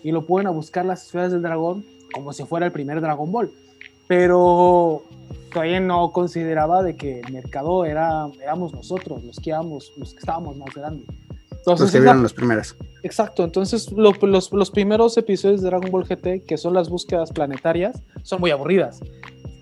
y 0.03 0.11
lo 0.11 0.25
pueden 0.25 0.47
a 0.47 0.51
buscar 0.51 0.85
las 0.85 1.05
esferas 1.05 1.31
del 1.31 1.41
dragón 1.41 1.83
como 2.13 2.33
si 2.33 2.45
fuera 2.45 2.65
el 2.65 2.71
primer 2.71 3.01
Dragon 3.01 3.31
Ball. 3.31 3.51
Pero 4.07 5.03
todavía 5.51 5.79
no 5.79 6.11
consideraba 6.11 6.81
de 6.81 6.95
que 6.95 7.19
el 7.19 7.33
mercado 7.33 7.83
era, 7.85 8.27
éramos 8.41 8.73
nosotros, 8.73 9.23
los 9.23 9.37
que, 9.37 9.49
éramos, 9.49 9.91
los 9.97 10.13
que 10.13 10.19
estábamos 10.19 10.55
más 10.57 10.73
grandes. 10.73 11.07
Entonces, 11.51 11.81
los 11.81 11.91
que 11.91 11.99
vieron 11.99 12.23
los 12.23 12.33
primeros. 12.33 12.75
Exacto, 13.03 13.43
entonces 13.43 13.91
los, 13.91 14.51
los 14.53 14.71
primeros 14.71 15.17
episodios 15.17 15.61
de 15.61 15.67
Dragon 15.67 15.91
Ball 15.91 16.05
GT, 16.05 16.45
que 16.45 16.57
son 16.57 16.73
las 16.73 16.89
búsquedas 16.89 17.31
planetarias, 17.33 18.01
son 18.23 18.39
muy 18.39 18.51
aburridas. 18.51 19.01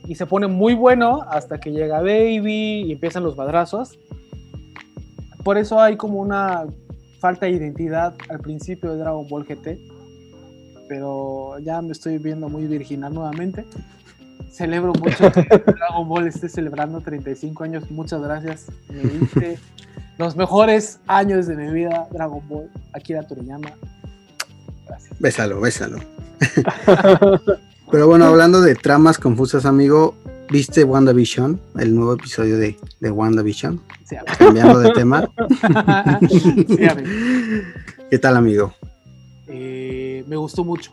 Y 0.07 0.15
se 0.15 0.25
pone 0.25 0.47
muy 0.47 0.73
bueno 0.75 1.23
hasta 1.29 1.59
que 1.59 1.71
llega 1.71 1.99
Baby 1.99 2.83
y 2.83 2.91
empiezan 2.91 3.23
los 3.23 3.35
madrazos 3.35 3.97
por 5.45 5.59
eso 5.59 5.79
hay 5.79 5.95
como 5.95 6.19
una 6.19 6.65
falta 7.19 7.45
de 7.45 7.51
identidad 7.51 8.15
al 8.29 8.39
principio 8.39 8.91
de 8.91 8.97
Dragon 8.97 9.27
Ball 9.29 9.45
GT. 9.45 9.77
Pero 10.89 11.59
ya 11.59 11.83
me 11.83 11.91
estoy 11.91 12.17
viendo 12.17 12.49
muy 12.49 12.65
virginal 12.65 13.13
nuevamente. 13.13 13.63
Celebro 14.51 14.93
mucho 14.93 15.31
que 15.31 15.43
Dragon 15.77 16.09
Ball 16.09 16.27
esté 16.27 16.49
celebrando 16.49 16.99
35 16.99 17.63
años. 17.63 17.91
Muchas 17.91 18.23
gracias. 18.23 18.71
Me 18.89 19.03
diste 19.03 19.59
los 20.17 20.35
mejores 20.35 20.99
años 21.05 21.45
de 21.45 21.55
mi 21.55 21.71
vida, 21.71 22.07
Dragon 22.11 22.41
Ball, 22.49 22.71
Akira 22.93 23.21
Toriyama. 23.21 23.69
Gracias. 24.87 25.19
Bésalo, 25.19 25.61
bésalo. 25.61 25.99
Pero 27.91 28.07
bueno, 28.07 28.25
hablando 28.25 28.61
de 28.61 28.75
tramas 28.75 29.17
confusas, 29.17 29.65
amigo, 29.65 30.15
¿viste 30.49 30.83
WandaVision? 30.83 31.59
El 31.77 31.95
nuevo 31.95 32.13
episodio 32.13 32.57
de, 32.57 32.77
de 32.99 33.11
WandaVision. 33.11 33.79
Sí, 34.05 34.15
Cambiando 34.37 34.79
de 34.79 34.91
tema. 34.91 35.29
sí. 36.29 36.65
¿Qué 38.09 38.19
tal, 38.19 38.37
amigo? 38.37 38.73
Eh, 39.47 40.23
me 40.27 40.35
gustó 40.35 40.63
mucho. 40.63 40.91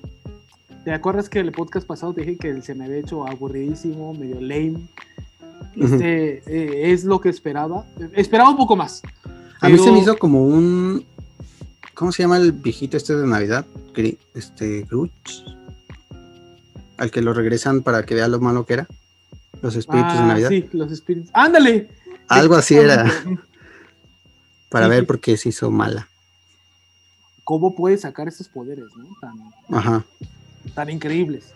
¿Te 0.84 0.93
acuerdas 0.93 1.28
que 1.28 1.40
el 1.40 1.53
podcast 1.53 1.86
pasado 1.86 2.12
te 2.12 2.22
dije 2.22 2.36
que 2.36 2.62
se 2.62 2.74
me 2.74 2.84
había 2.84 2.99
hecho 2.99 3.26
aburridísimo, 3.26 4.14
medio 4.14 4.40
lame? 4.40 4.88
Este 5.76 6.43
eh, 6.47 6.93
es 6.93 7.05
lo 7.05 7.20
que 7.20 7.28
esperaba. 7.28 7.84
Esperaba 8.14 8.51
un 8.51 8.57
poco 8.57 8.76
más. 8.76 9.03
A 9.61 9.68
mí 9.68 9.76
se 9.78 9.84
pero- 9.84 9.93
me 9.95 10.01
hizo 10.01 10.18
como 10.18 10.45
un. 10.45 11.05
¿Cómo 11.95 12.11
se 12.11 12.22
llama 12.22 12.38
el 12.38 12.53
viejito 12.53 12.97
este 12.97 13.14
de 13.14 13.26
Navidad? 13.26 13.64
Este, 14.34 14.82
Gruch. 14.90 15.45
Al 17.03 17.11
que 17.11 17.21
lo 17.21 17.35
regresan 17.35 17.83
para 17.83 18.05
que 18.07 18.15
vea 18.15 18.29
lo 18.29 18.39
malo 18.39 18.65
que 18.65 18.75
era. 18.75 18.87
Los 19.61 19.75
espíritus 19.75 20.13
de 20.13 20.19
Ah, 20.21 20.27
Navidad. 20.27 20.49
Sí, 20.51 20.69
los 20.73 20.93
espíritus. 20.93 21.31
¡Ándale! 21.35 21.89
Algo 22.29 22.55
así 22.55 22.77
era. 22.77 23.13
Para 24.69 24.87
Sí, 24.87 24.91
ver 24.91 25.01
sí. 25.01 25.07
por 25.07 25.19
qué 25.19 25.37
se 25.37 25.49
hizo 25.49 25.69
mala. 25.73 26.07
¿Cómo 27.43 27.75
puede 27.75 27.99
sacar 27.99 28.29
estos 28.29 28.47
poderes, 28.49 28.85
no? 28.97 29.05
Tan, 29.21 29.33
Ajá. 29.77 30.05
tan 30.77 30.91
increíbles. 30.91 31.47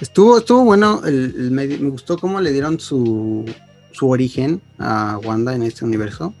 Estuvo, 0.00 0.38
estuvo 0.38 0.64
bueno. 0.64 1.02
el- 1.06 1.32
el- 1.38 1.50
me, 1.52 1.68
me 1.68 1.90
gustó 1.90 2.18
cómo 2.18 2.40
le 2.40 2.50
dieron 2.50 2.80
su, 2.80 3.44
su 3.92 4.08
origen 4.10 4.60
a 4.80 5.20
Wanda 5.22 5.54
en 5.54 5.62
este 5.62 5.84
universo. 5.84 6.34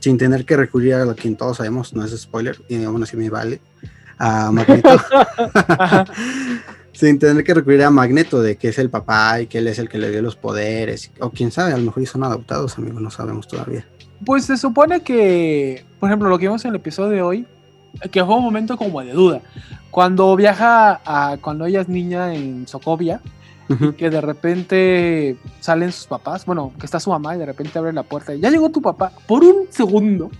Sin 0.00 0.18
tener 0.18 0.44
que 0.44 0.58
recurrir 0.58 0.94
a 0.96 1.06
lo 1.06 1.16
que 1.16 1.30
todos 1.30 1.56
sabemos, 1.56 1.94
no 1.94 2.04
es 2.04 2.10
spoiler, 2.20 2.60
y 2.68 2.82
aún 2.84 3.02
así 3.02 3.16
me 3.16 3.30
vale. 3.30 3.62
A 4.24 4.52
Magneto. 4.52 4.88
Sin 6.92 7.18
tener 7.18 7.42
que 7.42 7.54
recurrir 7.54 7.82
a 7.82 7.90
Magneto, 7.90 8.40
de 8.40 8.56
que 8.56 8.68
es 8.68 8.78
el 8.78 8.88
papá 8.88 9.40
y 9.40 9.46
que 9.48 9.58
él 9.58 9.66
es 9.66 9.80
el 9.80 9.88
que 9.88 9.98
le 9.98 10.10
dio 10.10 10.22
los 10.22 10.36
poderes. 10.36 11.10
O 11.18 11.30
quién 11.30 11.50
sabe, 11.50 11.72
a 11.72 11.76
lo 11.76 11.82
mejor 11.82 12.02
y 12.04 12.06
son 12.06 12.22
adoptados, 12.22 12.78
amigos, 12.78 13.02
no 13.02 13.10
sabemos 13.10 13.48
todavía. 13.48 13.84
Pues 14.24 14.44
se 14.44 14.56
supone 14.56 15.00
que, 15.00 15.84
por 15.98 16.08
ejemplo, 16.08 16.28
lo 16.28 16.38
que 16.38 16.46
vimos 16.46 16.64
en 16.64 16.68
el 16.70 16.76
episodio 16.76 17.10
de 17.10 17.22
hoy, 17.22 17.46
que 18.12 18.24
fue 18.24 18.36
un 18.36 18.44
momento 18.44 18.76
como 18.76 19.02
de 19.02 19.12
duda. 19.12 19.40
Cuando 19.90 20.36
viaja 20.36 21.00
a, 21.04 21.36
cuando 21.40 21.66
ella 21.66 21.80
es 21.80 21.88
niña 21.88 22.32
en 22.32 22.68
Sokovia, 22.68 23.20
Ujú. 23.68 23.94
que 23.94 24.10
de 24.10 24.20
repente 24.20 25.36
salen 25.60 25.90
sus 25.92 26.06
papás, 26.06 26.44
bueno, 26.46 26.72
que 26.78 26.86
está 26.86 27.00
su 27.00 27.10
mamá 27.10 27.34
y 27.34 27.38
de 27.38 27.46
repente 27.46 27.78
abre 27.78 27.92
la 27.92 28.02
puerta 28.02 28.34
y 28.34 28.40
ya 28.40 28.50
llegó 28.50 28.70
tu 28.70 28.82
papá. 28.82 29.12
Por 29.26 29.42
un 29.42 29.66
segundo 29.70 30.30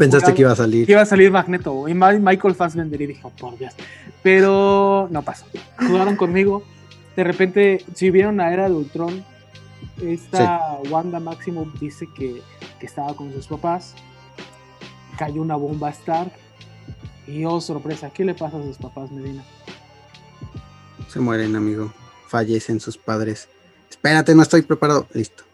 Pensaste 0.00 0.32
que 0.32 0.40
iba 0.40 0.52
a 0.52 0.56
salir. 0.56 0.86
que 0.86 0.92
iba 0.92 1.02
a 1.02 1.06
salir 1.06 1.30
Magneto 1.30 1.86
y 1.86 1.92
Michael 1.92 2.54
Fassbender 2.54 3.02
y 3.02 3.08
dije, 3.08 3.20
"Oh, 3.22 3.28
por 3.28 3.58
Dios. 3.58 3.74
Pero 4.22 5.08
no 5.10 5.20
pasó. 5.20 5.44
Jugaron 5.78 6.16
conmigo. 6.16 6.62
De 7.16 7.22
repente, 7.22 7.84
si 7.94 8.10
vieron 8.10 8.38
la 8.38 8.50
era 8.50 8.66
de 8.70 8.74
Ultron, 8.74 9.22
esta 10.00 10.78
Wanda 10.88 11.20
Maximoff 11.20 11.78
dice 11.78 12.08
que, 12.16 12.40
que 12.78 12.86
estaba 12.86 13.14
con 13.14 13.30
sus 13.30 13.46
papás. 13.46 13.94
Cayó 15.18 15.42
una 15.42 15.56
bomba 15.56 15.90
Stark. 15.90 16.32
Y 17.26 17.44
oh, 17.44 17.60
sorpresa, 17.60 18.08
¿qué 18.08 18.24
le 18.24 18.32
pasa 18.32 18.56
a 18.56 18.62
sus 18.62 18.78
papás, 18.78 19.10
Medina? 19.10 19.44
Se 21.08 21.20
mueren, 21.20 21.54
amigo. 21.56 21.92
Fallecen 22.26 22.80
sus 22.80 22.96
padres. 22.96 23.50
Espérate, 23.90 24.34
no 24.34 24.40
estoy 24.40 24.62
preparado. 24.62 25.06
Listo. 25.12 25.44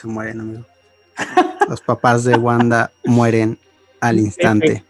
Se 0.00 0.08
mueren, 0.08 0.40
amigo. 0.40 0.64
Los 1.68 1.80
papás 1.80 2.24
de 2.24 2.34
Wanda 2.34 2.90
mueren 3.04 3.56
al 4.00 4.18
instante. 4.18 4.84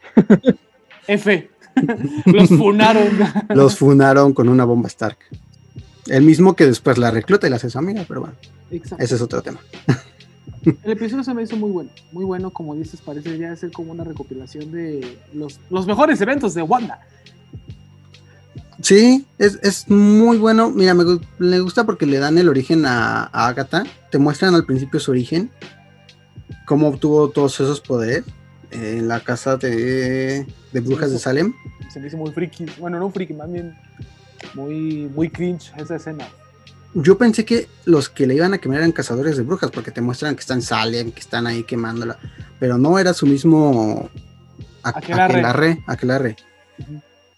F. 1.07 1.51
Los 2.27 2.49
funaron. 2.49 3.09
Los 3.51 3.77
funaron 3.77 4.33
con 4.33 4.49
una 4.49 4.65
bomba 4.65 4.89
Stark. 4.89 5.19
El 6.07 6.23
mismo 6.23 6.55
que 6.55 6.67
después 6.67 6.99
la 6.99 7.11
recluta 7.11 7.47
y 7.47 7.51
la 7.51 7.57
hace 7.57 7.71
su 7.71 7.79
amiga, 7.79 8.05
pero 8.09 8.21
bueno, 8.21 8.35
Exacto. 8.71 9.05
ese 9.05 9.15
es 9.17 9.21
otro 9.21 9.43
tema. 9.43 9.61
El 10.65 10.93
episodio 10.93 11.23
se 11.23 11.35
me 11.35 11.43
hizo 11.43 11.57
muy 11.57 11.71
bueno. 11.71 11.91
Muy 12.13 12.25
bueno, 12.25 12.51
como 12.51 12.75
dices, 12.75 13.01
parece 13.01 13.39
ya 13.39 13.55
ser 13.57 13.71
como 13.71 13.93
una 13.93 14.05
recopilación 14.05 14.73
de 14.73 15.19
los, 15.35 15.61
los 15.71 15.87
mejores 15.87 16.21
eventos 16.21 16.55
de 16.55 16.63
Wanda. 16.63 17.01
Sí, 18.81 19.27
es, 19.39 19.59
es 19.63 19.89
muy 19.89 20.39
bueno. 20.39 20.71
Mira, 20.71 20.95
me, 20.95 21.05
me 21.39 21.61
gusta 21.61 21.85
porque 21.85 22.07
le 22.07 22.19
dan 22.19 22.39
el 22.39 22.49
origen 22.49 22.87
a, 22.87 23.25
a 23.25 23.49
Agatha. 23.49 23.85
Te 24.11 24.19
muestran 24.19 24.55
al 24.55 24.65
principio 24.65 25.01
su 25.01 25.11
origen, 25.11 25.51
cómo 26.65 26.89
obtuvo 26.89 27.29
todos 27.31 27.55
esos 27.61 27.81
poderes 27.81 28.25
en 28.71 29.09
la 29.09 29.21
casa 29.21 29.57
de, 29.57 30.47
de 30.73 30.81
brujas 30.81 31.11
de 31.11 31.19
Salem. 31.19 31.55
se 31.93 32.01
me 32.01 32.09
hizo 32.09 32.17
muy 32.17 32.31
friki. 32.33 32.67
Bueno, 32.79 32.99
no 32.99 33.11
friki, 33.11 33.33
más 33.35 33.51
bien 33.51 33.75
muy, 34.55 35.11
muy 35.15 35.29
cringe 35.31 35.73
esa 35.77 35.97
escena. 35.97 36.27
Yo 36.95 37.19
pensé 37.19 37.45
que 37.45 37.69
los 37.85 38.09
que 38.09 38.27
le 38.27 38.35
iban 38.35 38.55
a 38.55 38.59
quemar 38.59 38.79
eran 38.79 38.93
cazadores 38.93 39.37
de 39.37 39.43
brujas, 39.43 39.71
porque 39.71 39.91
te 39.91 40.01
muestran 40.01 40.35
que 40.35 40.41
están 40.41 40.59
en 40.59 40.63
Salem, 40.63 41.13
que 41.13 41.21
están 41.21 41.47
ahí 41.47 41.63
quemándola. 41.63 42.19
Pero 42.59 42.79
no 42.79 42.99
era 42.99 43.13
su 43.15 43.27
mismo 43.27 44.09
Aquelarre. 44.83 45.83
aquelarre. 45.87 46.37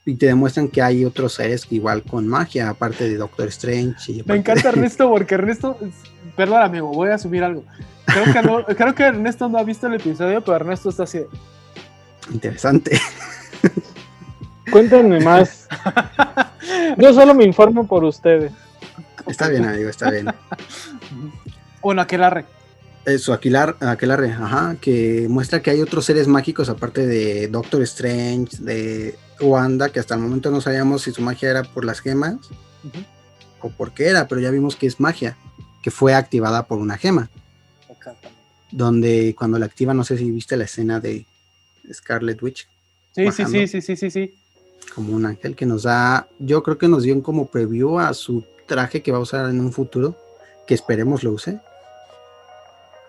Y 0.05 0.14
te 0.14 0.26
demuestran 0.26 0.68
que 0.68 0.83
hay 0.83 1.05
otros 1.05 1.35
seres 1.35 1.66
que 1.66 1.74
igual 1.76 2.03
con 2.03 2.26
magia, 2.26 2.68
aparte 2.70 3.09
de 3.09 3.16
Doctor 3.16 3.49
Strange. 3.49 4.12
y 4.12 4.22
Me 4.24 4.37
encanta 4.37 4.68
Ernesto 4.70 5.09
porque 5.11 5.35
Ernesto, 5.35 5.76
perdón 6.41 6.62
amigo, 6.62 6.88
voy 6.88 7.11
a 7.11 7.16
asumir 7.16 7.45
algo. 7.45 7.62
Creo 8.07 8.24
que, 8.32 8.43
no- 8.43 8.64
creo 8.76 8.95
que 8.95 9.03
Ernesto 9.03 9.47
no 9.51 9.59
ha 9.59 9.62
visto 9.62 9.86
el 9.88 9.95
episodio, 9.95 10.41
pero 10.41 10.57
Ernesto 10.57 10.88
está 10.88 11.03
así. 11.03 11.18
de, 11.18 11.28
Interesante. 12.32 12.99
Cuéntenme 14.72 15.20
más. 15.20 15.68
Yo 16.97 17.12
solo 17.12 17.34
me 17.34 17.45
informo 17.45 17.86
por 17.86 18.05
ustedes. 18.05 18.53
Está 19.26 19.49
bien, 19.49 19.66
amigo, 19.66 19.91
está 19.91 20.11
bien. 20.11 20.28
Bueno, 21.82 22.01
aquel 22.01 22.22
Eso, 23.05 23.34
Aquilar, 23.34 23.76
Aquelarre, 23.80 24.32
ajá, 24.32 24.76
que 24.80 25.26
muestra 25.28 25.61
que 25.61 25.70
hay 25.70 25.82
otros 25.82 26.07
seres 26.07 26.26
mágicos 26.26 26.70
aparte 26.70 27.07
de 27.07 27.49
Doctor 27.49 27.82
Strange, 27.82 28.57
de 28.61 29.18
Wanda, 29.43 29.91
que 29.91 30.01
hasta 30.01 30.14
el 30.14 30.22
momento 30.22 30.51
no 30.51 30.62
sabíamos 30.62 31.03
si 31.03 31.12
su 31.12 31.20
magia 31.20 31.51
era 31.51 31.64
por 31.64 31.84
las 31.84 32.01
gemas 32.01 32.36
o 33.61 33.68
por 33.68 33.93
qué 33.93 34.09
era, 34.09 34.26
pero 34.26 34.41
ya 34.41 34.51
vimos 34.51 34.74
que 34.74 34.86
es 34.86 35.01
magia, 35.01 35.36
que 35.83 35.91
fue 35.91 36.14
activada 36.14 36.66
por 36.66 36.78
una 36.78 36.97
gema, 36.99 37.31
Exactamente. 37.89 38.28
donde 38.70 39.35
cuando 39.37 39.59
la 39.59 39.66
activa, 39.66 39.95
no 39.95 40.05
sé 40.05 40.16
si 40.18 40.31
viste 40.31 40.57
la 40.57 40.64
escena 40.64 41.01
de 41.01 41.26
Scarlet 41.93 42.43
Witch, 42.43 42.68
Sí, 43.14 43.22
sí, 43.22 43.24
Bajando. 43.43 43.51
sí, 43.59 43.66
sí, 43.66 43.81
sí, 43.83 43.97
sí, 43.97 44.11
sí. 44.11 44.35
como 44.95 45.14
un 45.14 45.26
ángel 45.26 45.57
que 45.57 45.66
nos 45.66 45.83
da, 45.85 46.28
yo 46.39 46.62
creo 46.62 46.78
que 46.78 46.87
nos 46.89 47.03
dio 47.03 47.14
un 47.14 47.22
como 47.22 47.47
preview 47.49 47.99
a 47.99 48.14
su 48.14 48.45
traje 48.66 49.03
que 49.03 49.11
va 49.12 49.18
a 49.18 49.22
usar 49.22 49.51
en 49.51 49.61
un 49.61 49.72
futuro, 49.72 50.16
que 50.66 50.74
esperemos 50.74 51.22
lo 51.24 51.33
use. 51.33 51.59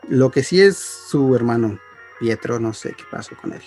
Lo 0.10 0.32
que 0.32 0.42
sí 0.44 0.60
es 0.60 0.78
su 0.78 1.36
hermano, 1.36 1.78
Pietro, 2.20 2.60
no 2.60 2.74
sé 2.74 2.94
qué 2.98 3.04
pasó 3.12 3.36
con 3.40 3.54
él. 3.54 3.62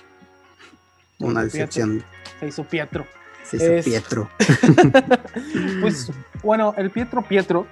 Una 1.20 1.44
decepción. 1.44 2.02
Se 2.40 2.48
hizo 2.48 2.64
Pietro. 2.64 3.06
Se 3.44 3.56
hizo 3.56 3.66
Es- 3.66 3.84
Pietro. 3.84 4.28
Pues 5.80 6.10
bueno, 6.42 6.74
el 6.76 6.90
Pietro 6.90 7.22
Pietro 7.22 7.66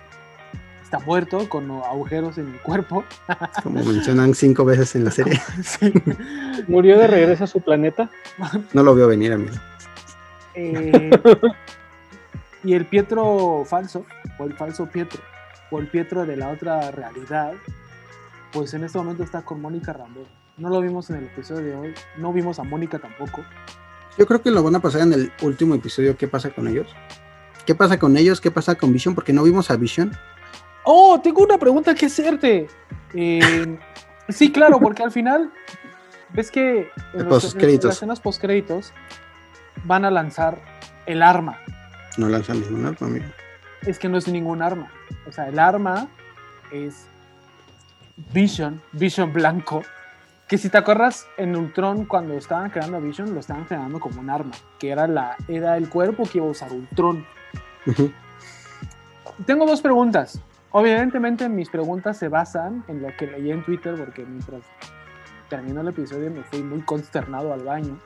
está 0.92 1.06
muerto 1.06 1.48
con 1.48 1.70
agujeros 1.70 2.36
en 2.36 2.48
el 2.52 2.60
cuerpo. 2.60 3.02
Como 3.62 3.82
mencionan 3.82 4.34
cinco 4.34 4.66
veces 4.66 4.94
en 4.94 5.04
la 5.06 5.10
serie. 5.10 5.40
Sí. 5.62 5.90
Murió 6.68 6.98
de 6.98 7.06
regreso 7.06 7.44
a 7.44 7.46
su 7.46 7.60
planeta. 7.60 8.10
No 8.74 8.82
lo 8.82 8.94
veo 8.94 9.08
venir, 9.08 9.32
amigo. 9.32 9.54
Eh, 10.54 11.10
y 12.62 12.74
el 12.74 12.84
Pietro 12.84 13.64
falso, 13.64 14.04
o 14.38 14.44
el 14.44 14.52
falso 14.52 14.86
Pietro, 14.86 15.22
o 15.70 15.78
el 15.78 15.86
Pietro 15.86 16.26
de 16.26 16.36
la 16.36 16.50
otra 16.50 16.90
realidad, 16.90 17.54
pues 18.52 18.74
en 18.74 18.84
este 18.84 18.98
momento 18.98 19.22
está 19.22 19.40
con 19.42 19.62
Mónica 19.62 19.94
Rambeau. 19.94 20.26
No 20.58 20.68
lo 20.68 20.82
vimos 20.82 21.08
en 21.08 21.16
el 21.16 21.24
episodio 21.24 21.64
de 21.64 21.74
hoy, 21.74 21.94
no 22.18 22.34
vimos 22.34 22.58
a 22.58 22.64
Mónica 22.64 22.98
tampoco. 22.98 23.42
Yo 24.18 24.26
creo 24.26 24.42
que 24.42 24.50
lo 24.50 24.62
van 24.62 24.76
a 24.76 24.80
pasar 24.80 25.00
en 25.02 25.14
el 25.14 25.32
último 25.40 25.74
episodio. 25.74 26.18
¿Qué 26.18 26.28
pasa 26.28 26.50
con 26.50 26.68
ellos? 26.68 26.88
¿Qué 27.64 27.74
pasa 27.74 27.98
con 27.98 28.14
ellos? 28.18 28.42
¿Qué 28.42 28.50
pasa 28.50 28.74
con 28.74 28.92
Vision? 28.92 29.14
Porque 29.14 29.32
no 29.32 29.42
vimos 29.42 29.70
a 29.70 29.76
Vision. 29.76 30.12
Oh, 30.84 31.20
tengo 31.22 31.42
una 31.42 31.58
pregunta 31.58 31.94
que 31.94 32.06
hacerte. 32.06 32.66
Eh, 33.14 33.78
sí, 34.28 34.50
claro, 34.50 34.80
porque 34.80 35.02
al 35.02 35.12
final, 35.12 35.52
ves 36.30 36.50
que 36.50 36.90
en, 37.14 37.28
los- 37.28 37.54
las 37.86 37.96
escenas 37.96 38.20
postcréditos 38.20 38.92
van 39.84 40.04
a 40.04 40.10
lanzar 40.10 40.58
el 41.06 41.22
arma. 41.22 41.58
No 42.18 42.28
lanzan 42.28 42.60
ningún 42.60 42.86
arma, 42.86 43.06
amigo. 43.06 43.26
es 43.82 43.98
que 43.98 44.08
no 44.08 44.18
es 44.18 44.28
ningún 44.28 44.62
arma. 44.62 44.90
O 45.26 45.32
sea, 45.32 45.48
el 45.48 45.58
arma 45.58 46.08
es 46.72 47.06
Vision, 48.32 48.80
Vision 48.92 49.32
blanco. 49.32 49.82
Que 50.48 50.58
si 50.58 50.68
te 50.68 50.76
acuerdas, 50.76 51.26
en 51.38 51.56
Ultron, 51.56 52.04
cuando 52.04 52.34
estaban 52.34 52.68
creando 52.70 53.00
Vision, 53.00 53.32
lo 53.32 53.40
estaban 53.40 53.64
creando 53.64 53.98
como 54.00 54.20
un 54.20 54.28
arma, 54.28 54.50
que 54.78 54.90
era, 54.90 55.06
la, 55.06 55.36
era 55.48 55.76
el 55.78 55.88
cuerpo 55.88 56.24
que 56.24 56.38
iba 56.38 56.46
a 56.46 56.50
usar 56.50 56.70
Ultron. 56.72 57.24
Tengo 59.46 59.64
dos 59.66 59.80
preguntas. 59.80 60.40
Obviamente 60.72 61.48
mis 61.48 61.68
preguntas 61.68 62.16
se 62.16 62.28
basan 62.28 62.84
en 62.88 63.02
lo 63.02 63.08
que 63.16 63.26
leí 63.26 63.50
en 63.50 63.62
Twitter, 63.64 63.94
porque 63.96 64.24
mientras 64.24 64.62
terminó 65.48 65.82
el 65.82 65.88
episodio 65.88 66.30
me 66.30 66.42
fui 66.44 66.62
muy 66.62 66.80
consternado 66.80 67.52
al 67.52 67.62
baño. 67.62 67.98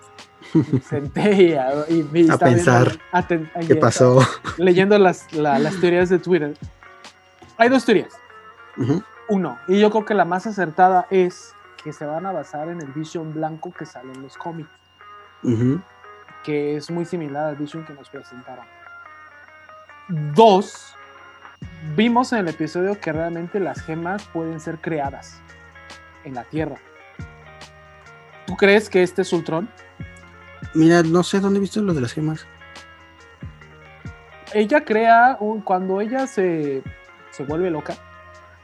senté 0.88 1.32
y, 1.32 1.52
y 2.12 2.30
a 2.30 2.38
pensar 2.38 2.98
qué 3.66 3.76
pasó. 3.76 4.20
Leyendo 4.58 4.98
las, 4.98 5.32
las, 5.32 5.80
teorías 5.80 6.08
de 6.08 6.18
Twitter. 6.18 6.56
Hay 7.56 7.68
dos 7.68 7.84
teorías. 7.84 8.12
Uno, 9.28 9.58
y 9.68 9.80
yo 9.80 9.90
creo 9.90 10.04
que 10.04 10.14
la 10.14 10.24
más 10.24 10.46
acertada 10.46 11.06
es 11.10 11.54
que 11.82 11.92
se 11.92 12.04
van 12.04 12.26
a 12.26 12.32
basar 12.32 12.68
en 12.68 12.80
el 12.80 12.88
Vision 12.88 13.32
blanco 13.32 13.72
que 13.72 13.86
sale 13.86 14.12
en 14.12 14.22
los 14.22 14.36
cómics. 14.36 14.70
Que 16.44 16.76
es 16.76 16.90
muy 16.90 17.04
similar 17.04 17.46
al 17.46 17.56
Vision 17.56 17.84
que 17.84 17.92
nos 17.92 18.08
presentaron. 18.08 18.64
Dos, 20.34 20.95
vimos 21.96 22.32
en 22.32 22.40
el 22.40 22.48
episodio 22.48 23.00
que 23.00 23.12
realmente 23.12 23.60
las 23.60 23.82
gemas 23.82 24.22
pueden 24.32 24.60
ser 24.60 24.78
creadas 24.78 25.40
en 26.24 26.34
la 26.34 26.44
Tierra. 26.44 26.76
¿Tú 28.46 28.56
crees 28.56 28.88
que 28.88 29.02
este 29.02 29.22
es 29.22 29.32
Ultron? 29.32 29.68
Mira, 30.74 31.02
no 31.02 31.22
sé 31.22 31.40
dónde 31.40 31.58
he 31.58 31.60
visto 31.60 31.80
lo 31.80 31.94
de 31.94 32.00
las 32.00 32.12
gemas. 32.12 32.46
Ella 34.52 34.84
crea, 34.84 35.36
un, 35.40 35.60
cuando 35.60 36.00
ella 36.00 36.26
se, 36.26 36.82
se 37.30 37.42
vuelve 37.44 37.70
loca. 37.70 37.96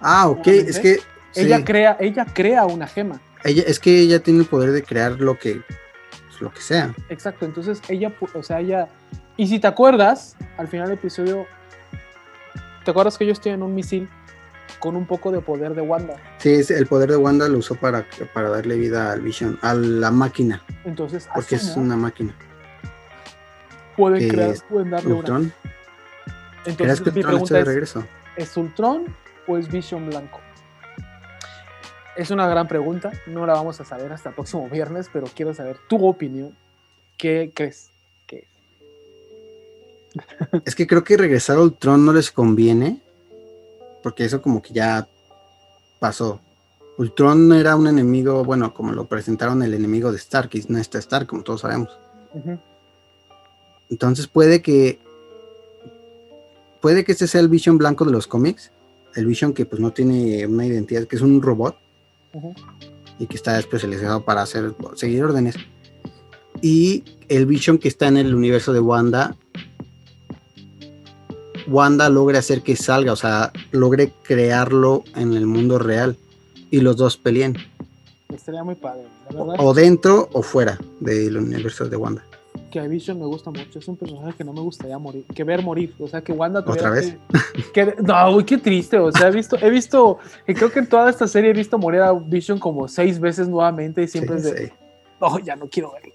Ah, 0.01 0.29
ok, 0.29 0.47
es 0.47 0.79
que... 0.79 0.99
Ella, 1.35 1.65
crea, 1.65 1.97
ella 1.99 2.27
crea 2.27 2.67
una 2.67 2.87
gema. 2.87 3.21
Ella, 3.43 3.63
es 3.67 3.81
que 3.81 4.01
ella 4.01 4.23
tiene 4.23 4.41
el 4.41 4.47
poder 4.47 4.71
de 4.73 4.83
crear 4.83 5.13
lo 5.13 5.39
que, 5.39 5.63
pues, 6.29 6.41
lo 6.41 6.53
que 6.53 6.61
sea. 6.61 6.95
Exacto, 7.09 7.47
entonces 7.47 7.81
ella, 7.89 8.13
o 8.35 8.43
sea, 8.43 8.61
ella... 8.61 8.89
Y 9.37 9.47
si 9.47 9.59
te 9.59 9.67
acuerdas, 9.67 10.37
al 10.59 10.69
final 10.69 10.89
del 10.89 10.99
episodio, 10.99 11.47
¿te 12.85 12.91
acuerdas 12.91 13.19
que 13.19 13.25
ellos 13.25 13.41
tienen 13.41 13.63
un 13.63 13.75
misil 13.75 14.09
con 14.83 14.97
un 14.97 15.07
poco 15.07 15.31
de 15.31 15.41
poder 15.41 15.75
de 15.75 15.81
Wanda. 15.81 16.17
Sí, 16.39 16.61
el 16.71 16.87
poder 16.89 17.11
de 17.11 17.17
Wanda 17.17 17.49
lo 17.49 17.59
usó 17.59 17.77
para, 17.77 18.05
para 18.35 18.51
darle 18.51 18.77
vida 18.77 19.13
al 19.13 19.21
Vision, 19.21 19.57
a 19.63 19.75
la 19.75 20.11
máquina. 20.11 20.61
Entonces, 20.85 21.29
porque 21.33 21.55
es 21.55 21.77
una 21.77 21.97
máquina. 21.97 22.35
Pueden 23.97 24.29
crear, 24.29 24.57
pueden 24.69 24.91
darle 24.91 25.13
Ultron? 25.13 25.43
una. 25.43 25.53
Entonces, 26.65 27.01
que 27.01 27.13
mi 27.13 27.23
pregunta 27.23 27.61
es, 27.61 27.65
regreso? 27.65 28.05
¿es 28.37 28.57
Ultron 28.57 29.05
o 29.47 29.57
es 29.57 29.71
Vision 29.71 30.09
blanco? 30.09 30.41
Es 32.17 32.33
una 32.33 32.49
gran 32.49 32.67
pregunta, 32.67 33.13
no 33.29 33.47
la 33.47 33.53
vamos 33.55 33.81
a 33.81 33.85
saber 33.85 34.13
hasta 34.13 34.31
el 34.31 34.35
próximo 34.35 34.69
viernes, 34.69 35.09
pero 35.13 35.29
quiero 35.33 35.55
saber 35.55 35.77
tu 35.89 36.05
opinión. 36.05 36.57
¿Qué 37.19 37.53
crees 37.55 37.92
es? 40.65 40.75
Que 40.75 40.87
creo 40.87 41.05
que 41.05 41.17
regresar 41.17 41.57
a 41.57 41.63
Ultron 41.63 42.05
no 42.05 42.13
les 42.13 42.31
conviene 42.31 43.01
porque 44.03 44.25
eso 44.25 44.43
como 44.43 44.61
que 44.61 44.75
ya 44.75 45.09
pasó. 45.99 46.41
Ultron 46.99 47.53
era 47.53 47.77
un 47.77 47.87
enemigo, 47.87 48.45
bueno, 48.45 48.75
como 48.75 48.93
lo 48.93 49.07
presentaron 49.07 49.63
el 49.63 49.75
enemigo 49.75 50.11
de 50.11 50.19
Stark, 50.19 50.51
y 50.53 50.65
no 50.69 50.79
está 50.79 50.99
Stark, 50.99 51.27
como 51.27 51.43
todos 51.43 51.63
sabemos. 51.63 51.91
Entonces 53.89 54.27
puede 54.27 54.61
que 54.61 54.99
puede 56.81 57.05
que 57.05 57.13
este 57.13 57.29
sea 57.29 57.41
el 57.41 57.49
Vision 57.49 57.79
blanco 57.79 58.05
de 58.05 58.13
los 58.13 58.27
cómics, 58.27 58.73
el 59.15 59.27
Vision 59.27 59.53
que 59.53 59.65
pues 59.65 59.81
no 59.81 59.93
tiene 59.93 60.47
una 60.47 60.67
identidad, 60.67 61.05
que 61.05 61.17
es 61.17 61.23
un 61.23 61.41
robot 61.41 61.77
y 63.19 63.27
que 63.27 63.37
está 63.37 63.59
especializado 63.59 64.25
para 64.25 64.43
hacer 64.43 64.75
seguir 64.97 65.25
órdenes. 65.25 65.57
Y 66.61 67.05
el 67.29 67.47
Vision 67.47 67.79
que 67.79 67.89
está 67.89 68.09
en 68.09 68.17
el 68.17 68.35
universo 68.35 68.73
de 68.73 68.81
Wanda 68.81 69.37
Wanda 71.73 72.09
logre 72.11 72.39
hacer 72.39 72.63
que 72.63 72.77
salga, 72.77 73.13
o 73.13 73.17
sea, 73.17 73.51
logre 73.71 74.13
crearlo 74.23 75.05
en 75.17 75.33
el 75.33 75.47
mundo 75.47 75.79
real 75.79 76.17
y 76.71 76.81
los 76.81 76.97
dos 76.97 77.17
peleen. 77.17 77.57
Estaría 78.33 78.63
muy 78.63 78.75
padre, 78.75 79.03
O 79.35 79.73
dentro 79.73 80.29
o 80.33 80.43
fuera 80.43 80.79
del 81.01 81.37
universo 81.37 81.89
de 81.89 81.97
Wanda. 81.97 82.25
Que 82.71 82.81
a 82.81 82.87
Vision 82.87 83.19
me 83.19 83.27
gusta 83.27 83.51
mucho, 83.51 83.79
es 83.79 83.89
un 83.89 83.97
personaje 83.97 84.35
que 84.37 84.45
no 84.45 84.53
me 84.53 84.61
gustaría 84.61 84.99
morir, 84.99 85.25
que 85.35 85.45
ver 85.45 85.63
morir, 85.63 85.95
o 85.99 86.09
sea, 86.09 86.23
que 86.23 86.33
Wanda 86.33 86.63
¿Otra 86.67 86.91
vez? 86.91 87.17
Que, 87.73 87.95
no, 88.03 88.37
uy, 88.37 88.45
qué 88.45 88.59
triste, 88.59 88.99
o 88.99 89.11
sea, 89.11 89.29
he 89.29 89.31
visto, 89.31 89.57
he 89.59 89.71
visto, 89.71 90.19
creo 90.47 90.71
que 90.71 90.81
en 90.81 90.87
toda 90.87 91.09
esta 91.09 91.27
serie 91.27 91.51
he 91.51 91.55
visto 91.55 91.79
morir 91.79 92.03
a 92.03 92.13
Vision 92.13 92.59
como 92.59 92.87
seis 92.89 93.19
veces 93.19 93.49
nuevamente 93.49 94.03
y 94.03 94.09
siempre 94.09 94.37
es 94.37 94.45
de, 94.45 94.73
no, 95.21 95.39
ya 95.39 95.57
no 95.57 95.69
quiero 95.69 95.93
verlo. 95.93 96.13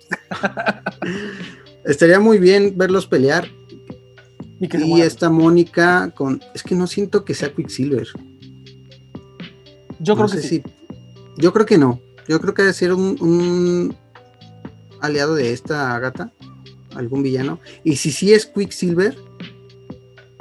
Estaría 1.83 2.19
muy 2.19 2.37
bien 2.37 2.73
verlos 2.75 3.07
pelear 3.07 3.47
y, 4.59 5.01
esta 5.01 5.29
Mónica 5.29 6.11
con. 6.15 6.41
Es 6.53 6.63
que 6.63 6.75
no 6.75 6.87
siento 6.87 7.23
que 7.23 7.33
sea 7.33 7.53
Quicksilver. 7.53 8.07
Yo 9.99 10.15
creo 10.15 10.27
que 10.27 10.37
sí. 10.39 10.63
Yo 11.37 11.53
creo 11.53 11.65
que 11.65 11.77
no. 11.77 11.99
Yo 12.27 12.39
creo 12.41 12.53
que 12.53 12.63
debe 12.63 12.73
ser 12.73 12.93
un, 12.93 13.95
aliado 15.01 15.35
de 15.35 15.53
esta 15.53 15.97
gata. 15.99 16.31
Algún 16.95 17.21
villano. 17.21 17.59
Y 17.83 17.97
si 17.97 18.11
sí 18.11 18.33
es 18.33 18.47
Quicksilver, 18.47 19.15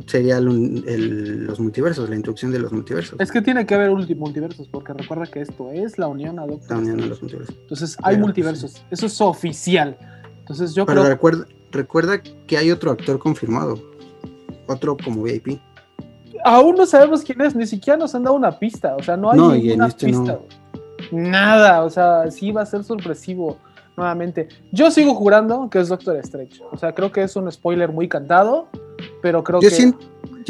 sería 0.06 0.40
los 0.40 1.60
multiversos, 1.60 2.08
la 2.08 2.16
introducción 2.16 2.50
de 2.50 2.58
los 2.58 2.72
multiversos. 2.72 3.20
Es 3.20 3.30
que 3.30 3.42
tiene 3.42 3.66
que 3.66 3.74
haber 3.74 3.90
multiversos, 3.90 4.66
porque 4.68 4.94
recuerda 4.94 5.26
que 5.26 5.42
esto 5.42 5.70
es 5.70 5.98
la 5.98 6.06
unión 6.06 6.38
a 6.38 6.46
La 6.46 6.78
unión 6.78 6.96
de 6.96 7.06
los 7.06 7.20
multiversos. 7.20 7.54
Entonces 7.60 7.96
hay 8.02 8.16
multiversos. 8.16 8.82
Eso 8.90 9.06
es 9.06 9.20
oficial. 9.20 9.98
Entonces 10.38 10.74
yo 10.74 10.86
Pero 10.86 11.04
recuerda, 11.04 11.46
recuerda 11.72 12.22
que 12.22 12.56
hay 12.56 12.70
otro 12.70 12.90
actor 12.90 13.18
confirmado 13.18 13.95
otro 14.66 14.96
como 14.96 15.22
VIP. 15.22 15.58
Aún 16.44 16.76
no 16.76 16.86
sabemos 16.86 17.22
quién 17.22 17.40
es, 17.40 17.54
ni 17.54 17.66
siquiera 17.66 17.96
nos 17.96 18.14
han 18.14 18.24
dado 18.24 18.36
una 18.36 18.58
pista, 18.58 18.94
o 18.96 19.02
sea, 19.02 19.16
no 19.16 19.30
hay 19.30 19.40
ninguna 19.40 19.86
este 19.88 20.06
pista. 20.06 20.38
Nada, 21.10 21.82
o 21.84 21.90
sea, 21.90 22.30
sí 22.30 22.50
va 22.50 22.62
a 22.62 22.66
ser 22.66 22.84
sorpresivo 22.84 23.58
nuevamente. 23.96 24.48
Yo 24.72 24.90
sigo 24.90 25.14
jurando 25.14 25.68
que 25.70 25.80
es 25.80 25.88
Doctor 25.88 26.16
Strange, 26.16 26.62
o 26.70 26.76
sea, 26.76 26.94
creo 26.94 27.10
que 27.10 27.22
es 27.22 27.36
un 27.36 27.50
spoiler 27.50 27.90
muy 27.90 28.08
cantado, 28.08 28.68
pero 29.22 29.42
creo 29.42 29.60
que... 29.60 29.94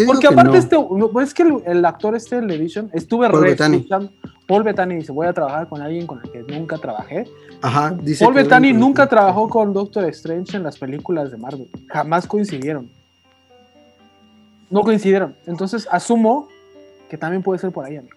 Porque 0.04 0.26
aparte 0.26 0.58
este, 0.58 0.76
es 1.22 1.32
que 1.32 1.42
el, 1.64 1.84
actor 1.86 2.14
este 2.14 2.38
de 2.42 2.54
Edition, 2.54 2.90
estuve 2.92 3.30
Paul 3.30 3.44
Bettany. 3.44 3.86
Paul 4.46 4.62
Bettany 4.62 4.96
dice, 4.96 5.10
voy 5.10 5.26
a 5.26 5.32
trabajar 5.32 5.68
con 5.68 5.80
alguien 5.80 6.06
con 6.06 6.20
el 6.22 6.30
que 6.30 6.42
nunca 6.42 6.76
trabajé. 6.76 7.24
Ajá, 7.62 7.96
dice 8.02 8.22
Paul 8.22 8.34
Bettany 8.34 8.74
nunca 8.74 9.08
trabajó 9.08 9.48
con 9.48 9.72
Doctor 9.72 10.04
Strange 10.10 10.56
en 10.56 10.64
las 10.64 10.78
películas 10.78 11.30
de 11.30 11.38
Marvel, 11.38 11.68
jamás 11.88 12.26
coincidieron 12.26 12.90
no 14.70 14.82
coincidieron. 14.82 15.36
Entonces 15.46 15.88
asumo 15.90 16.48
que 17.08 17.16
también 17.16 17.42
puede 17.42 17.58
ser 17.58 17.72
por 17.72 17.84
ahí, 17.84 17.96
amigo. 17.96 18.16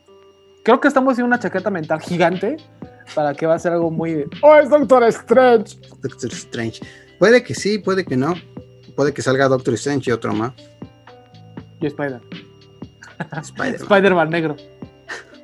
Creo 0.64 0.80
que 0.80 0.88
estamos 0.88 1.14
haciendo 1.14 1.28
una 1.28 1.40
chaqueta 1.40 1.70
mental 1.70 2.02
gigante 2.02 2.58
para 3.16 3.34
que 3.34 3.46
va 3.46 3.56
a 3.56 3.60
ser 3.60 3.74
algo 3.74 3.92
muy 3.92 4.14
de. 4.14 4.28
¡Oh, 4.42 4.56
es 4.56 4.70
Doctor 4.70 5.04
Strange! 5.06 5.78
Doctor 6.02 6.32
Strange. 6.32 6.82
Puede 7.18 7.44
que 7.44 7.56
sí, 7.56 7.80
puede 7.80 8.06
que 8.06 8.18
no. 8.18 8.36
Puede 8.96 9.14
que 9.14 9.22
salga 9.22 9.48
Doctor 9.48 9.74
Strange 9.76 10.10
y 10.10 10.14
otro 10.14 10.34
más. 10.34 10.54
Y 11.80 11.88
Spider. 11.88 12.22
Spider-Man. 13.42 13.82
Spider-Man 13.82 14.30
negro. 14.30 14.56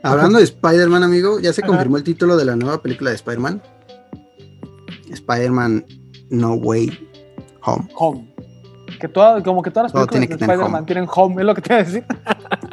Hablando 0.04 0.38
de 0.38 0.44
Spider-Man, 0.44 1.04
amigo, 1.04 1.40
ya 1.40 1.52
se 1.52 1.64
confirmó 1.64 1.98
el 1.98 2.04
título 2.04 2.38
de 2.38 2.46
la 2.46 2.56
nueva 2.56 2.82
película 2.82 3.10
de 3.10 3.16
Spider-Man. 3.16 3.62
Spider-Man 5.10 5.86
No 6.30 6.54
Way 6.54 7.10
Home. 7.64 7.90
Home. 7.96 8.35
Que 9.00 9.10
como 9.44 9.62
que 9.62 9.72
todas 9.72 9.94
las 9.94 10.08
películas 10.08 10.40
de 10.40 10.46
Spider-Man 10.46 10.86
tienen 10.86 11.08
home, 11.14 11.42
es 11.42 11.46
lo 11.46 11.56
que 11.56 11.62
te 11.62 11.74
voy 11.74 11.82
a 11.82 11.84
decir. 11.84 12.06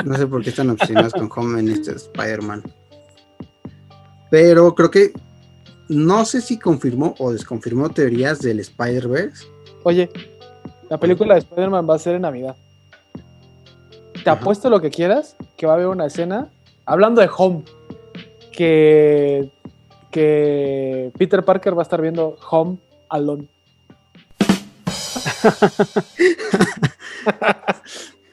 No 0.05 0.17
sé 0.17 0.27
por 0.27 0.43
qué 0.43 0.51
están 0.51 0.69
obsesionados 0.69 1.13
con 1.13 1.31
home 1.35 1.61
en 1.61 1.69
este 1.69 1.93
Spider-Man. 1.93 2.63
Pero 4.31 4.75
creo 4.75 4.91
que 4.91 5.13
no 5.89 6.25
sé 6.25 6.41
si 6.41 6.59
confirmó 6.59 7.15
o 7.19 7.31
desconfirmó 7.33 7.89
teorías 7.89 8.41
del 8.41 8.59
Spider-Verse. 8.59 9.47
Oye, 9.85 10.11
la 10.91 10.99
película 10.99 11.35
de 11.35 11.41
Spider-Man 11.41 11.89
va 11.89 11.95
a 11.95 11.99
ser 11.99 12.17
en 12.17 12.23
Navidad. 12.23 12.57
Te 14.25 14.31
apuesto 14.31 14.71
lo 14.71 14.81
que 14.81 14.91
quieras 14.91 15.37
que 15.57 15.67
va 15.67 15.73
a 15.73 15.77
haber 15.77 15.87
una 15.87 16.07
escena 16.07 16.49
hablando 16.85 17.21
de 17.21 17.31
home 17.37 17.63
que 18.51 19.51
que 20.13 21.11
Peter 21.19 21.45
Parker 21.45 21.77
va 21.77 21.83
a 21.83 21.83
estar 21.83 22.01
viendo 22.01 22.37
Home 22.51 22.79
Alone. 23.09 23.49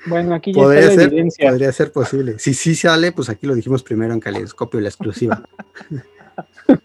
Bueno, 0.08 0.36
aquí 0.36 0.54
ya 0.54 0.62
podría 0.62 0.92
ser, 0.92 1.12
Podría 1.40 1.72
ser 1.72 1.92
posible. 1.92 2.40
Si 2.40 2.54
sí 2.54 2.76
sale, 2.76 3.12
pues 3.12 3.30
aquí 3.30 3.48
lo 3.48 3.56
dijimos 3.56 3.84
primero 3.84 4.14
en 4.14 4.20
Caleidoscopio, 4.20 4.80
la 4.80 4.90
exclusiva. 4.90 5.44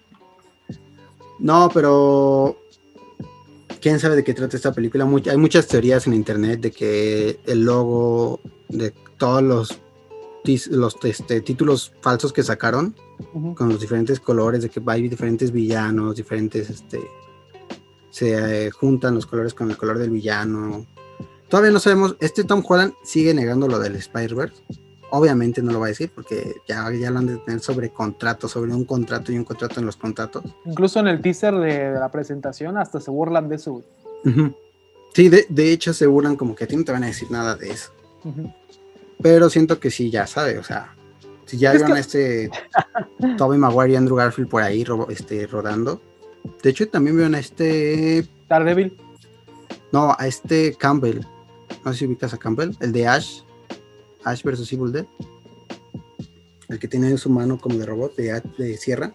no, 1.38 1.70
pero 1.72 2.58
quién 3.80 4.00
sabe 4.00 4.16
de 4.16 4.24
qué 4.24 4.32
trata 4.32 4.56
esta 4.56 4.72
película. 4.72 5.06
hay 5.30 5.36
muchas 5.36 5.66
teorías 5.66 6.06
en 6.06 6.14
internet 6.14 6.60
de 6.60 6.70
que 6.70 7.38
el 7.46 7.64
logo 7.64 8.40
de 8.70 8.92
todos 9.18 9.42
los, 9.42 9.78
los 10.70 10.96
este, 11.04 11.40
títulos 11.42 11.92
falsos 12.00 12.32
que 12.32 12.42
sacaron 12.42 12.94
con 13.54 13.68
los 13.68 13.80
diferentes 13.80 14.20
colores, 14.20 14.62
de 14.62 14.70
que 14.70 14.80
hay 14.86 15.08
diferentes 15.08 15.52
villanos, 15.52 16.16
diferentes 16.16 16.70
este, 16.70 17.00
se 18.14 18.66
eh, 18.66 18.70
juntan 18.70 19.16
los 19.16 19.26
colores 19.26 19.54
con 19.54 19.68
el 19.72 19.76
color 19.76 19.98
del 19.98 20.10
villano. 20.10 20.86
Todavía 21.48 21.72
no 21.72 21.80
sabemos, 21.80 22.14
este 22.20 22.44
Tom 22.44 22.62
Holland 22.64 22.94
sigue 23.02 23.34
negando 23.34 23.66
lo 23.66 23.80
del 23.80 23.96
Spider-Verse. 23.96 24.62
obviamente 25.10 25.60
no 25.62 25.72
lo 25.72 25.80
va 25.80 25.86
a 25.86 25.88
decir 25.88 26.12
porque 26.14 26.54
ya, 26.68 26.88
ya 26.92 27.10
lo 27.10 27.18
han 27.18 27.26
de 27.26 27.38
tener 27.38 27.58
sobre 27.58 27.90
contrato, 27.90 28.46
sobre 28.46 28.72
un 28.72 28.84
contrato 28.84 29.32
y 29.32 29.36
un 29.36 29.42
contrato 29.42 29.80
en 29.80 29.86
los 29.86 29.96
contratos. 29.96 30.44
Incluso 30.64 31.00
en 31.00 31.08
el 31.08 31.20
teaser 31.20 31.54
de, 31.54 31.90
la 31.90 32.08
presentación 32.12 32.78
hasta 32.78 33.00
se 33.00 33.10
burlan 33.10 33.48
de 33.48 33.56
eso. 33.56 33.82
Sí, 35.12 35.28
de, 35.28 35.46
de, 35.48 35.72
hecho 35.72 35.92
se 35.92 36.06
burlan 36.06 36.36
como 36.36 36.54
que 36.54 36.64
a 36.64 36.66
ti 36.68 36.76
no 36.76 36.84
te 36.84 36.92
van 36.92 37.02
a 37.02 37.08
decir 37.08 37.32
nada 37.32 37.56
de 37.56 37.72
eso. 37.72 37.90
Pero 39.20 39.50
siento 39.50 39.80
que 39.80 39.90
sí, 39.90 40.08
ya 40.08 40.28
sabe, 40.28 40.56
o 40.58 40.62
sea, 40.62 40.94
si 41.46 41.58
ya 41.58 41.72
vieron 41.72 41.94
a 41.94 41.98
este 41.98 42.48
Tobey 43.38 43.58
Maguire 43.58 43.94
y 43.94 43.96
Andrew 43.96 44.16
Garfield 44.16 44.48
por 44.48 44.62
ahí 44.62 44.84
este, 45.08 45.48
rodando. 45.48 46.00
De 46.62 46.70
hecho, 46.70 46.88
también 46.88 47.16
vieron 47.16 47.34
a 47.34 47.38
este... 47.38 48.26
Daredevil. 48.49 48.97
No, 49.92 50.14
a 50.18 50.26
este 50.26 50.74
Campbell. 50.74 51.20
No 51.84 51.92
sé 51.92 52.01
si 52.01 52.07
ubicas 52.07 52.34
a 52.34 52.38
Campbell, 52.38 52.72
el 52.80 52.92
de 52.92 53.07
Ash. 53.07 53.42
Ash 54.24 54.42
vs 54.42 54.72
Evil 54.72 54.92
Dead. 54.92 55.07
El 56.68 56.78
que 56.78 56.88
tiene 56.88 57.09
en 57.09 57.18
su 57.18 57.28
mano 57.30 57.59
como 57.59 57.76
de 57.76 57.86
robot, 57.86 58.16
de, 58.16 58.42
de 58.57 58.76
sierra. 58.76 59.12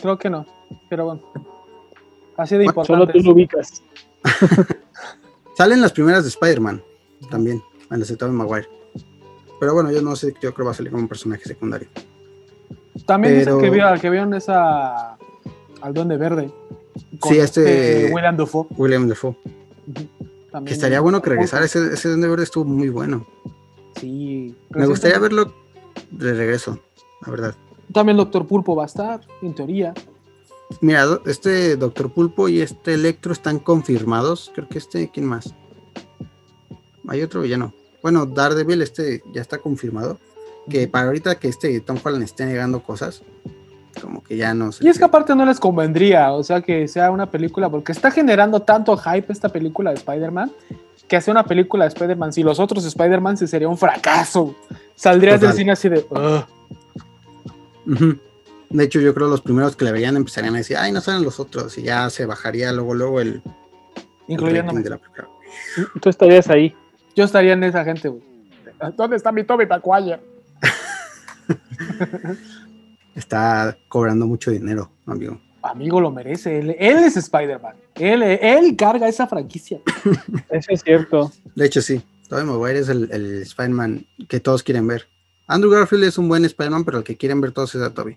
Creo 0.00 0.18
que 0.18 0.28
no, 0.28 0.46
pero 0.88 1.06
bueno. 1.06 1.22
Así 2.36 2.56
de 2.56 2.64
importante. 2.64 3.00
Solo 3.00 3.12
tú 3.12 3.24
lo 3.24 3.32
ubicas. 3.32 3.82
Salen 5.56 5.80
las 5.80 5.92
primeras 5.92 6.24
de 6.24 6.30
Spider-Man 6.30 6.82
también, 7.30 7.62
en 7.90 7.98
las 7.98 8.08
de 8.08 8.16
Tobey 8.16 8.34
Maguire. 8.34 8.68
Pero 9.60 9.74
bueno, 9.74 9.92
yo 9.92 10.00
no 10.00 10.16
sé, 10.16 10.32
yo 10.40 10.40
creo 10.40 10.54
que 10.54 10.62
va 10.62 10.70
a 10.70 10.74
salir 10.74 10.90
como 10.90 11.02
un 11.02 11.08
personaje 11.08 11.44
secundario. 11.44 11.88
También 13.06 13.38
dice 13.38 13.50
que, 13.60 13.70
vio, 13.70 13.86
que 14.00 14.10
vieron 14.10 14.32
esa 14.34 15.16
al 15.82 15.94
Duende 15.94 16.16
Verde. 16.16 16.50
Sí, 17.22 17.38
este, 17.38 18.02
este, 18.02 18.14
William 18.14 18.36
Dafoe. 18.36 18.66
William 18.76 19.08
Dafoe. 19.08 19.36
que 20.64 20.72
estaría 20.72 21.00
bueno 21.00 21.22
que 21.22 21.30
regresara. 21.30 21.64
Ese, 21.64 21.94
ese 21.94 22.08
Duende 22.08 22.28
Verde 22.28 22.44
estuvo 22.44 22.64
muy 22.64 22.88
bueno. 22.88 23.26
Sí. 24.00 24.54
Me 24.70 24.86
gustaría 24.86 25.18
verlo 25.18 25.52
de 26.10 26.34
regreso, 26.34 26.78
la 27.24 27.30
verdad. 27.30 27.54
También 27.92 28.16
Doctor 28.16 28.46
Pulpo 28.46 28.76
va 28.76 28.84
a 28.84 28.86
estar, 28.86 29.20
en 29.42 29.54
teoría. 29.54 29.94
Mira, 30.80 31.20
este 31.26 31.76
Doctor 31.76 32.12
Pulpo 32.12 32.48
y 32.48 32.60
este 32.60 32.94
Electro 32.94 33.32
están 33.32 33.58
confirmados. 33.58 34.52
Creo 34.54 34.68
que 34.68 34.78
este, 34.78 35.10
¿quién 35.10 35.26
más? 35.26 35.54
Hay 37.08 37.22
otro 37.22 37.42
villano. 37.42 37.74
Bueno, 38.02 38.26
Daredevil, 38.26 38.82
este 38.82 39.22
ya 39.32 39.42
está 39.42 39.58
confirmado. 39.58 40.18
Que 40.68 40.86
para 40.86 41.06
ahorita 41.06 41.38
que 41.38 41.48
este 41.48 41.80
Tom 41.80 41.98
Holland 42.02 42.22
esté 42.22 42.46
negando 42.46 42.82
cosas, 42.82 43.22
como 44.00 44.22
que 44.22 44.36
ya 44.36 44.54
no 44.54 44.72
sé. 44.72 44.84
Y 44.84 44.88
es 44.88 44.98
que 44.98 45.04
aparte 45.04 45.34
no 45.34 45.44
les 45.44 45.60
convendría, 45.60 46.32
o 46.32 46.42
sea, 46.42 46.60
que 46.60 46.88
sea 46.88 47.10
una 47.10 47.26
película, 47.26 47.68
porque 47.68 47.92
está 47.92 48.10
generando 48.10 48.60
tanto 48.60 48.96
hype 48.96 49.32
esta 49.32 49.48
película 49.48 49.90
de 49.90 49.96
Spider-Man, 49.96 50.50
que 51.08 51.16
hace 51.16 51.30
una 51.30 51.44
película 51.44 51.84
de 51.84 51.88
Spider-Man. 51.88 52.32
Si 52.32 52.42
los 52.42 52.58
otros 52.58 52.84
Spider-Man 52.84 53.36
sí 53.36 53.46
sería 53.46 53.68
un 53.68 53.78
fracaso. 53.78 54.54
Saldrías 54.94 55.40
del 55.40 55.52
cine 55.52 55.72
así 55.72 55.88
de. 55.88 56.04
De 58.70 58.84
hecho, 58.84 59.00
yo 59.00 59.12
creo 59.14 59.26
que 59.26 59.32
los 59.32 59.40
primeros 59.40 59.74
que 59.74 59.84
le 59.84 59.92
veían 59.92 60.16
empezarían 60.16 60.54
a 60.54 60.58
decir, 60.58 60.76
ay, 60.76 60.92
no 60.92 61.00
salen 61.00 61.24
los 61.24 61.40
otros, 61.40 61.76
y 61.76 61.82
ya 61.82 62.08
se 62.10 62.26
bajaría 62.26 62.72
luego, 62.72 62.94
luego 62.94 63.20
el. 63.20 63.42
Incluyéndome. 64.28 64.82
de 64.82 64.90
la 64.90 64.98
película. 64.98 65.28
Tú 66.00 66.08
estarías 66.08 66.48
ahí. 66.48 66.74
Yo 67.16 67.24
estaría 67.24 67.54
en 67.54 67.64
esa 67.64 67.84
gente, 67.84 68.08
güey. 68.08 68.22
¿Dónde 68.96 69.16
está 69.16 69.32
mi 69.32 69.44
Toby 69.44 69.66
Maguire? 69.66 70.20
está 73.20 73.78
cobrando 73.88 74.26
mucho 74.26 74.50
dinero, 74.50 74.90
amigo. 75.06 75.40
Amigo, 75.62 76.00
lo 76.00 76.10
merece. 76.10 76.58
Él, 76.58 76.70
es 76.70 77.16
Spider-Man. 77.16 77.76
Él, 77.94 78.22
él 78.22 78.76
carga 78.76 79.08
esa 79.08 79.26
franquicia. 79.26 79.80
Eso 80.50 80.72
es 80.72 80.82
cierto. 80.82 81.30
De 81.54 81.66
hecho, 81.66 81.82
sí. 81.82 82.02
Tobey 82.28 82.44
Maguire 82.44 82.78
es 82.78 82.88
el, 82.88 83.10
el 83.12 83.42
Spider-Man 83.42 84.06
que 84.28 84.40
todos 84.40 84.62
quieren 84.62 84.86
ver. 84.86 85.06
Andrew 85.48 85.70
Garfield 85.70 86.04
es 86.04 86.16
un 86.16 86.28
buen 86.28 86.44
Spider-Man, 86.44 86.84
pero 86.84 86.98
el 86.98 87.04
que 87.04 87.16
quieren 87.16 87.40
ver 87.40 87.52
todos 87.52 87.74
es 87.74 87.82
a 87.82 87.92
Toby. 87.92 88.16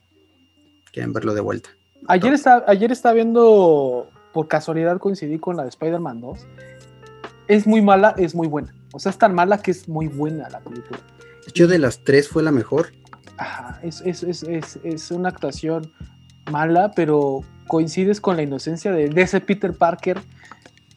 Quieren 0.91 1.13
verlo 1.13 1.33
de 1.33 1.41
vuelta. 1.41 1.69
Ayer 2.07 2.33
está, 2.33 2.63
ayer 2.67 2.91
está 2.91 3.11
viendo, 3.11 4.07
por 4.33 4.47
casualidad 4.47 4.99
coincidí 4.99 5.39
con 5.39 5.57
la 5.57 5.63
de 5.63 5.69
Spider-Man 5.69 6.21
2. 6.21 6.39
Es 7.47 7.65
muy 7.65 7.81
mala, 7.81 8.13
es 8.17 8.35
muy 8.35 8.47
buena. 8.47 8.73
O 8.93 8.99
sea, 8.99 9.09
es 9.09 9.17
tan 9.17 9.33
mala 9.33 9.57
que 9.57 9.71
es 9.71 9.89
muy 9.89 10.07
buena 10.07 10.47
la 10.49 10.59
película. 10.59 10.99
De 11.43 11.49
hecho, 11.49 11.67
de 11.67 11.79
las 11.79 12.03
tres 12.03 12.29
fue 12.29 12.43
la 12.43 12.51
mejor. 12.51 12.93
Ajá, 13.37 13.79
es, 13.83 14.01
es, 14.01 14.23
es, 14.23 14.79
es 14.83 15.11
una 15.11 15.29
actuación 15.29 15.91
mala, 16.51 16.91
pero 16.95 17.41
coincides 17.67 18.21
con 18.21 18.35
la 18.35 18.43
inocencia 18.43 18.91
de, 18.91 19.09
ese 19.15 19.41
Peter 19.41 19.73
Parker. 19.73 20.19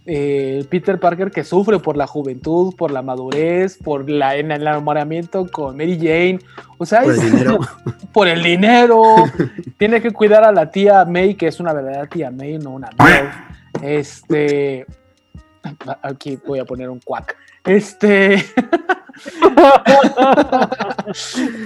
Eh, 0.09 0.65
Peter 0.71 1.01
Parker 1.01 1.33
que 1.33 1.43
sufre 1.43 1.81
por 1.81 1.97
la 1.97 2.07
juventud, 2.07 2.75
por 2.77 2.93
la 2.93 3.03
madurez, 3.03 3.77
por 3.77 4.09
la, 4.09 4.37
el 4.37 4.51
enamoramiento 4.53 5.51
con 5.51 5.77
Mary 5.77 5.97
Jane. 5.97 6.39
O 6.79 6.87
sea, 6.87 7.03
por 7.03 7.15
el 7.15 7.21
dinero. 7.21 7.59
por 8.13 8.29
el 8.29 8.43
dinero. 8.43 9.03
Tiene 9.79 10.01
que 10.01 10.13
cuidar 10.13 10.45
a 10.45 10.53
la 10.53 10.71
tía 10.71 11.05
May, 11.05 11.35
que 11.35 11.49
es 11.49 11.59
una 11.59 11.73
verdadera 11.73 12.07
tía 12.07 12.31
May, 12.31 12.59
no 12.59 12.71
una 12.71 12.91
May. 12.99 13.25
Este. 13.83 14.87
Aquí 16.03 16.39
voy 16.47 16.61
a 16.61 16.65
poner 16.65 16.89
un 16.89 17.01
cuac. 17.01 17.37
Este. 17.65 18.37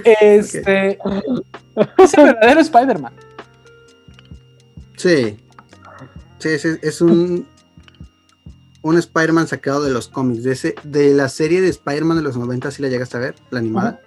este. 0.05 0.99
Es 1.97 2.13
el 2.13 2.25
verdadero 2.25 2.61
Spider-Man. 2.61 3.13
Sí. 4.97 5.37
Sí, 6.39 6.49
es, 6.49 7.01
un. 7.01 7.47
Un 8.81 8.97
Spider-Man 8.97 9.47
sacado 9.47 9.83
de 9.83 9.91
los 9.91 10.07
cómics. 10.07 10.43
De, 10.43 10.53
ese, 10.53 10.75
de 10.83 11.13
la 11.13 11.29
serie 11.29 11.61
de 11.61 11.69
Spider-Man 11.69 12.17
de 12.17 12.23
los 12.23 12.35
90, 12.37 12.71
si 12.71 12.81
la 12.81 12.87
llegaste 12.89 13.17
a 13.17 13.19
ver, 13.19 13.35
la 13.51 13.59
animada. 13.59 14.01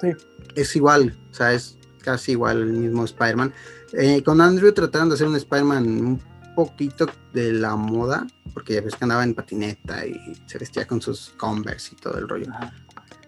Sí. 0.00 0.08
Es 0.54 0.76
igual, 0.76 1.16
o 1.30 1.34
sea, 1.34 1.52
es 1.52 1.78
casi 2.02 2.32
igual 2.32 2.60
el 2.60 2.72
mismo 2.72 3.04
Spider-Man. 3.04 3.52
Eh, 3.94 4.22
con 4.22 4.40
Andrew 4.40 4.72
trataron 4.72 5.08
de 5.08 5.14
hacer 5.14 5.26
un 5.26 5.36
Spider-Man 5.36 5.86
un 5.86 6.20
poquito 6.54 7.06
de 7.32 7.52
la 7.52 7.76
moda, 7.76 8.26
porque 8.52 8.74
ya 8.74 8.80
ves 8.80 8.96
que 8.96 9.04
andaba 9.04 9.24
en 9.24 9.34
patineta 9.34 10.06
y 10.06 10.14
se 10.46 10.58
vestía 10.58 10.86
con 10.86 11.00
sus 11.00 11.30
Converse 11.36 11.94
y 11.94 11.96
todo 11.96 12.18
el 12.18 12.28
rollo. 12.28 12.46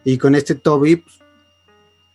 Y 0.05 0.19
con 0.19 0.35
este 0.35 0.55
Toby, 0.55 0.97
pues, 0.97 1.19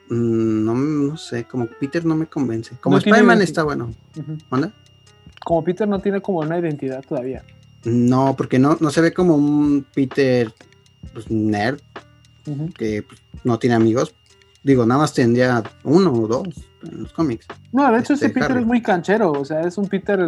mm, 0.10 1.06
no, 1.08 1.18
sé, 1.18 1.46
como 1.46 1.68
Peter 1.68 2.06
no 2.06 2.16
me 2.16 2.28
convence. 2.28 2.76
Como 2.80 2.98
Spider-Man 2.98 3.42
está 3.42 3.64
bueno. 3.64 3.94
Como 5.44 5.64
Peter 5.64 5.88
no 5.88 6.00
tiene 6.00 6.22
como 6.22 6.40
una 6.40 6.58
identidad 6.58 7.04
todavía. 7.04 7.44
No, 7.84 8.36
porque 8.38 8.60
no, 8.60 8.78
no 8.80 8.92
se 8.92 9.02
ve 9.02 9.14
como 9.14 9.36
un 9.36 9.86
Peter 9.94 10.54
pues, 11.14 11.30
nerd, 11.30 11.82
que 12.78 13.04
pues, 13.04 13.20
no 13.44 13.60
tiene 13.60 13.76
amigos. 13.76 14.14
Digo, 14.64 14.86
nada 14.86 15.02
más 15.02 15.14
tendría 15.14 15.64
uno 15.84 16.14
o 16.14 16.28
dos 16.28 16.48
en 16.84 17.04
los 17.04 17.14
cómics. 17.14 17.48
No, 17.72 17.92
de 17.92 18.00
hecho 18.00 18.14
este, 18.14 18.28
ese 18.28 18.34
Peter 18.34 18.58
es 18.58 18.66
muy 18.66 18.82
canchero, 18.82 19.32
o 19.32 19.44
sea, 19.44 19.62
es 19.62 19.78
un 19.78 19.88
Peter 19.88 20.20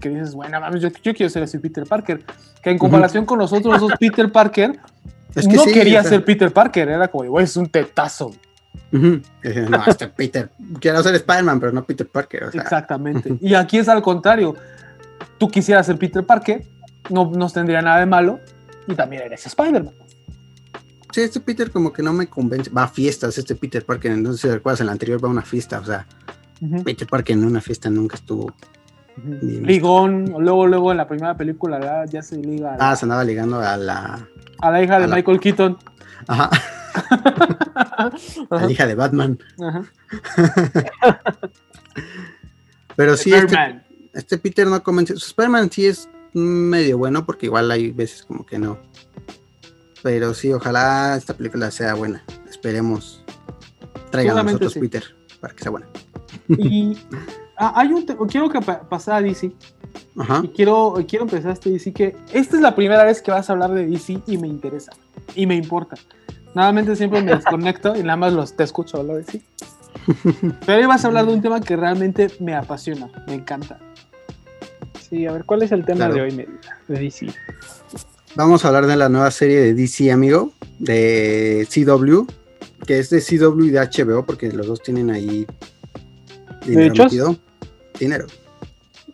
que 0.00 0.08
dices, 0.08 0.34
bueno, 0.34 0.58
yo, 0.76 0.88
yo 1.02 1.14
quiero 1.14 1.30
ser 1.30 1.44
así 1.44 1.58
Peter 1.58 1.84
Parker, 1.86 2.24
que 2.62 2.70
en 2.70 2.78
comparación 2.78 3.24
con 3.24 3.38
los 3.38 3.52
otros 3.52 3.80
dos 3.80 3.92
Peter 3.98 4.30
Parker, 4.30 4.78
no 5.46 5.64
quería 5.64 6.02
ser 6.02 6.24
Peter 6.24 6.52
Parker, 6.52 6.88
era 6.88 7.08
como, 7.08 7.30
güey, 7.30 7.44
es 7.44 7.56
un 7.56 7.68
tetazo. 7.68 8.32
No, 8.90 9.82
este 9.86 10.08
Peter, 10.08 10.50
quiero 10.80 11.02
ser 11.02 11.14
Spider-Man, 11.14 11.60
pero 11.60 11.72
no 11.72 11.84
Peter 11.84 12.06
Parker. 12.06 12.50
Exactamente. 12.52 13.36
Y 13.40 13.54
aquí 13.54 13.78
es 13.78 13.88
al 13.88 14.00
contrario. 14.00 14.54
Tú 15.38 15.48
quisieras 15.48 15.86
ser 15.86 15.98
Peter 15.98 16.24
Parker, 16.24 16.64
no 17.10 17.30
nos 17.30 17.52
tendría 17.52 17.82
nada 17.82 18.00
de 18.00 18.06
malo, 18.06 18.40
y 18.86 18.94
también 18.94 19.22
eres 19.22 19.46
Spider-Man. 19.46 19.94
Sí, 21.16 21.22
este 21.22 21.40
Peter 21.40 21.70
como 21.70 21.94
que 21.94 22.02
no 22.02 22.12
me 22.12 22.26
convence. 22.26 22.68
Va 22.68 22.82
a 22.82 22.88
fiestas, 22.88 23.38
este 23.38 23.54
Peter 23.54 23.82
Parker, 23.82 24.12
entonces 24.12 24.42
si 24.42 24.50
recuerdas, 24.50 24.80
en 24.80 24.86
la 24.88 24.92
anterior 24.92 25.24
va 25.24 25.28
a 25.28 25.30
una 25.30 25.40
fiesta, 25.40 25.80
o 25.80 25.84
sea, 25.86 26.06
Peter 26.84 27.08
Parker 27.08 27.38
en 27.38 27.46
una 27.46 27.62
fiesta 27.62 27.88
nunca 27.88 28.16
estuvo. 28.16 28.52
Ligón, 29.40 30.34
luego, 30.38 30.66
luego 30.66 30.92
en 30.92 30.98
la 30.98 31.08
primera 31.08 31.34
película 31.34 32.04
ya 32.04 32.20
se 32.20 32.36
liga. 32.36 32.76
ah, 32.78 32.94
se 32.94 33.06
andaba 33.06 33.24
ligando 33.24 33.60
a 33.60 33.78
la. 33.78 34.28
A 34.60 34.70
la 34.70 34.82
hija 34.82 35.00
de 35.00 35.06
Michael 35.06 35.40
Keaton. 35.40 35.78
Ajá. 36.26 36.50
La 38.50 38.70
hija 38.70 38.86
de 38.86 38.94
Batman. 38.94 39.38
Ajá. 39.58 39.84
Pero 42.94 43.16
sí, 43.16 43.32
este, 43.32 43.56
este, 44.12 44.36
Peter 44.36 44.66
no 44.66 44.82
convence. 44.82 45.16
Superman 45.16 45.70
sí 45.70 45.86
es 45.86 46.10
medio 46.34 46.98
bueno 46.98 47.24
porque 47.24 47.46
igual 47.46 47.70
hay 47.70 47.90
veces 47.90 48.26
como 48.26 48.44
que 48.44 48.58
no. 48.58 48.78
Pero 50.02 50.34
sí, 50.34 50.52
ojalá 50.52 51.16
esta 51.16 51.34
película 51.34 51.70
sea 51.70 51.94
buena. 51.94 52.22
Esperemos. 52.48 53.24
Traigan 54.10 54.38
a 54.38 54.42
nosotros 54.42 54.74
Peter 54.74 55.04
para 55.40 55.54
que 55.54 55.62
sea 55.62 55.70
buena. 55.70 55.86
Y 56.48 56.96
ah, 57.56 57.72
hay 57.76 57.88
un 57.92 58.04
quiero 58.04 58.48
que 58.48 58.60
pasar 58.60 59.16
a 59.16 59.22
DC. 59.22 59.52
Ajá. 60.18 60.40
Y 60.44 60.48
quiero, 60.48 60.94
quiero 61.08 61.24
empezar 61.24 61.52
este 61.52 61.70
DC 61.70 61.92
que 61.92 62.16
esta 62.32 62.56
es 62.56 62.62
la 62.62 62.74
primera 62.74 63.04
vez 63.04 63.20
que 63.20 63.30
vas 63.30 63.48
a 63.48 63.52
hablar 63.52 63.72
de 63.72 63.86
DC 63.86 64.20
y 64.26 64.38
me 64.38 64.48
interesa 64.48 64.92
y 65.34 65.46
me 65.46 65.54
importa. 65.54 65.96
Nuevamente 66.54 66.96
siempre 66.96 67.22
me 67.22 67.34
desconecto 67.34 67.94
y 67.96 68.02
nada 68.02 68.16
más 68.16 68.32
los 68.32 68.56
te 68.56 68.64
escucho 68.64 68.98
hablar 68.98 69.16
de 69.16 69.22
DC. 69.24 69.42
Pero 70.66 70.78
hoy 70.78 70.86
vas 70.86 71.04
a 71.04 71.08
hablar 71.08 71.26
de 71.26 71.32
un 71.34 71.42
tema 71.42 71.60
que 71.60 71.76
realmente 71.76 72.28
me 72.40 72.54
apasiona, 72.54 73.10
me 73.26 73.34
encanta. 73.34 73.78
Sí, 75.08 75.26
a 75.26 75.32
ver, 75.32 75.44
¿cuál 75.44 75.62
es 75.62 75.72
el 75.72 75.84
tema 75.84 76.08
de 76.08 76.20
hoy 76.20 76.30
de 76.88 76.98
DC? 76.98 77.26
Vamos 78.36 78.64
a 78.64 78.68
hablar 78.68 78.86
de 78.86 78.96
la 78.96 79.08
nueva 79.08 79.30
serie 79.30 79.58
de 79.60 79.72
DC, 79.72 80.12
amigo, 80.12 80.52
de 80.78 81.66
CW, 81.72 82.26
que 82.86 82.98
es 82.98 83.08
de 83.08 83.22
CW 83.22 83.64
y 83.64 83.70
de 83.70 83.80
HBO, 83.80 84.26
porque 84.26 84.52
los 84.52 84.66
dos 84.66 84.82
tienen 84.82 85.10
ahí 85.10 85.46
dinero 86.66 86.94
metido. 86.94 87.38
Dinero. 87.98 88.26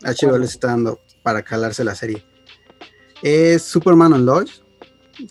HBO 0.02 0.38
les 0.38 0.50
está 0.50 0.68
dando 0.68 0.98
para 1.22 1.44
calarse 1.44 1.84
la 1.84 1.94
serie. 1.94 2.24
Es 3.22 3.62
Superman 3.62 4.12
on 4.12 4.26
Lois, 4.26 4.60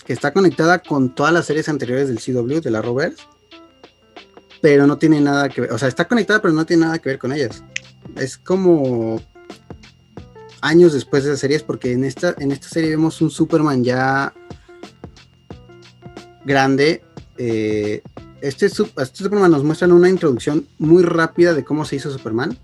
que 0.06 0.14
está 0.14 0.32
conectada 0.32 0.80
con 0.80 1.14
todas 1.14 1.34
las 1.34 1.46
series 1.46 1.68
anteriores 1.68 2.08
del 2.08 2.20
CW, 2.20 2.62
de 2.62 2.72
la 2.72 2.82
Roberts, 2.82 3.28
pero 4.62 4.88
no 4.88 4.98
tiene 4.98 5.20
nada 5.20 5.50
que 5.50 5.60
ver, 5.60 5.74
o 5.74 5.78
sea, 5.78 5.90
está 5.90 6.08
conectada, 6.08 6.42
pero 6.42 6.54
no 6.54 6.66
tiene 6.66 6.86
nada 6.86 7.00
que 7.00 7.10
ver 7.10 7.20
con 7.20 7.34
ellas. 7.34 7.62
Es 8.16 8.38
como 8.38 9.22
años 10.62 10.94
después 10.94 11.24
de 11.24 11.32
esas 11.32 11.40
series, 11.40 11.64
porque 11.64 11.92
en 11.92 12.04
esta, 12.04 12.36
en 12.40 12.52
esta 12.52 12.70
serie 12.70 12.92
vemos 12.92 13.22
un 13.22 13.30
Superman 13.30 13.84
ya 13.84 14.34
grande. 16.46 17.04
Eh, 17.38 18.02
este, 18.42 18.68
este, 18.68 19.24
Superman 19.24 19.52
nos 19.52 19.64
muestra 19.64 19.88
una 19.88 20.10
introducción 20.10 20.68
muy 20.78 21.04
rápida 21.04 21.54
de 21.54 21.64
cómo 21.64 21.86
se 21.86 21.98
hizo 21.98 22.12
Superman. 22.12 22.58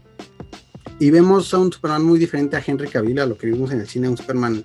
Y 1.00 1.12
vemos 1.12 1.54
a 1.54 1.60
un 1.60 1.72
Superman 1.72 2.04
muy 2.04 2.18
diferente 2.18 2.56
a 2.56 2.64
Henry 2.66 2.88
Cavill, 2.88 3.20
a 3.20 3.26
lo 3.26 3.38
que 3.38 3.48
vimos 3.48 3.72
en 3.72 3.82
el 3.82 3.88
cine, 3.88 4.10
un 4.10 4.18
Superman 4.18 4.64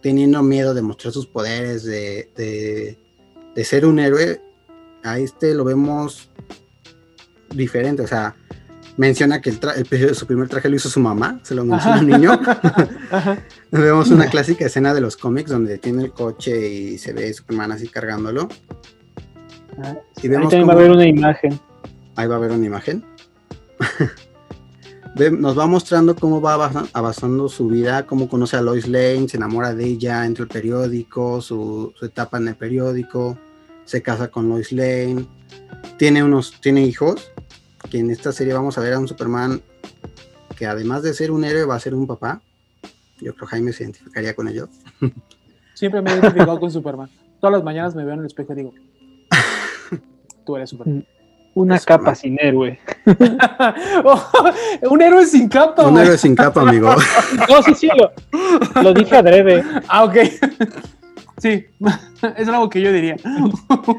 teniendo 0.00 0.42
miedo 0.42 0.74
de 0.74 0.82
mostrar 0.82 1.12
sus 1.12 1.26
poderes, 1.26 1.84
de, 1.84 2.96
de, 3.54 3.64
ser 3.64 3.84
un 3.84 3.98
héroe. 3.98 4.40
A 5.02 5.18
este 5.18 5.54
lo 5.54 5.64
vemos 5.64 6.30
diferente, 7.54 8.02
o 8.02 8.06
sea, 8.06 8.34
menciona 8.98 9.40
que 9.40 9.50
el, 9.50 9.60
el, 9.90 10.14
su 10.14 10.26
primer 10.26 10.48
traje 10.48 10.68
lo 10.68 10.76
hizo 10.76 10.90
su 10.90 11.00
mamá, 11.00 11.38
se 11.44 11.54
lo 11.54 11.64
menciona 11.64 12.00
un 12.00 12.08
niño. 12.08 12.38
Vemos 13.70 14.10
una 14.10 14.26
clásica 14.26 14.66
escena 14.66 14.92
de 14.92 15.00
los 15.00 15.16
cómics 15.16 15.50
donde 15.50 15.78
tiene 15.78 16.04
el 16.04 16.12
coche 16.12 16.68
y 16.68 16.98
se 16.98 17.12
ve 17.12 17.32
Superman 17.32 17.72
así 17.72 17.88
cargándolo. 17.88 18.48
Ah, 19.82 19.94
y 20.20 20.28
vemos 20.28 20.52
ahí 20.52 20.62
va 20.62 20.72
a 20.72 20.76
haber 20.76 20.90
una 20.90 21.06
imagen. 21.06 21.60
Ahí 22.16 22.26
va 22.26 22.34
a 22.34 22.38
haber 22.38 22.50
una 22.50 22.66
imagen. 22.66 23.04
Nos 25.38 25.58
va 25.58 25.66
mostrando 25.66 26.16
cómo 26.16 26.40
va 26.40 26.54
avanzando 26.92 27.48
su 27.48 27.68
vida, 27.68 28.04
cómo 28.04 28.28
conoce 28.28 28.56
a 28.56 28.62
Lois 28.62 28.88
Lane, 28.88 29.28
se 29.28 29.36
enamora 29.36 29.74
de 29.74 29.84
ella, 29.84 30.24
entra 30.24 30.42
al 30.42 30.48
periódico, 30.48 31.40
su, 31.40 31.92
su 31.96 32.04
etapa 32.04 32.38
en 32.38 32.48
el 32.48 32.56
periódico, 32.56 33.36
se 33.84 34.02
casa 34.02 34.28
con 34.28 34.48
Lois 34.48 34.70
Lane, 34.70 35.26
tiene 35.96 36.22
unos, 36.22 36.60
tiene 36.60 36.82
hijos, 36.82 37.32
que 37.90 37.98
en 37.98 38.10
esta 38.10 38.32
serie 38.32 38.52
vamos 38.52 38.78
a 38.78 38.80
ver 38.80 38.92
a 38.94 38.98
un 38.98 39.08
Superman 39.08 39.62
que 40.56 40.66
además 40.66 41.02
de 41.02 41.14
ser 41.14 41.30
un 41.30 41.44
héroe 41.44 41.64
va 41.64 41.76
a 41.76 41.80
ser 41.80 41.94
un 41.94 42.06
papá. 42.06 42.40
Yo 43.20 43.34
creo 43.34 43.46
que 43.48 43.52
Jaime 43.52 43.72
se 43.72 43.84
identificaría 43.84 44.34
con 44.34 44.48
ello. 44.48 44.68
Siempre 45.74 46.02
me 46.02 46.10
he 46.10 46.14
identificado 46.14 46.58
con 46.60 46.70
Superman. 46.70 47.08
Todas 47.40 47.52
las 47.52 47.64
mañanas 47.64 47.94
me 47.94 48.04
veo 48.04 48.14
en 48.14 48.20
el 48.20 48.26
espejo 48.26 48.52
y 48.52 48.56
digo, 48.56 48.74
tú 50.44 50.56
eres 50.56 50.70
Superman. 50.70 51.06
Una 51.54 51.78
capa 51.80 52.14
sin 52.14 52.38
héroe. 52.40 52.78
Oh, 54.04 54.22
un 54.90 55.02
héroe 55.02 55.26
sin 55.26 55.48
capa. 55.48 55.86
Un 55.86 55.98
héroe 55.98 56.18
sin 56.18 56.36
capa, 56.36 56.60
amigo. 56.60 56.94
no, 57.48 57.62
sí, 57.62 57.74
sí, 57.74 57.88
lo, 57.96 58.12
lo 58.82 58.94
dije 58.94 59.16
adrede. 59.16 59.64
Ah, 59.88 60.04
ok. 60.04 60.16
Sí, 61.38 61.66
es 62.36 62.48
algo 62.48 62.68
que 62.68 62.80
yo 62.80 62.92
diría. 62.92 63.16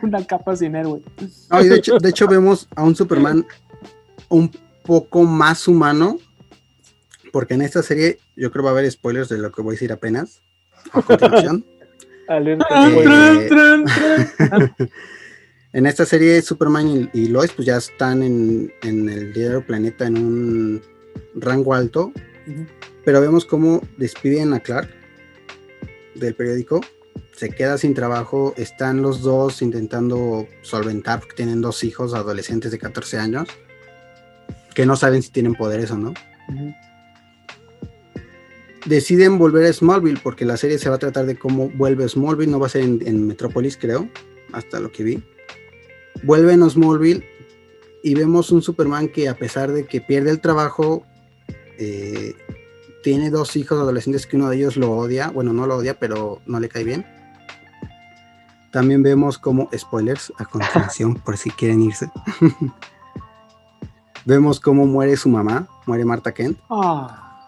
Una 0.02 0.26
capa 0.26 0.56
sin 0.56 0.76
héroe. 0.76 1.02
de, 1.50 1.76
hecho, 1.76 1.98
de 1.98 2.10
hecho, 2.10 2.28
vemos 2.28 2.68
a 2.76 2.84
un 2.84 2.96
Superman 2.96 3.46
un 4.30 4.52
poco 4.84 5.24
más 5.24 5.68
humano, 5.68 6.20
porque 7.32 7.54
en 7.56 7.62
esta 7.62 7.84
serie 7.84 8.20
yo 8.36 8.52
creo 8.52 8.64
va 8.64 8.72
a 8.72 8.74
haber 8.74 8.90
spoilers 8.90 9.30
de 9.30 9.38
lo 9.38 9.52
que 9.52 9.62
voy 9.62 9.74
a 9.74 9.76
decir 9.76 9.92
apenas 9.92 10.42
a 10.94 11.02
continuación. 11.04 11.66
Eh, 12.30 12.58
en 15.74 15.86
esta 15.86 16.06
serie 16.06 16.42
Superman 16.42 17.10
y, 17.14 17.28
Lois 17.28 17.52
pues 17.52 17.66
ya 17.66 17.78
están 17.78 18.22
en, 18.22 18.72
el 18.84 19.34
diario 19.34 19.66
Planeta 19.66 20.06
en 20.06 20.18
un 20.18 20.82
rango 21.36 21.74
alto, 21.74 22.12
pero 23.04 23.20
vemos 23.20 23.46
cómo 23.46 23.82
despiden 23.98 24.54
a 24.54 24.60
Clark 24.60 24.90
del 26.16 26.36
periódico, 26.36 26.82
se 27.36 27.50
queda 27.50 27.78
sin 27.78 27.96
trabajo, 27.96 28.54
están 28.58 29.02
los 29.02 29.22
dos 29.22 29.62
intentando 29.62 30.48
solventar 30.62 31.20
porque 31.20 31.36
tienen 31.36 31.62
dos 31.62 31.84
hijos 31.84 32.14
adolescentes 32.14 32.72
de 32.72 32.78
14 32.78 33.18
años 33.18 33.48
que 34.80 34.86
no 34.86 34.96
saben 34.96 35.22
si 35.22 35.30
tienen 35.30 35.56
poderes 35.56 35.92
o 35.92 35.98
no. 35.98 36.14
Deciden 38.86 39.38
volver 39.38 39.66
a 39.66 39.74
Smallville 39.74 40.22
porque 40.24 40.46
la 40.46 40.56
serie 40.56 40.80
se 40.80 40.88
va 40.88 40.96
a 40.96 41.00
tratar 41.00 41.26
de 41.26 41.38
cómo 41.38 41.70
vuelve 41.72 42.08
Smallville, 42.08 42.50
no 42.50 42.62
va 42.62 42.68
a 42.68 42.70
ser 42.70 42.84
en, 42.84 43.28
Metrópolis, 43.28 43.76
creo, 43.76 44.08
hasta 44.54 44.80
lo 44.80 44.90
que 44.90 45.04
vi. 45.04 45.24
Vuelven 46.24 46.64
a 46.64 46.70
Smallville 46.70 47.26
y 48.06 48.16
vemos 48.16 48.52
un 48.52 48.62
Superman 48.62 49.10
que 49.10 49.28
a 49.28 49.36
pesar 49.36 49.74
de 49.74 49.86
que 49.86 50.00
pierde 50.00 50.32
el 50.32 50.40
trabajo, 50.40 51.04
eh, 51.78 52.36
tiene 53.04 53.32
dos 53.32 53.58
hijos 53.58 53.78
adolescentes 53.82 54.26
que 54.26 54.38
uno 54.38 54.50
de 54.50 54.56
ellos 54.56 54.78
lo 54.78 54.92
odia, 54.92 55.28
bueno, 55.28 55.52
no 55.52 55.68
lo 55.68 55.76
odia, 55.76 56.00
pero 56.00 56.42
no 56.46 56.62
le 56.62 56.70
cae 56.70 56.86
bien. 56.86 57.06
También 58.72 59.04
vemos 59.04 59.38
como 59.38 59.70
spoilers 59.78 60.32
a 60.38 60.46
continuación, 60.46 61.16
por 61.26 61.36
si 61.36 61.52
quieren 61.52 61.82
irse. 61.82 62.10
Vemos 64.26 64.60
cómo 64.60 64.86
muere 64.86 65.18
su 65.18 65.30
mamá, 65.30 65.68
muere 65.86 66.06
Marta 66.06 66.34
Kent. 66.34 66.60
Ah. 66.70 67.46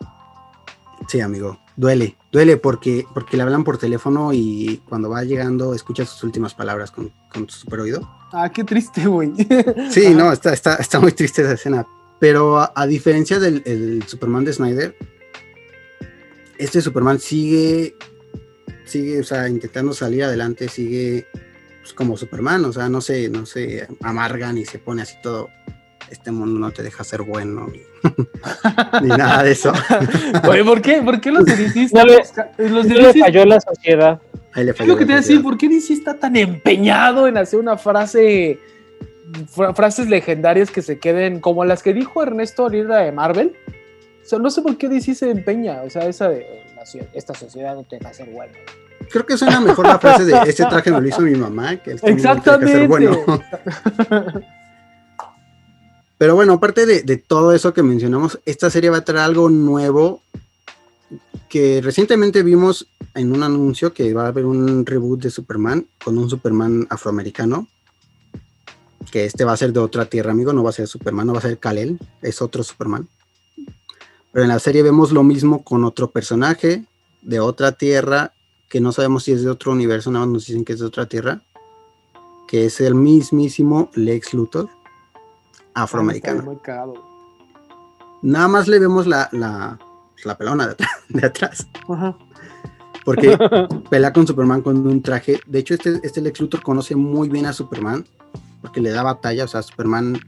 Sí, 1.08 1.20
amigo, 1.20 1.60
duele, 1.76 2.16
duele 2.32 2.58
porque, 2.58 3.06
porque 3.14 3.36
le 3.36 3.44
hablan 3.44 3.64
por 3.64 3.78
teléfono 3.78 4.34
y 4.34 4.82
cuando 4.88 5.10
va 5.10 5.24
llegando 5.24 5.74
escucha 5.74 6.06
sus 6.06 6.24
últimas 6.24 6.54
palabras 6.54 6.92
con, 6.92 7.12
con 7.34 7.50
su 7.50 7.60
super 7.60 7.82
oído. 7.82 8.10
Ah, 8.32 8.50
qué 8.50 8.64
triste, 8.64 9.06
güey. 9.06 9.34
Sí, 9.92 10.14
no, 10.14 10.32
está, 10.32 10.54
está, 10.54 10.76
está 10.76 11.00
muy 11.00 11.12
triste 11.12 11.42
esa 11.42 11.54
escena. 11.54 11.86
Pero 12.20 12.60
a, 12.60 12.86
diferencia 12.86 13.40
del 13.40 14.04
Superman 14.08 14.46
de 14.46 14.54
Snyder, 14.54 14.96
este 16.60 16.80
Superman 16.80 17.20
sigue, 17.20 17.96
sigue, 18.86 19.20
o 19.20 19.24
sea, 19.24 19.50
intentando 19.50 19.94
salir 19.94 20.24
adelante, 20.24 20.70
sigue 20.70 21.26
pues, 21.82 21.94
como 21.94 22.16
Superman, 22.16 22.64
o 22.66 22.72
sea, 22.72 22.90
no 22.90 23.02
se, 23.02 23.28
no 23.30 23.48
se 23.48 23.88
amarga 24.02 24.54
ni 24.54 24.66
se 24.66 24.78
pone 24.78 25.02
así 25.02 25.16
todo 25.24 25.50
este 26.12 26.30
mundo 26.30 26.60
no 26.60 26.72
te 26.72 26.84
deja 26.84 27.04
ser 27.04 27.22
bueno 27.22 27.68
ni, 29.02 29.08
nada 29.08 29.44
de 29.44 29.52
eso. 29.52 29.72
¿por 30.66 30.82
qué? 30.82 31.02
¿Por 31.02 31.22
qué 31.22 31.32
los 31.32 31.46
DC 31.46 31.90
los 32.58 32.86
le 32.86 33.14
falló 33.14 33.46
la 33.46 33.60
sociedad. 33.60 34.22
Ahí 34.54 34.66
le 34.66 34.74
falló 34.74 34.94
lo 34.94 35.00
que 35.00 35.06
te 35.06 35.14
decir, 35.14 35.42
¿por 35.42 35.58
qué 35.58 35.70
DC 35.70 35.94
está 35.94 36.16
tan 36.16 36.36
empeñado 36.36 37.28
en 37.28 37.38
hacer 37.38 37.60
una 37.60 37.78
frase, 37.78 38.60
frases 39.74 40.10
legendarias 40.10 40.70
que 40.70 40.82
se 40.82 41.00
queden 41.00 41.40
como 41.40 41.64
las 41.64 41.82
que 41.82 41.94
dijo 41.94 42.22
Ernesto 42.22 42.64
ahorita 42.64 42.98
de 42.98 43.12
Marvel? 43.14 43.56
O 44.22 44.28
sea, 44.28 44.40
no 44.40 44.50
sé 44.50 44.62
por 44.62 44.78
qué 44.78 44.90
DC 44.90 45.16
se 45.16 45.32
empeña, 45.32 45.82
o 45.84 45.90
sea, 45.90 46.06
esa 46.08 46.28
de 46.28 46.46
esta 47.14 47.34
sociedad 47.34 47.76
no 47.76 47.84
te 47.84 47.98
deja 47.98 48.14
ser 48.14 48.30
bueno. 48.30 48.54
Creo 49.10 49.26
que 49.26 49.38
suena 49.38 49.62
mejor 49.62 49.88
la 49.88 50.00
frase 50.00 50.26
de 50.26 50.34
ese 50.46 50.66
traje 50.66 50.92
me 50.92 51.02
lo 51.02 51.08
hizo 51.08 51.22
mi 51.22 51.36
mamá 51.36 51.78
que 51.78 51.92
el 51.92 52.00
Exactamente. 52.04 52.88
Bueno. 52.88 53.24
Pero 56.22 56.36
bueno, 56.36 56.54
aparte 56.54 56.86
de, 56.86 57.18
todo 57.18 57.52
eso 57.52 57.74
que 57.74 57.82
mencionamos, 57.82 58.40
esta 58.46 58.70
serie 58.70 58.92
va 58.92 58.98
a 58.98 59.04
traer 59.04 59.22
algo 59.22 59.50
nuevo 59.50 60.22
que 61.50 61.82
recientemente 61.82 62.44
vimos 62.44 62.88
en 63.16 63.34
un 63.34 63.42
anuncio 63.42 63.92
que 63.92 64.14
va 64.14 64.26
a 64.26 64.28
haber 64.28 64.46
un 64.46 64.86
reboot 64.86 65.20
de 65.24 65.32
Superman 65.32 65.88
con 66.04 66.20
un 66.20 66.30
Superman 66.30 66.86
afroamericano. 66.92 67.68
Que 69.12 69.26
este 69.26 69.46
va 69.46 69.54
a 69.54 69.58
ser 69.58 69.74
de 69.74 69.80
otra 69.80 70.06
tierra, 70.06 70.30
amigo, 70.30 70.54
no 70.54 70.62
va 70.62 70.70
a 70.70 70.74
ser 70.74 70.88
Superman, 70.88 71.26
no 71.26 71.34
va 71.34 71.40
a 71.40 71.42
ser 71.42 71.58
Kal-El, 71.58 71.98
es 72.22 72.40
otro 72.44 72.64
Superman. 72.64 73.10
Pero 74.32 74.44
en 74.44 74.50
la 74.50 74.60
serie 74.60 74.84
vemos 74.84 75.12
lo 75.12 75.24
mismo 75.24 75.64
con 75.64 75.84
otro 75.84 76.12
personaje 76.12 76.86
de 77.24 77.40
otra 77.40 77.72
tierra, 77.72 78.32
que 78.70 78.80
no 78.80 78.92
sabemos 78.92 79.24
si 79.24 79.32
es 79.32 79.42
de 79.42 79.50
otro 79.50 79.72
universo, 79.72 80.12
nada 80.12 80.28
más 80.28 80.34
nos 80.34 80.46
dicen 80.46 80.66
que 80.66 80.74
es 80.74 80.80
de 80.82 80.86
otra 80.86 81.08
tierra, 81.08 81.42
que 82.48 82.68
es 82.68 82.80
el 82.80 82.94
mismísimo 82.94 83.90
Lex 83.96 84.36
Luthor 84.36 84.70
afroamericano. 85.74 86.60
Nada 88.22 88.48
más 88.48 88.68
le 88.68 88.80
vemos 88.80 89.08
la, 89.08 89.30
la, 89.32 89.80
la 90.24 90.38
pelona 90.38 90.76
de, 91.10 91.26
atrás. 91.26 91.68
Porque 93.04 93.38
pelea 93.90 94.14
con 94.14 94.28
Superman 94.28 94.62
con 94.62 94.86
un 94.86 95.02
traje. 95.02 95.40
De 95.48 95.60
hecho, 95.60 95.74
este, 95.74 96.00
este 96.04 96.22
Lex 96.22 96.40
Luthor 96.40 96.62
conoce 96.62 96.96
muy 96.96 97.30
bien 97.30 97.46
a 97.46 97.54
Superman. 97.54 98.06
Porque 98.62 98.80
le 98.80 98.92
da 98.92 99.04
batalla. 99.04 99.46
O 99.46 99.48
sea, 99.48 99.64
Superman 99.64 100.20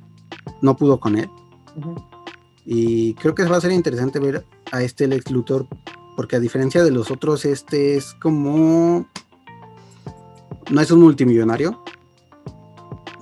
no 0.61 0.75
pudo 0.75 0.99
con 0.99 1.17
él. 1.17 1.29
Y 2.65 3.13
creo 3.15 3.35
que 3.35 3.43
va 3.43 3.57
a 3.57 3.61
ser 3.61 3.71
interesante 3.71 4.19
ver 4.19 4.43
a 4.71 4.81
este 4.81 5.07
Lex 5.07 5.29
Luthor. 5.29 5.67
Porque 6.15 6.35
a 6.35 6.39
diferencia 6.39 6.83
de 6.83 6.91
los 6.91 7.11
otros, 7.11 7.45
este 7.45 7.95
es 7.95 8.13
como. 8.15 9.05
No 10.71 10.81
es 10.81 10.89
un 10.89 11.01
multimillonario 11.01 11.83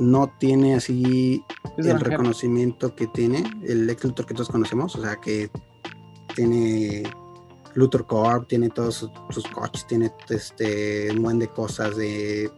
no 0.02 0.34
tiene 0.40 0.76
así 0.76 1.44
el 1.78 2.00
reconocimiento 2.00 2.96
que 2.96 3.08
tiene 3.08 3.44
el 3.64 3.90
ex 3.90 4.04
Luthor 4.04 4.26
que 4.26 4.34
todos 4.34 4.50
conocemos, 4.50 4.96
o 4.96 5.02
sea 5.02 5.18
que 5.18 5.50
tiene 6.36 7.04
Luthor 7.74 8.06
Corp, 8.06 8.48
tiene 8.48 8.70
todos 8.70 9.10
sus, 9.30 9.48
coches, 9.48 9.86
tiene 9.88 10.12
este 10.30 11.12
un 11.12 11.24
buen 11.24 11.40
de 11.40 11.48
cosas 11.48 11.96
de 11.96 12.52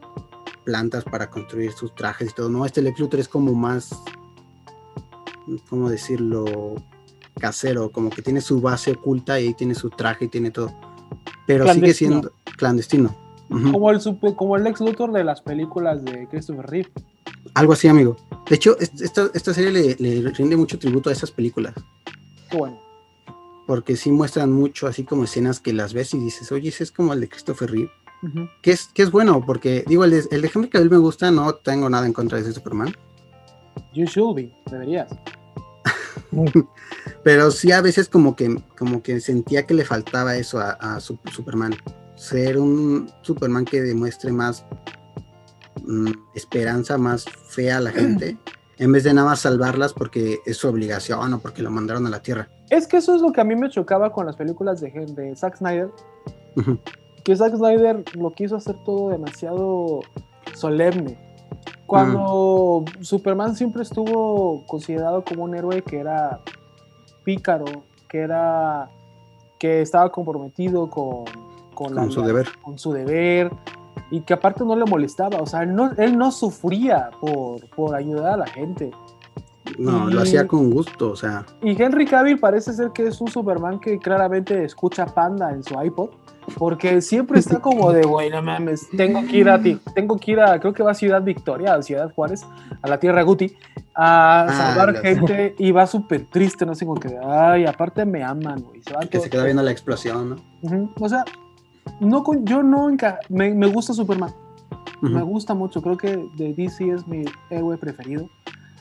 plantas 0.64 1.04
para 1.04 1.30
construir 1.30 1.72
sus 1.74 1.94
trajes 1.94 2.32
y 2.32 2.34
todo. 2.34 2.50
No, 2.50 2.66
este 2.66 2.82
Lex 2.82 3.00
Luthor 3.00 3.20
es 3.20 3.28
como 3.28 3.54
más, 3.54 3.90
¿cómo 5.70 5.90
decirlo? 5.90 6.76
Casero, 7.40 7.92
como 7.92 8.10
que 8.10 8.22
tiene 8.22 8.42
su 8.42 8.62
base 8.62 8.92
oculta 8.92 9.40
y 9.40 9.48
ahí 9.48 9.54
tiene 9.54 9.76
su 9.76 9.90
traje 9.90 10.26
y 10.26 10.28
tiene 10.28 10.52
todo. 10.52 10.72
Pero 11.46 11.72
sigue 11.74 11.94
siendo 11.94 12.32
clandestino. 12.58 13.16
como, 13.50 13.92
el, 13.92 14.00
como 14.36 14.56
el 14.56 14.64
Lex 14.64 14.80
Luthor 14.80 15.12
de 15.12 15.24
las 15.24 15.42
películas 15.42 16.04
de 16.06 16.28
Christopher 16.28 16.66
Reeve. 16.68 16.92
Algo 17.54 17.74
así, 17.74 17.88
amigo. 17.88 18.18
De 18.50 18.56
hecho, 18.56 18.78
esta, 18.80 19.30
esta 19.34 19.54
serie 19.54 19.72
le, 19.72 19.96
le, 20.22 20.30
rinde 20.32 20.56
mucho 20.58 20.80
tributo 20.80 21.10
a 21.10 21.14
esas 21.14 21.32
películas. 21.32 21.74
Qué 22.50 22.58
bueno. 22.58 22.80
Porque 23.68 23.96
sí 23.96 24.12
muestran 24.12 24.52
mucho, 24.52 24.88
así 24.88 25.04
como 25.04 25.24
escenas 25.24 25.60
que 25.60 25.74
las 25.74 25.94
ves 25.94 26.14
y 26.14 26.20
dices, 26.20 26.52
oye, 26.52 26.70
ese 26.70 26.84
es 26.84 26.92
como 26.92 27.14
el 27.14 27.22
de 27.22 27.30
Christopher 27.30 27.72
Reeve. 27.72 27.92
que, 28.62 28.72
es, 28.72 28.90
que 28.94 29.04
es 29.04 29.12
bueno, 29.12 29.46
porque 29.46 29.84
digo, 29.88 30.04
el 30.04 30.12
de, 30.12 30.24
el 30.32 30.42
de 30.42 30.52
Henry 30.54 30.70
Cavill 30.70 30.90
me 30.90 30.98
gusta, 30.98 31.32
no 31.32 31.56
tengo 31.56 31.90
nada 31.90 32.06
en 32.06 32.14
contra 32.14 32.38
de 32.38 32.44
ese 32.44 32.54
Superman. 32.54 32.94
You 33.94 34.06
should 34.06 34.36
be, 34.36 34.52
deberías. 34.70 35.10
Pero 37.24 37.52
sí 37.52 37.72
a 37.72 37.82
veces 37.82 38.10
como 38.10 38.36
que, 38.36 38.62
como 38.78 39.02
que 39.02 39.20
sentía 39.22 39.66
que 39.66 39.74
le 39.74 39.86
faltaba 39.86 40.36
eso 40.36 40.60
a, 40.60 40.72
a 40.72 41.00
Superman. 41.00 41.76
Ser 42.16 42.58
un 42.58 43.12
Superman 43.22 43.66
que 43.66 43.82
demuestre 43.82 44.32
más 44.32 44.66
esperanza, 46.34 46.98
más 46.98 47.26
fe 47.26 47.72
a 47.72 47.80
la 47.80 47.92
gente, 47.92 48.38
en 48.78 48.92
vez 48.92 49.04
de 49.04 49.14
nada 49.14 49.30
más 49.30 49.40
salvarlas 49.42 49.94
porque 49.94 50.40
es 50.46 50.58
su 50.58 50.68
obligación 50.68 51.34
o 51.34 51.40
porque 51.40 51.62
lo 51.62 51.72
mandaron 51.72 52.06
a 52.08 52.10
la 52.10 52.22
Tierra. 52.22 52.50
Es 52.70 52.88
que 52.88 52.98
eso 52.98 53.16
es 53.16 53.22
lo 53.22 53.32
que 53.32 53.42
a 53.42 53.44
mí 53.44 53.56
me 53.56 53.70
chocaba 53.70 54.12
con 54.12 54.26
las 54.26 54.36
películas 54.36 54.82
de, 54.82 54.90
de 54.92 55.36
Zack 55.36 55.58
Snyder. 55.58 55.90
Que 57.24 57.36
Zack 57.36 57.56
Snyder 57.56 58.04
lo 58.16 58.32
quiso 58.32 58.56
hacer 58.56 58.76
todo 58.86 59.10
demasiado 59.10 60.02
solemne. 60.56 61.18
Cuando 61.86 62.86
mm. 63.00 63.04
Superman 63.04 63.56
siempre 63.56 63.84
estuvo 63.84 64.66
considerado 64.66 65.24
como 65.24 65.44
un 65.44 65.56
héroe 65.56 65.82
que 65.82 66.00
era 66.00 66.40
pícaro, 67.24 67.66
que 68.10 68.20
era 68.20 68.90
que 69.60 69.82
estaba 69.82 70.12
comprometido 70.12 70.90
con, 70.90 71.26
con, 71.74 72.12
su 72.12 72.22
deber. 72.22 72.48
Con 72.62 72.78
su 72.78 72.92
deber 72.92 73.52
y 74.14 74.22
que 74.22 74.36
aparte 74.36 74.64
no 74.64 74.76
le 74.76 74.86
molestaba, 74.86 75.40
o 75.42 75.48
sea, 75.48 75.64
él 75.64 75.74
no, 75.74 75.92
él 75.98 76.16
no 76.20 76.32
sufría 76.32 77.10
por, 77.20 77.68
por 77.70 77.96
ayudar 77.96 78.34
a 78.34 78.38
la 78.38 78.46
gente. 78.46 78.92
No, 79.80 80.08
lo 80.08 80.22
hacía 80.22 80.48
con 80.48 80.70
gusto, 80.70 81.10
o 81.10 81.16
sea. 81.16 81.48
Y 81.64 81.82
Henry 81.82 82.06
Cavill 82.06 82.40
parece 82.40 82.74
ser 82.74 82.92
que 82.92 83.08
es 83.08 83.20
un 83.22 83.28
Superman 83.28 83.80
que 83.80 83.98
claramente 83.98 84.66
escucha 84.66 85.08
Panda 85.08 85.52
en 85.52 85.64
su 85.64 85.82
iPod, 85.82 86.10
porque 86.60 87.02
siempre 87.02 87.40
está 87.40 87.60
como 87.62 87.92
de, 87.92 88.04
güey, 88.04 88.30
no 88.30 88.44
mames, 88.44 88.88
tengo 88.96 89.26
que 89.26 89.38
ir 89.38 89.50
a 89.50 89.60
ti, 89.60 89.80
tengo 89.96 90.20
que 90.20 90.34
ir 90.34 90.42
a, 90.42 90.60
creo 90.60 90.74
que 90.74 90.84
va 90.84 90.92
a 90.92 90.94
Ciudad 90.94 91.24
Victoria, 91.24 91.74
a 91.74 91.82
Ciudad 91.82 92.14
Juárez, 92.14 92.46
a 92.84 92.88
la 92.88 93.00
Tierra 93.00 93.24
Guti, 93.24 93.58
a 93.96 94.44
ah, 94.44 94.54
salvar 94.54 94.96
gente 94.98 95.56
y 95.58 95.72
va 95.72 95.88
súper 95.88 96.28
triste, 96.30 96.68
no 96.68 96.76
sé, 96.76 96.86
como 96.86 97.00
que, 97.00 97.18
ay, 97.18 97.66
aparte 97.66 98.06
me 98.06 98.24
aman, 98.24 98.62
güey. 98.62 98.82
que 99.10 99.20
se 99.20 99.32
queda 99.32 99.46
viendo 99.46 99.64
la 99.64 99.72
explosión, 99.72 100.30
¿no? 100.62 100.90
O 101.00 101.10
sea, 101.10 101.26
no 102.00 102.24
yo 102.44 102.64
no 102.64 102.90
me, 103.30 103.54
me 103.54 103.68
gusta 103.68 103.94
Superman. 103.94 104.34
Me 105.02 105.22
gusta 105.22 105.54
mucho, 105.54 105.82
creo 105.82 105.98
que 105.98 106.30
de 106.38 106.54
DC 106.54 106.90
es 106.90 107.06
mi 107.08 107.26
héroe 107.50 107.78
preferido. 107.78 108.30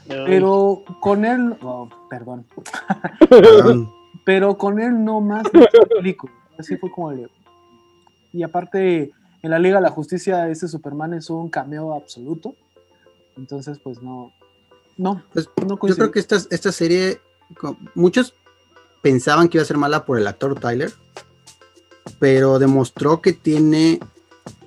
Pero 0.07 0.85
con 1.01 1.25
él, 1.25 1.57
oh, 1.63 1.89
perdón. 2.09 2.47
pero 4.25 4.57
con 4.57 4.81
él 4.81 5.05
no 5.05 5.21
más 5.21 5.45
me 5.53 5.65
explico. 5.65 6.31
Así 6.59 6.77
fue 6.77 6.91
como 6.91 7.11
el 7.11 7.29
Y 8.33 8.43
aparte, 8.43 9.13
en 9.43 9.51
la 9.51 9.59
Liga 9.59 9.77
de 9.77 9.83
la 9.83 9.91
Justicia, 9.91 10.49
ese 10.49 10.69
Superman 10.69 11.15
es 11.15 11.29
un 11.31 11.49
cameo 11.49 11.93
absoluto. 11.95 12.55
Entonces, 13.37 13.79
pues 13.83 14.01
no. 14.03 14.33
No, 14.97 15.23
pues, 15.33 15.49
no 15.67 15.79
Yo 15.89 15.97
creo 15.97 16.11
que 16.11 16.21
esta, 16.21 16.37
esta 16.51 16.71
serie, 16.71 17.21
muchos 17.95 18.35
pensaban 19.01 19.49
que 19.49 19.59
iba 19.59 19.63
a 19.63 19.67
ser 19.67 19.79
mala 19.79 20.05
por 20.05 20.19
el 20.19 20.27
actor 20.27 20.59
Tyler, 20.61 20.93
pero 22.19 22.59
demostró 22.59 23.21
que 23.21 23.33
tiene 23.33 24.01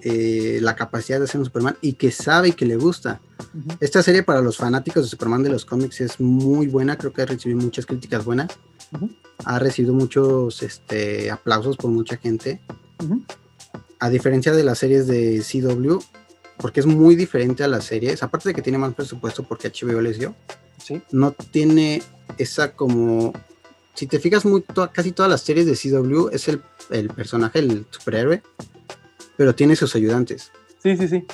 eh, 0.01 0.59
la 0.61 0.75
capacidad 0.75 1.19
de 1.19 1.27
ser 1.27 1.39
un 1.39 1.45
Superman 1.45 1.77
y 1.81 1.93
que 1.93 2.11
sabe 2.11 2.49
y 2.49 2.51
que 2.51 2.65
le 2.65 2.75
gusta. 2.75 3.21
Esta 3.79 4.03
serie 4.03 4.23
para 4.23 4.41
los 4.41 4.57
fanáticos 4.57 5.03
de 5.03 5.09
Superman 5.09 5.41
de 5.41 5.49
los 5.49 5.65
cómics 5.65 5.99
es 6.01 6.19
muy 6.19 6.67
buena, 6.67 6.97
creo 6.97 7.11
que 7.11 7.23
ha 7.23 7.25
recibido 7.25 7.59
muchas 7.59 7.85
críticas 7.85 8.23
buenas, 8.23 8.51
ha 9.43 9.57
recibido 9.57 9.93
muchos 9.93 10.61
este, 10.61 11.31
aplausos 11.31 11.75
por 11.77 11.89
mucha 11.89 12.17
gente. 12.17 12.61
A 13.99 14.09
diferencia 14.09 14.51
de 14.51 14.63
las 14.63 14.77
series 14.77 15.07
de 15.07 15.41
CW, 15.41 15.97
porque 16.57 16.81
es 16.81 16.85
muy 16.85 17.15
diferente 17.15 17.63
a 17.63 17.67
las 17.67 17.85
series, 17.85 18.21
aparte 18.21 18.49
de 18.49 18.55
que 18.55 18.61
tiene 18.61 18.77
más 18.77 18.93
presupuesto 18.93 19.43
porque 19.43 19.69
HBO 19.69 20.01
les 20.01 20.19
dio, 20.19 20.35
no 21.11 21.31
tiene 21.31 22.03
esa 22.37 22.73
como 22.73 23.33
si 23.95 24.07
te 24.07 24.19
fijas, 24.19 24.45
muy 24.45 24.63
casi 24.91 25.11
todas 25.11 25.31
las 25.31 25.41
series 25.41 25.65
de 25.65 25.73
CW 25.73 26.29
es 26.31 26.47
el, 26.47 26.61
el, 26.89 27.07
personaje, 27.09 27.59
el 27.59 27.85
superhéroe, 27.89 28.43
pero 29.37 29.55
tiene 29.55 29.75
sus 29.75 29.95
ayudantes. 29.95 30.51
Sí, 30.83 30.95
sí, 30.97 31.07
sí. 31.07 31.25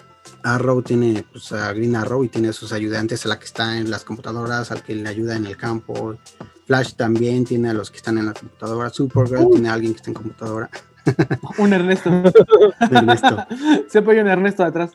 Arrow 0.44 0.82
tiene 0.82 1.26
pues, 1.32 1.52
a 1.52 1.74
Green 1.74 1.96
Arrow 1.96 2.24
y 2.24 2.30
tiene 2.30 2.54
sus 2.54 2.72
ayudantes, 2.72 3.26
a 3.26 3.30
la 3.30 3.40
que 3.40 3.46
está 3.46 3.78
en 3.78 3.90
las 3.90 4.04
computadoras, 4.04 4.72
al 4.72 4.84
que 4.84 4.96
le 4.96 5.10
ayuda 5.10 5.36
en 5.36 5.46
el 5.46 5.58
campo. 5.58 6.18
Flash 6.66 6.94
también 6.94 7.44
tiene 7.44 7.70
a 7.70 7.74
los 7.74 7.92
que 7.92 7.98
están 7.98 8.18
en 8.18 8.28
la 8.28 8.34
computadora. 8.34 8.90
Supergirl 8.90 9.50
tiene 9.52 9.70
a 9.70 9.74
alguien 9.74 9.94
que 9.94 9.98
está 9.98 10.12
en 10.12 10.16
computadora. 10.16 10.70
Un 11.58 11.74
Ernesto. 11.74 12.10
Ernesto. 12.80 13.46
Se 13.90 14.00
apoya 14.00 14.22
un 14.22 14.28
Ernesto 14.28 14.64
atrás. 14.64 14.92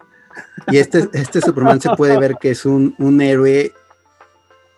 Y 0.68 0.76
este, 0.76 1.08
este 1.12 1.40
Superman 1.40 1.80
se 1.80 1.90
puede 1.96 2.18
ver 2.18 2.36
que 2.38 2.50
es 2.50 2.66
un, 2.66 2.94
un 2.98 3.22
héroe 3.22 3.72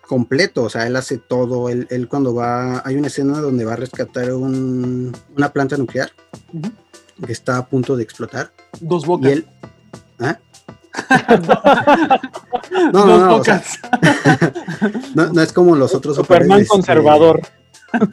completo, 0.09 0.63
o 0.63 0.69
sea, 0.71 0.87
él 0.87 0.95
hace 0.95 1.19
todo, 1.19 1.69
él, 1.69 2.07
cuando 2.09 2.33
va, 2.33 2.81
hay 2.83 2.95
una 2.95 3.07
escena 3.07 3.39
donde 3.41 3.63
va 3.63 3.73
a 3.73 3.75
rescatar 3.75 4.33
una 4.33 5.53
planta 5.53 5.77
nuclear 5.77 6.11
que 7.23 7.31
está 7.31 7.57
a 7.57 7.67
punto 7.67 7.95
de 7.95 8.01
explotar. 8.01 8.51
Dos 8.79 9.05
bocas. 9.05 9.29
Y 9.29 9.33
él, 9.33 9.47
¿ah? 10.17 10.39
no, 12.91 13.05
Dos 13.05 13.19
no, 13.19 13.37
bocas. 13.37 13.79
no, 15.13 15.31
no, 15.31 15.41
es 15.43 15.53
como 15.53 15.75
los 15.75 15.93
otros 15.93 16.15
Superman 16.15 16.61
este, 16.61 16.69
conservador. 16.69 17.41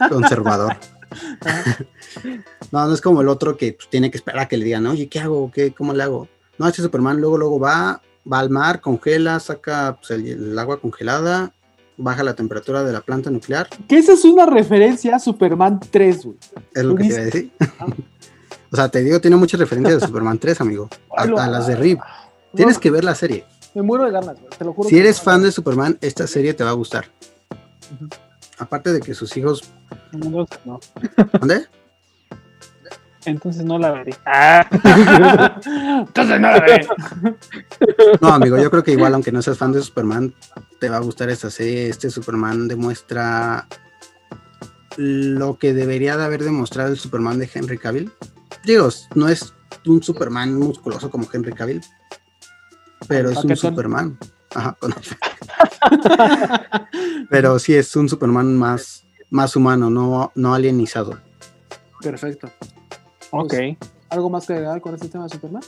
conservador. 0.07 0.77
no, 2.71 2.85
no 2.85 2.93
es 2.93 3.01
como 3.01 3.21
el 3.21 3.27
otro 3.27 3.57
que 3.57 3.73
pues, 3.73 3.89
tiene 3.89 4.11
que 4.11 4.17
esperar 4.17 4.41
a 4.41 4.47
que 4.47 4.57
le 4.57 4.65
digan, 4.65 4.85
oye, 4.85 5.07
¿qué 5.07 5.19
hago? 5.19 5.49
¿Qué, 5.51 5.73
¿Cómo 5.73 5.93
le 5.93 6.03
hago? 6.03 6.27
No, 6.59 6.67
este 6.67 6.83
Superman 6.83 7.19
luego, 7.19 7.39
luego 7.39 7.59
va, 7.59 8.03
va 8.31 8.37
al 8.37 8.51
mar, 8.51 8.81
congela, 8.81 9.39
saca 9.39 9.97
pues, 9.99 10.11
el, 10.11 10.57
agua 10.59 10.79
congelada, 10.79 11.53
baja 11.97 12.23
la 12.23 12.35
temperatura 12.35 12.83
de 12.83 12.93
la 12.93 13.01
planta 13.01 13.29
nuclear. 13.29 13.67
Que 13.87 13.97
esa 13.97 14.13
es 14.13 14.23
una 14.23 14.45
referencia 14.45 15.15
a 15.15 15.19
Superman 15.19 15.79
3, 15.79 16.25
güey. 16.25 16.37
Es 16.73 16.83
lo 16.83 16.95
que 16.95 17.03
te 17.03 17.09
iba 17.09 17.17
a 17.17 17.25
decir. 17.25 17.51
o 18.71 18.75
sea, 18.75 18.89
te 18.89 19.03
digo, 19.03 19.19
tiene 19.19 19.35
muchas 19.35 19.59
referencias 19.59 19.99
de 19.99 20.07
Superman 20.07 20.37
3, 20.37 20.61
amigo. 20.61 20.89
A, 21.15 21.25
las 21.25 21.67
de 21.67 21.75
Rip. 21.75 21.99
Tienes 22.55 22.77
que 22.77 22.91
ver 22.91 23.03
la 23.03 23.15
serie. 23.15 23.45
Me 23.73 23.81
muero 23.81 24.05
de 24.05 24.11
ganas, 24.11 24.37
te 24.57 24.65
lo 24.65 24.73
juro. 24.73 24.89
Si 24.89 24.97
eres 24.97 25.21
fan 25.21 25.43
de 25.43 25.51
Superman, 25.51 25.97
esta 26.01 26.25
serie 26.25 26.53
te 26.53 26.63
va 26.63 26.71
a 26.71 26.73
gustar. 26.73 27.05
Aparte 28.57 28.91
de 28.91 29.01
que 29.01 29.13
sus 29.13 29.35
hijos. 29.37 29.63
No. 30.13 30.47
¿Dónde? 31.39 31.67
Entonces 33.27 33.65
no 33.65 33.77
la 33.77 33.91
veré. 33.91 34.15
Ah. 34.25 34.65
Entonces 36.07 36.39
no 36.39 36.51
la 36.51 36.59
veré. 36.59 36.87
No, 38.21 38.29
amigo, 38.29 38.57
yo 38.57 38.71
creo 38.71 38.83
que 38.83 38.93
igual, 38.93 39.13
aunque 39.13 39.31
no 39.31 39.41
seas 39.41 39.57
fan 39.57 39.71
de 39.71 39.81
Superman, 39.81 40.33
te 40.79 40.89
va 40.89 40.97
a 40.97 41.01
gustar 41.01 41.29
esta 41.29 41.49
serie. 41.49 41.89
Este 41.89 42.09
Superman 42.09 42.67
demuestra 42.67 43.67
lo 44.95 45.57
que 45.57 45.73
debería 45.73 46.17
de 46.17 46.23
haber 46.23 46.43
demostrado 46.43 46.91
el 46.91 46.97
Superman 46.97 47.37
de 47.37 47.49
Henry 47.53 47.77
Cavill. 47.77 48.11
Digo, 48.63 48.89
no 49.15 49.27
es 49.27 49.53
un 49.85 50.01
Superman 50.01 50.57
musculoso 50.57 51.09
como 51.09 51.27
Henry 51.31 51.53
Cavill, 51.53 51.81
pero 53.07 53.29
es 53.29 53.43
un 53.43 53.55
Superman. 53.55 54.17
Ajá, 54.55 54.77
pero 57.29 57.59
sí 57.59 57.75
es 57.75 57.95
un 57.95 58.07
Superman 58.07 58.57
más, 58.57 59.05
más 59.29 59.55
humano, 59.55 59.89
no, 59.89 60.31
no 60.35 60.53
alienizado. 60.53 61.19
Perfecto. 62.01 62.49
Ok. 63.31 63.49
Pues, 63.49 63.77
¿Algo 64.09 64.29
más 64.29 64.47
que 64.47 64.53
agregar 64.53 64.81
con 64.81 64.95
este 64.95 65.09
tema 65.09 65.25
de 65.25 65.29
Superman? 65.31 65.63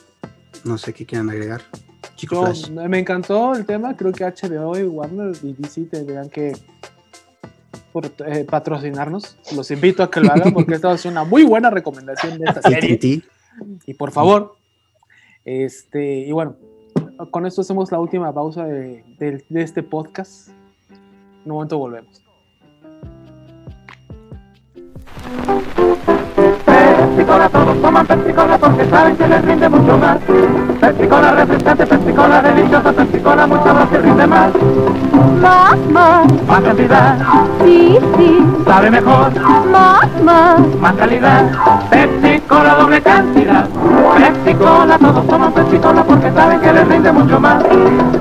No 0.64 0.78
sé 0.78 0.93
qué 0.93 1.05
quieran 1.05 1.30
agregar. 1.30 1.62
me 2.88 2.99
encantó 2.99 3.53
el 3.53 3.66
tema. 3.66 3.95
Creo 3.95 4.12
que 4.12 4.26
HBO 4.26 4.78
y 4.78 4.84
Warner 4.84 5.36
y 5.43 5.53
DC 5.53 5.86
tendrían 5.86 6.30
que 6.30 6.53
por, 7.91 8.05
eh, 8.26 8.45
patrocinarnos. 8.45 9.38
Los 9.55 9.72
invito 9.72 10.03
a 10.03 10.12
que 10.12 10.22
lo 10.22 10.32
hagan 10.32 10.53
porque 10.53 10.76
esta 10.76 10.93
es 10.93 11.05
una 11.05 11.24
muy 11.24 11.43
buena 11.43 11.70
recomendación 11.70 12.39
de 12.39 12.45
esta 12.45 12.62
serie. 12.62 13.22
y 13.86 13.93
por 13.93 14.12
favor, 14.12 14.55
este, 15.45 16.20
y 16.20 16.32
bueno, 16.32 16.55
con 17.32 17.45
esto 17.45 17.62
hacemos 17.62 17.91
la 17.91 17.99
última 17.99 18.34
pausa 18.34 18.66
de, 18.66 19.03
de 19.18 19.62
este 19.62 19.84
podcast. 19.84 20.49
En 21.43 21.51
un 21.51 21.53
momento 21.53 21.78
volvemos. 21.78 22.22
Pepsi 27.00 27.24
Cola, 27.24 27.47
todos 27.50 27.82
toman 27.82 28.06
Pepsi 28.06 28.34
Cola 28.34 28.58
porque 28.58 28.86
saben 28.89 29.16
que 29.16 29.26
les 29.28 29.45
rinde 29.45 29.70
mucho 29.70 29.97
más. 29.97 30.18
Pepsi 30.82 31.08
Cola 31.08 31.32
refrescante, 31.32 31.86
Pepsi 31.86 32.12
Cola 32.12 32.41
deliciosa, 32.41 32.91
Pepsi 32.91 33.20
Cola 33.20 33.47
muy 33.47 33.58
sabrosa 33.60 33.95
y 33.95 33.97
rinde 34.00 34.28
más. 34.28 34.50
Más, 35.41 35.78
más, 35.93 36.28
Más 36.45 36.62
cantidad, 36.62 37.18
sí, 37.64 37.97
sí. 38.18 38.45
sabe 38.66 38.91
mejor, 38.91 39.32
Más, 39.72 40.22
más, 40.24 40.60
más 40.82 40.93
calidad. 40.95 41.45
Pepsi 41.89 42.41
Cola 42.41 42.76
doble 42.76 43.02
cantidad. 43.02 43.66
Pepsi 44.18 44.54
Cola, 44.58 44.97
todos 44.97 45.28
toman 45.28 45.54
Pepsi 45.54 45.78
Cola 45.78 46.04
porque 46.04 46.32
saben 46.34 46.60
que 46.60 46.74
les 46.74 46.86
rinde 46.88 47.12
mucho 47.14 47.39
más. 47.39 47.64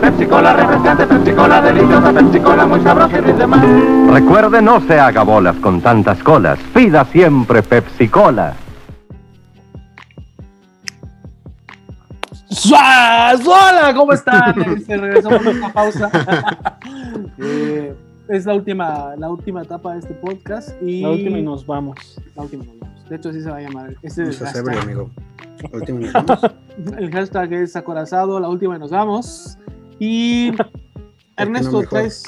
Pepsi 0.01 0.27
Cola 0.27 0.53
refrescante, 0.53 1.05
Pepsi 1.07 1.33
Cola 1.33 1.61
deliciosa, 1.63 2.13
Pepsi 2.13 2.39
Cola 2.39 2.67
muy 2.67 2.81
sabrosa 2.83 3.19
y 3.19 3.21
rinde 3.23 3.47
más. 3.49 3.61
Recuerde, 4.13 4.63
no 4.63 4.81
se 4.83 5.01
haga 5.01 5.25
bolas 5.25 5.57
con 5.57 5.81
tantas 5.81 6.23
colas. 6.23 6.61
Pida 6.73 7.05
siempre 7.07 7.65
Pepsi 7.65 8.09
¡Hola! 12.51 13.93
¿Cómo 13.95 14.13
están? 14.13 14.61
Este, 14.77 14.97
regresamos 14.97 15.45
de 15.45 15.51
esta 15.53 15.73
pausa. 15.73 16.11
Eh, 17.41 17.95
es 18.29 18.47
la 18.47 18.55
última, 18.55 19.15
la 19.17 19.31
última 19.31 19.63
etapa 19.63 19.93
de 19.95 20.01
este 20.01 20.15
podcast. 20.15 20.71
Y 20.83 21.03
La 21.03 21.11
última 21.11 21.39
y 21.39 21.43
nos 21.43 21.65
vamos. 21.65 22.21
La 22.35 22.43
última 22.43 22.65
nos 22.65 22.79
vamos. 22.79 23.09
De 23.09 23.17
hecho, 23.17 23.29
así 23.31 23.41
se 23.41 23.51
va 23.51 23.57
a 23.59 23.61
llamar. 23.61 23.91
No 23.91 23.99
es 24.03 24.19
el 24.19 24.35
hashtag. 24.35 24.79
amigo. 24.79 25.11
La 25.73 25.79
última 25.79 26.01
nos 26.01 26.13
vamos. 26.27 26.41
El 26.99 27.11
hashtag 27.13 27.53
es 27.53 27.77
acorazado, 27.77 28.41
la 28.41 28.49
última 28.49 28.77
y 28.77 28.79
nos 28.79 28.91
vamos. 28.91 29.57
Y 29.99 30.53
Ernesto, 31.37 31.71
mejor? 31.79 31.89
traes. 31.89 32.25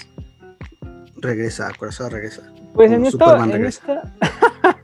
Regresa, 1.16 1.70
corazón, 1.78 2.10
regresa. 2.12 2.42
Pues 2.74 2.92
en 2.92 3.04
esta, 3.04 3.44
en 3.44 3.64
esta... 3.64 4.02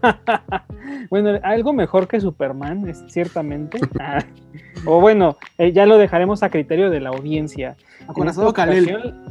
bueno, 1.11 1.39
algo 1.43 1.73
mejor 1.73 2.09
que 2.09 2.21
Superman, 2.21 2.89
es 2.89 3.03
ciertamente. 3.09 3.79
Ah, 3.99 4.19
o 4.85 5.01
bueno, 5.01 5.37
eh, 5.59 5.73
ya 5.73 5.87
lo 5.87 5.99
dejaremos 5.99 6.43
a 6.43 6.51
criterio 6.51 6.91
de 6.91 7.01
la 7.01 7.11
audiencia. 7.11 7.77
Esta 8.01 8.53
Kalel. 8.53 8.85
ocasión- 8.85 9.25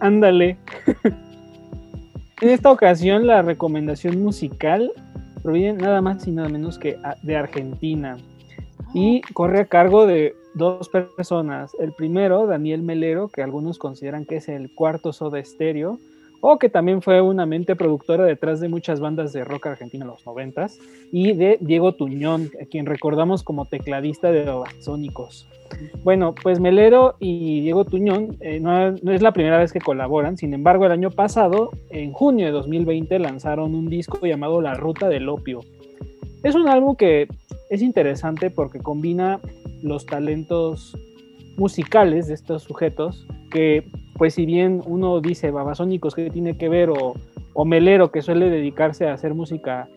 Ándale. 0.00 0.58
en 2.42 2.48
esta 2.48 2.70
ocasión, 2.70 3.26
la 3.26 3.42
recomendación 3.42 4.22
musical 4.22 4.92
proviene 5.42 5.78
nada 5.80 6.00
más 6.00 6.26
y 6.26 6.32
nada 6.32 6.48
menos 6.48 6.78
que 6.78 6.98
a- 7.02 7.16
de 7.22 7.36
Argentina. 7.36 8.16
Y 8.94 9.20
corre 9.32 9.60
a 9.60 9.64
cargo 9.66 10.06
de 10.06 10.34
dos 10.54 10.88
personas. 10.88 11.72
El 11.78 11.92
primero, 11.92 12.46
Daniel 12.46 12.82
Melero, 12.82 13.28
que 13.28 13.42
algunos 13.42 13.78
consideran 13.78 14.24
que 14.24 14.36
es 14.36 14.48
el 14.48 14.70
cuarto 14.74 15.12
soda 15.12 15.38
estéreo, 15.38 15.98
o 16.40 16.58
que 16.58 16.68
también 16.68 17.02
fue 17.02 17.20
una 17.20 17.46
mente 17.46 17.76
productora 17.76 18.24
detrás 18.24 18.60
de 18.60 18.68
muchas 18.68 19.00
bandas 19.00 19.32
de 19.32 19.44
rock 19.44 19.66
argentino 19.66 20.04
en 20.04 20.10
los 20.10 20.26
noventas, 20.26 20.78
y 21.12 21.32
de 21.32 21.58
Diego 21.60 21.92
Tuñón, 21.92 22.50
a 22.60 22.66
quien 22.66 22.86
recordamos 22.86 23.42
como 23.42 23.66
tecladista 23.66 24.30
de 24.30 24.44
Babasónicos. 24.44 25.46
Bueno, 26.04 26.34
pues 26.34 26.60
Melero 26.60 27.16
y 27.18 27.60
Diego 27.60 27.84
Tuñón 27.84 28.36
eh, 28.40 28.60
no, 28.60 28.92
no 28.92 29.12
es 29.12 29.22
la 29.22 29.32
primera 29.32 29.58
vez 29.58 29.72
que 29.72 29.80
colaboran, 29.80 30.36
sin 30.36 30.54
embargo 30.54 30.86
el 30.86 30.92
año 30.92 31.10
pasado, 31.10 31.70
en 31.90 32.12
junio 32.12 32.46
de 32.46 32.52
2020, 32.52 33.18
lanzaron 33.18 33.74
un 33.74 33.88
disco 33.88 34.24
llamado 34.26 34.60
La 34.60 34.74
Ruta 34.74 35.08
del 35.08 35.28
Opio. 35.28 35.60
Es 36.42 36.54
un 36.54 36.68
álbum 36.68 36.94
que 36.94 37.26
es 37.70 37.82
interesante 37.82 38.50
porque 38.50 38.78
combina 38.78 39.40
los 39.82 40.06
talentos 40.06 40.96
musicales 41.56 42.26
de 42.28 42.34
estos 42.34 42.62
sujetos 42.62 43.26
que 43.50 43.88
pues 44.18 44.34
si 44.34 44.46
bien 44.46 44.80
uno 44.86 45.20
dice 45.20 45.50
babasónicos 45.50 46.14
que 46.14 46.30
tiene 46.30 46.56
que 46.56 46.68
ver 46.68 46.90
o, 46.90 47.14
o 47.52 47.64
melero 47.64 48.10
que 48.10 48.22
suele 48.22 48.48
dedicarse 48.48 49.06
a 49.06 49.12
hacer 49.14 49.34
música 49.34 49.88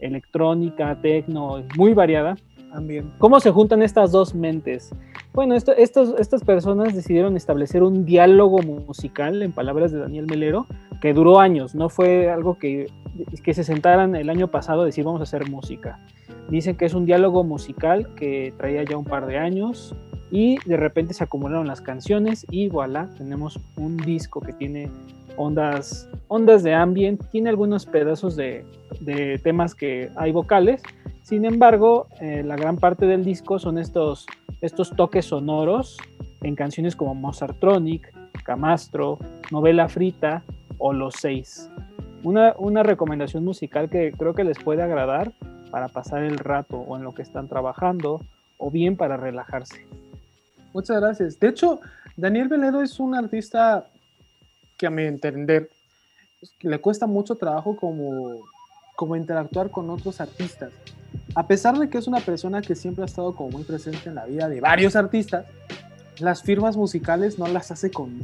electrónica, 0.00 0.96
tecno, 1.00 1.62
muy 1.76 1.92
variada, 1.94 2.36
También. 2.72 3.10
¿Cómo 3.18 3.40
se 3.40 3.50
juntan 3.50 3.82
estas 3.82 4.12
dos 4.12 4.34
mentes? 4.34 4.94
Bueno, 5.32 5.54
esto- 5.54 5.72
estos, 5.76 6.14
estas 6.18 6.44
personas 6.44 6.94
decidieron 6.94 7.36
establecer 7.36 7.82
un 7.82 8.04
diálogo 8.04 8.58
musical, 8.62 9.42
en 9.42 9.52
palabras 9.52 9.90
de 9.92 9.98
Daniel 9.98 10.26
Melero, 10.26 10.66
que 11.00 11.14
duró 11.14 11.40
años, 11.40 11.74
no 11.74 11.88
fue 11.88 12.30
algo 12.30 12.58
que, 12.58 12.86
que 13.42 13.54
se 13.54 13.64
sentaran 13.64 14.14
el 14.16 14.28
año 14.28 14.48
pasado 14.48 14.82
a 14.82 14.84
decir 14.84 15.04
vamos 15.04 15.20
a 15.20 15.22
hacer 15.24 15.48
música. 15.48 15.98
Dicen 16.50 16.76
que 16.76 16.84
es 16.86 16.94
un 16.94 17.06
diálogo 17.06 17.42
musical 17.44 18.14
que 18.14 18.52
traía 18.58 18.82
ya 18.84 18.96
un 18.96 19.04
par 19.04 19.26
de 19.26 19.38
años 19.38 19.94
y 20.30 20.58
de 20.66 20.76
repente 20.76 21.14
se 21.14 21.24
acumularon 21.24 21.66
las 21.66 21.80
canciones 21.80 22.46
y 22.50 22.68
voilà, 22.68 23.08
tenemos 23.16 23.58
un 23.76 23.96
disco 23.96 24.40
que 24.40 24.52
tiene 24.52 24.90
ondas, 25.36 26.08
ondas 26.28 26.62
de 26.62 26.74
ambient, 26.74 27.22
tiene 27.30 27.48
algunos 27.48 27.86
pedazos 27.86 28.36
de, 28.36 28.64
temas 29.42 29.74
que 29.74 30.10
hay 30.16 30.32
vocales, 30.32 30.82
sin 31.22 31.44
embargo, 31.44 32.06
eh, 32.20 32.42
la 32.44 32.56
gran 32.56 32.76
parte 32.76 33.06
del 33.06 33.24
disco 33.24 33.58
son 33.58 33.78
estos, 33.78 34.26
toques 34.96 35.26
sonoros 35.26 35.98
en 36.42 36.54
canciones 36.54 36.96
como 36.96 37.14
Mozartronic, 37.14 38.12
Camastro, 38.44 39.18
Novela 39.50 39.88
Frita 39.88 40.42
o 40.78 40.92
Los 40.92 41.16
Seis. 41.20 41.70
Una 42.24 42.82
recomendación 42.82 43.44
musical 43.44 43.88
que 43.88 44.12
creo 44.12 44.34
que 44.34 44.44
les 44.44 44.58
puede 44.58 44.82
agradar 44.82 45.32
para 45.70 45.88
pasar 45.88 46.22
el 46.22 46.38
rato 46.38 46.78
o 46.78 46.96
en 46.96 47.04
lo 47.04 47.14
que 47.14 47.22
están 47.22 47.48
trabajando 47.48 48.20
o 48.56 48.70
bien 48.70 48.96
para 48.96 49.16
relajarse. 49.16 49.86
Muchas 50.78 51.00
gracias. 51.00 51.40
De 51.40 51.48
hecho, 51.48 51.80
Daniel 52.16 52.46
Veledo 52.46 52.80
es 52.82 53.00
un 53.00 53.12
artista 53.12 53.84
que 54.76 54.86
a 54.86 54.90
mi 54.90 55.02
entender 55.02 55.68
le 56.60 56.80
cuesta 56.80 57.04
mucho 57.04 57.34
trabajo 57.34 57.74
como, 57.74 58.36
como 58.94 59.16
interactuar 59.16 59.72
con 59.72 59.90
otros 59.90 60.20
artistas. 60.20 60.70
A 61.34 61.48
pesar 61.48 61.76
de 61.76 61.90
que 61.90 61.98
es 61.98 62.06
una 62.06 62.20
persona 62.20 62.62
que 62.62 62.76
siempre 62.76 63.02
ha 63.02 63.06
estado 63.06 63.34
como 63.34 63.50
muy 63.50 63.64
presente 63.64 64.08
en 64.08 64.14
la 64.14 64.26
vida 64.26 64.48
de 64.48 64.60
varios 64.60 64.94
artistas, 64.94 65.46
las 66.20 66.44
firmas 66.44 66.76
musicales 66.76 67.40
no 67.40 67.48
las 67.48 67.72
hace 67.72 67.90
con, 67.90 68.16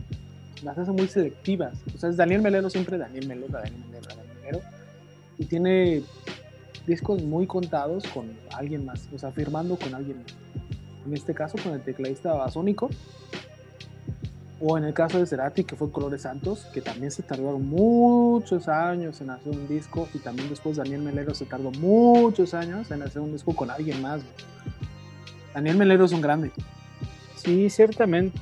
las 0.62 0.78
hace 0.78 0.92
muy 0.92 1.08
selectivas. 1.08 1.74
O 1.92 1.98
sea, 1.98 2.08
es 2.08 2.16
Daniel 2.16 2.40
Melero 2.40 2.70
siempre 2.70 2.98
Daniel 2.98 3.26
Melero, 3.26 3.48
Daniel 3.48 3.82
Melero, 3.84 4.06
Daniel 4.06 4.36
Melero. 4.36 4.60
Y 5.38 5.46
tiene 5.46 6.04
discos 6.86 7.20
muy 7.20 7.48
contados 7.48 8.04
con 8.14 8.30
alguien 8.52 8.84
más, 8.84 9.08
o 9.12 9.18
sea, 9.18 9.32
firmando 9.32 9.74
con 9.74 9.92
alguien 9.92 10.18
más. 10.18 10.43
En 11.06 11.14
este 11.14 11.34
caso 11.34 11.58
con 11.62 11.72
el 11.72 11.80
tecladista 11.82 12.32
basónico. 12.32 12.90
O 14.60 14.78
en 14.78 14.84
el 14.84 14.94
caso 14.94 15.18
de 15.18 15.26
Cerati, 15.26 15.64
que 15.64 15.76
fue 15.76 15.90
Colores 15.90 16.22
Santos, 16.22 16.66
que 16.72 16.80
también 16.80 17.10
se 17.10 17.22
tardaron 17.22 17.68
muchos 17.68 18.68
años 18.68 19.20
en 19.20 19.30
hacer 19.30 19.52
un 19.52 19.68
disco. 19.68 20.08
Y 20.14 20.18
también 20.18 20.48
después 20.48 20.76
Daniel 20.76 21.02
Melero 21.02 21.34
se 21.34 21.44
tardó 21.44 21.70
muchos 21.72 22.54
años 22.54 22.90
en 22.90 23.02
hacer 23.02 23.20
un 23.20 23.32
disco 23.32 23.54
con 23.54 23.70
alguien 23.70 24.00
más. 24.00 24.22
Daniel 25.52 25.76
Melero 25.76 26.04
es 26.04 26.12
un 26.12 26.20
grande. 26.20 26.50
Sí, 27.36 27.68
ciertamente 27.68 28.38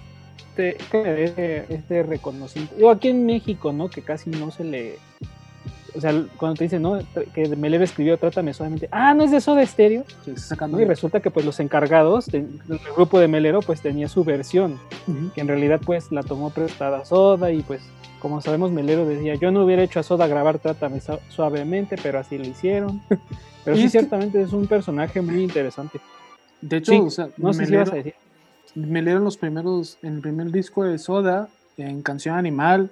merece 0.92 1.66
este 1.68 2.02
reconocimiento. 2.02 2.76
Yo 2.78 2.90
aquí 2.90 3.08
en 3.08 3.26
México, 3.26 3.72
¿no? 3.72 3.88
Que 3.88 4.02
casi 4.02 4.30
no 4.30 4.50
se 4.50 4.64
le... 4.64 4.98
O 5.94 6.00
sea, 6.00 6.12
cuando 6.38 6.56
te 6.56 6.64
dicen, 6.64 6.82
¿no? 6.82 6.98
Que 7.34 7.48
Melero 7.56 7.84
escribió 7.84 8.16
Trátame 8.18 8.54
suavemente. 8.54 8.88
Ah, 8.90 9.12
¿no 9.14 9.24
es 9.24 9.30
de 9.30 9.40
Soda 9.40 9.62
sacando 10.36 10.76
¿no? 10.76 10.82
Y 10.82 10.86
resulta 10.86 11.20
que 11.20 11.30
pues 11.30 11.44
los 11.44 11.60
encargados 11.60 12.26
del 12.26 12.48
grupo 12.96 13.18
de 13.20 13.28
Melero 13.28 13.60
pues 13.60 13.82
tenía 13.82 14.08
su 14.08 14.24
versión, 14.24 14.78
que 15.34 15.40
en 15.40 15.48
realidad 15.48 15.80
pues 15.84 16.10
la 16.10 16.22
tomó 16.22 16.50
prestada 16.50 17.04
Soda 17.04 17.50
y 17.50 17.62
pues 17.62 17.82
como 18.20 18.40
sabemos 18.40 18.70
Melero 18.70 19.04
decía, 19.06 19.34
yo 19.34 19.50
no 19.50 19.64
hubiera 19.64 19.82
hecho 19.82 20.00
a 20.00 20.02
Soda 20.02 20.26
grabar 20.26 20.58
Trátame 20.60 21.00
Su- 21.00 21.18
suavemente, 21.28 21.96
pero 22.02 22.18
así 22.20 22.38
lo 22.38 22.46
hicieron. 22.46 23.02
pero 23.64 23.76
sí, 23.76 23.88
ciertamente 23.88 24.40
es 24.40 24.52
un 24.52 24.66
personaje 24.66 25.20
muy 25.20 25.42
interesante. 25.42 26.00
De 26.60 26.76
hecho, 26.78 26.92
Sí, 26.92 26.98
o 27.00 27.10
sea, 27.10 27.28
No 27.36 27.52
sé 27.52 27.66
si 27.66 27.72
ibas 27.74 27.90
a 27.90 27.96
decir. 27.96 28.14
Melero 28.74 29.18
en 29.18 29.24
los 29.24 29.36
primeros, 29.36 29.98
en 30.02 30.14
el 30.14 30.20
primer 30.20 30.50
disco 30.52 30.84
de 30.84 30.96
Soda, 30.98 31.48
en 31.76 32.00
Canción 32.02 32.36
Animal, 32.36 32.90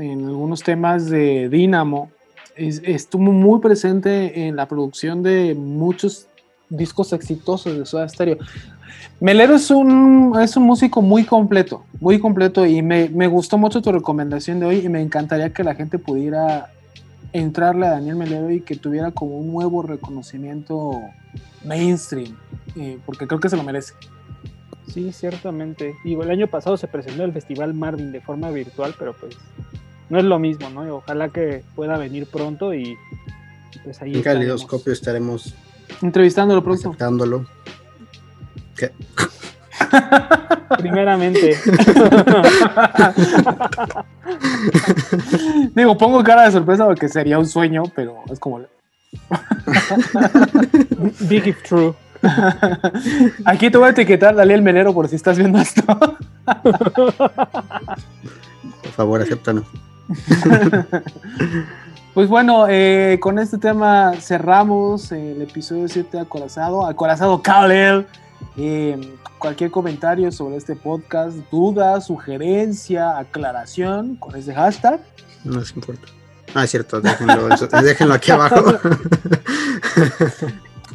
en 0.00 0.24
algunos 0.26 0.62
temas 0.62 1.08
de 1.10 1.48
Dynamo, 1.48 2.10
es- 2.56 2.82
estuvo 2.84 3.22
muy 3.32 3.60
presente 3.60 4.46
en 4.46 4.56
la 4.56 4.66
producción 4.66 5.22
de 5.22 5.54
muchos 5.54 6.26
discos 6.68 7.12
exitosos 7.12 7.78
de 7.78 7.86
Soda 7.86 8.08
Stereo. 8.08 8.38
Melero 9.20 9.54
es 9.54 9.70
un, 9.70 10.32
es 10.40 10.56
un 10.56 10.64
músico 10.64 11.02
muy 11.02 11.24
completo, 11.24 11.84
muy 12.00 12.18
completo 12.18 12.64
y 12.66 12.80
me, 12.82 13.08
me 13.08 13.26
gustó 13.26 13.58
mucho 13.58 13.82
tu 13.82 13.92
recomendación 13.92 14.60
de 14.60 14.66
hoy 14.66 14.76
y 14.84 14.88
me 14.88 15.00
encantaría 15.02 15.52
que 15.52 15.62
la 15.64 15.74
gente 15.74 15.98
pudiera 15.98 16.70
entrarle 17.32 17.86
a 17.86 17.90
Daniel 17.90 18.16
Melero 18.16 18.50
y 18.50 18.60
que 18.60 18.76
tuviera 18.76 19.10
como 19.12 19.36
un 19.38 19.52
nuevo 19.52 19.82
reconocimiento 19.82 21.00
mainstream, 21.64 22.34
eh, 22.76 22.98
porque 23.04 23.26
creo 23.26 23.40
que 23.40 23.48
se 23.48 23.56
lo 23.56 23.62
merece. 23.62 23.94
Sí, 24.88 25.12
ciertamente. 25.12 25.94
Digo, 26.04 26.22
el 26.24 26.30
año 26.30 26.48
pasado 26.48 26.76
se 26.76 26.88
presentó 26.88 27.22
el 27.22 27.32
Festival 27.32 27.74
Marvin 27.74 28.10
de 28.10 28.20
forma 28.20 28.50
virtual, 28.50 28.94
pero 28.98 29.12
pues 29.12 29.36
no 30.10 30.18
es 30.18 30.24
lo 30.24 30.38
mismo, 30.38 30.68
¿no? 30.70 30.86
Y 30.86 30.90
ojalá 30.90 31.28
que 31.30 31.62
pueda 31.74 31.96
venir 31.96 32.26
pronto 32.26 32.74
y 32.74 32.96
pues 33.84 34.02
ahí 34.02 34.10
En 34.10 34.18
estaremos. 34.18 34.24
Calidoscopio 34.24 34.92
estaremos 34.92 35.54
Entrevistándolo 36.02 36.62
pronto. 36.62 36.90
aceptándolo. 36.90 37.46
¿Qué? 38.76 38.92
Primeramente. 40.78 41.56
Digo, 45.74 45.96
pongo 45.98 46.22
cara 46.22 46.44
de 46.44 46.52
sorpresa 46.52 46.84
porque 46.84 47.08
sería 47.08 47.38
un 47.38 47.46
sueño, 47.46 47.84
pero 47.94 48.16
es 48.30 48.38
como 48.38 48.60
Big 51.20 51.46
if 51.48 51.62
true. 51.62 51.94
Aquí 53.44 53.70
te 53.70 53.78
voy 53.78 53.88
a 53.88 53.90
etiquetar 53.90 54.34
Daniel 54.36 54.62
Menero 54.62 54.92
por 54.92 55.08
si 55.08 55.16
estás 55.16 55.38
viendo 55.38 55.58
esto. 55.58 55.82
Por 58.82 58.92
favor, 58.92 59.22
acéptanos. 59.22 59.64
Pues 62.12 62.28
bueno, 62.28 62.66
eh, 62.68 63.18
con 63.20 63.38
este 63.38 63.56
tema 63.56 64.14
cerramos 64.20 65.12
el 65.12 65.40
episodio 65.42 65.86
7 65.86 66.16
de 66.16 66.22
Acorazado. 66.24 66.84
Acorazado 66.84 67.40
Khaled. 67.40 68.04
Eh, 68.56 69.16
cualquier 69.38 69.70
comentario 69.70 70.32
sobre 70.32 70.56
este 70.56 70.74
podcast, 70.74 71.36
duda, 71.52 72.00
sugerencia, 72.00 73.16
aclaración 73.16 74.16
con 74.16 74.34
ese 74.34 74.52
hashtag. 74.52 75.00
No 75.44 75.60
les 75.60 75.70
importa. 75.76 76.08
Ah, 76.52 76.64
es 76.64 76.70
cierto, 76.72 77.00
déjenlo, 77.00 77.48
déjenlo 77.82 78.14
aquí 78.14 78.32
abajo. 78.32 78.64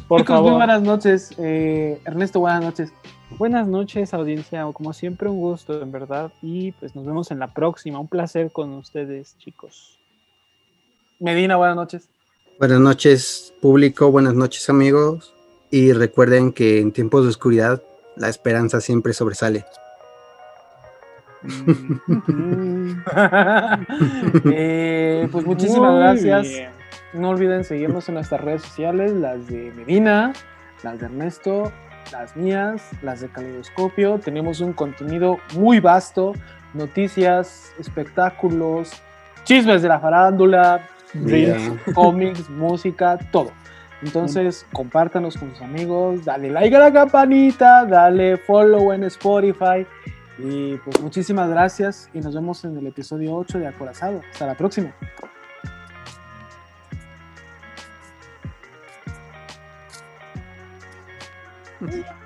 Por 0.06 0.20
Chicos, 0.20 0.42
muy 0.42 0.52
buenas 0.52 0.82
noches. 0.82 1.34
Eh, 1.38 1.98
Ernesto, 2.04 2.40
buenas 2.40 2.62
noches. 2.62 2.92
Buenas 3.30 3.66
noches, 3.66 4.14
audiencia. 4.14 4.64
Como 4.72 4.92
siempre, 4.92 5.28
un 5.28 5.40
gusto, 5.40 5.82
en 5.82 5.90
verdad. 5.92 6.32
Y 6.42 6.72
pues 6.72 6.94
nos 6.94 7.04
vemos 7.04 7.30
en 7.30 7.38
la 7.38 7.52
próxima. 7.52 7.98
Un 7.98 8.08
placer 8.08 8.50
con 8.52 8.72
ustedes, 8.74 9.36
chicos. 9.38 9.98
Medina, 11.18 11.56
buenas 11.56 11.76
noches. 11.76 12.08
Buenas 12.58 12.80
noches, 12.80 13.52
público. 13.60 14.10
Buenas 14.10 14.34
noches, 14.34 14.70
amigos. 14.70 15.34
Y 15.70 15.92
recuerden 15.92 16.52
que 16.52 16.80
en 16.80 16.92
tiempos 16.92 17.24
de 17.24 17.30
oscuridad, 17.30 17.82
la 18.16 18.28
esperanza 18.28 18.80
siempre 18.80 19.12
sobresale. 19.12 19.64
Eh, 24.44 25.28
pues 25.30 25.46
muchísimas 25.46 25.94
gracias. 25.96 26.48
No 27.12 27.30
olviden 27.30 27.64
seguirnos 27.64 28.08
en 28.08 28.14
nuestras 28.16 28.40
redes 28.40 28.62
sociales, 28.62 29.12
las 29.12 29.46
de 29.46 29.72
Medina, 29.72 30.32
las 30.82 30.98
de 30.98 31.06
Ernesto, 31.06 31.72
las 32.12 32.36
mías, 32.36 32.82
las 33.02 33.20
de 33.20 33.28
Caleidoscopio. 33.28 34.18
Tenemos 34.18 34.60
un 34.60 34.72
contenido 34.72 35.38
muy 35.54 35.80
vasto, 35.80 36.32
noticias, 36.74 37.72
espectáculos, 37.78 38.90
chismes 39.44 39.82
de 39.82 39.88
la 39.88 40.00
farándula, 40.00 40.88
cómics, 41.94 42.48
música, 42.50 43.18
todo. 43.30 43.50
Entonces, 44.02 44.66
compártanos 44.72 45.36
con 45.36 45.50
sus 45.50 45.62
amigos, 45.62 46.24
dale 46.24 46.50
like 46.50 46.76
a 46.76 46.78
la 46.78 46.92
campanita, 46.92 47.84
dale 47.84 48.36
follow 48.36 48.92
en 48.92 49.04
Spotify. 49.04 49.86
Y 50.38 50.76
pues 50.76 51.00
muchísimas 51.00 51.48
gracias 51.48 52.10
y 52.12 52.20
nos 52.20 52.34
vemos 52.34 52.62
en 52.64 52.76
el 52.76 52.86
episodio 52.86 53.34
8 53.34 53.58
de 53.58 53.68
Acorazado. 53.68 54.20
Hasta 54.30 54.46
la 54.46 54.54
próxima. 54.54 54.92
You. 61.92 62.25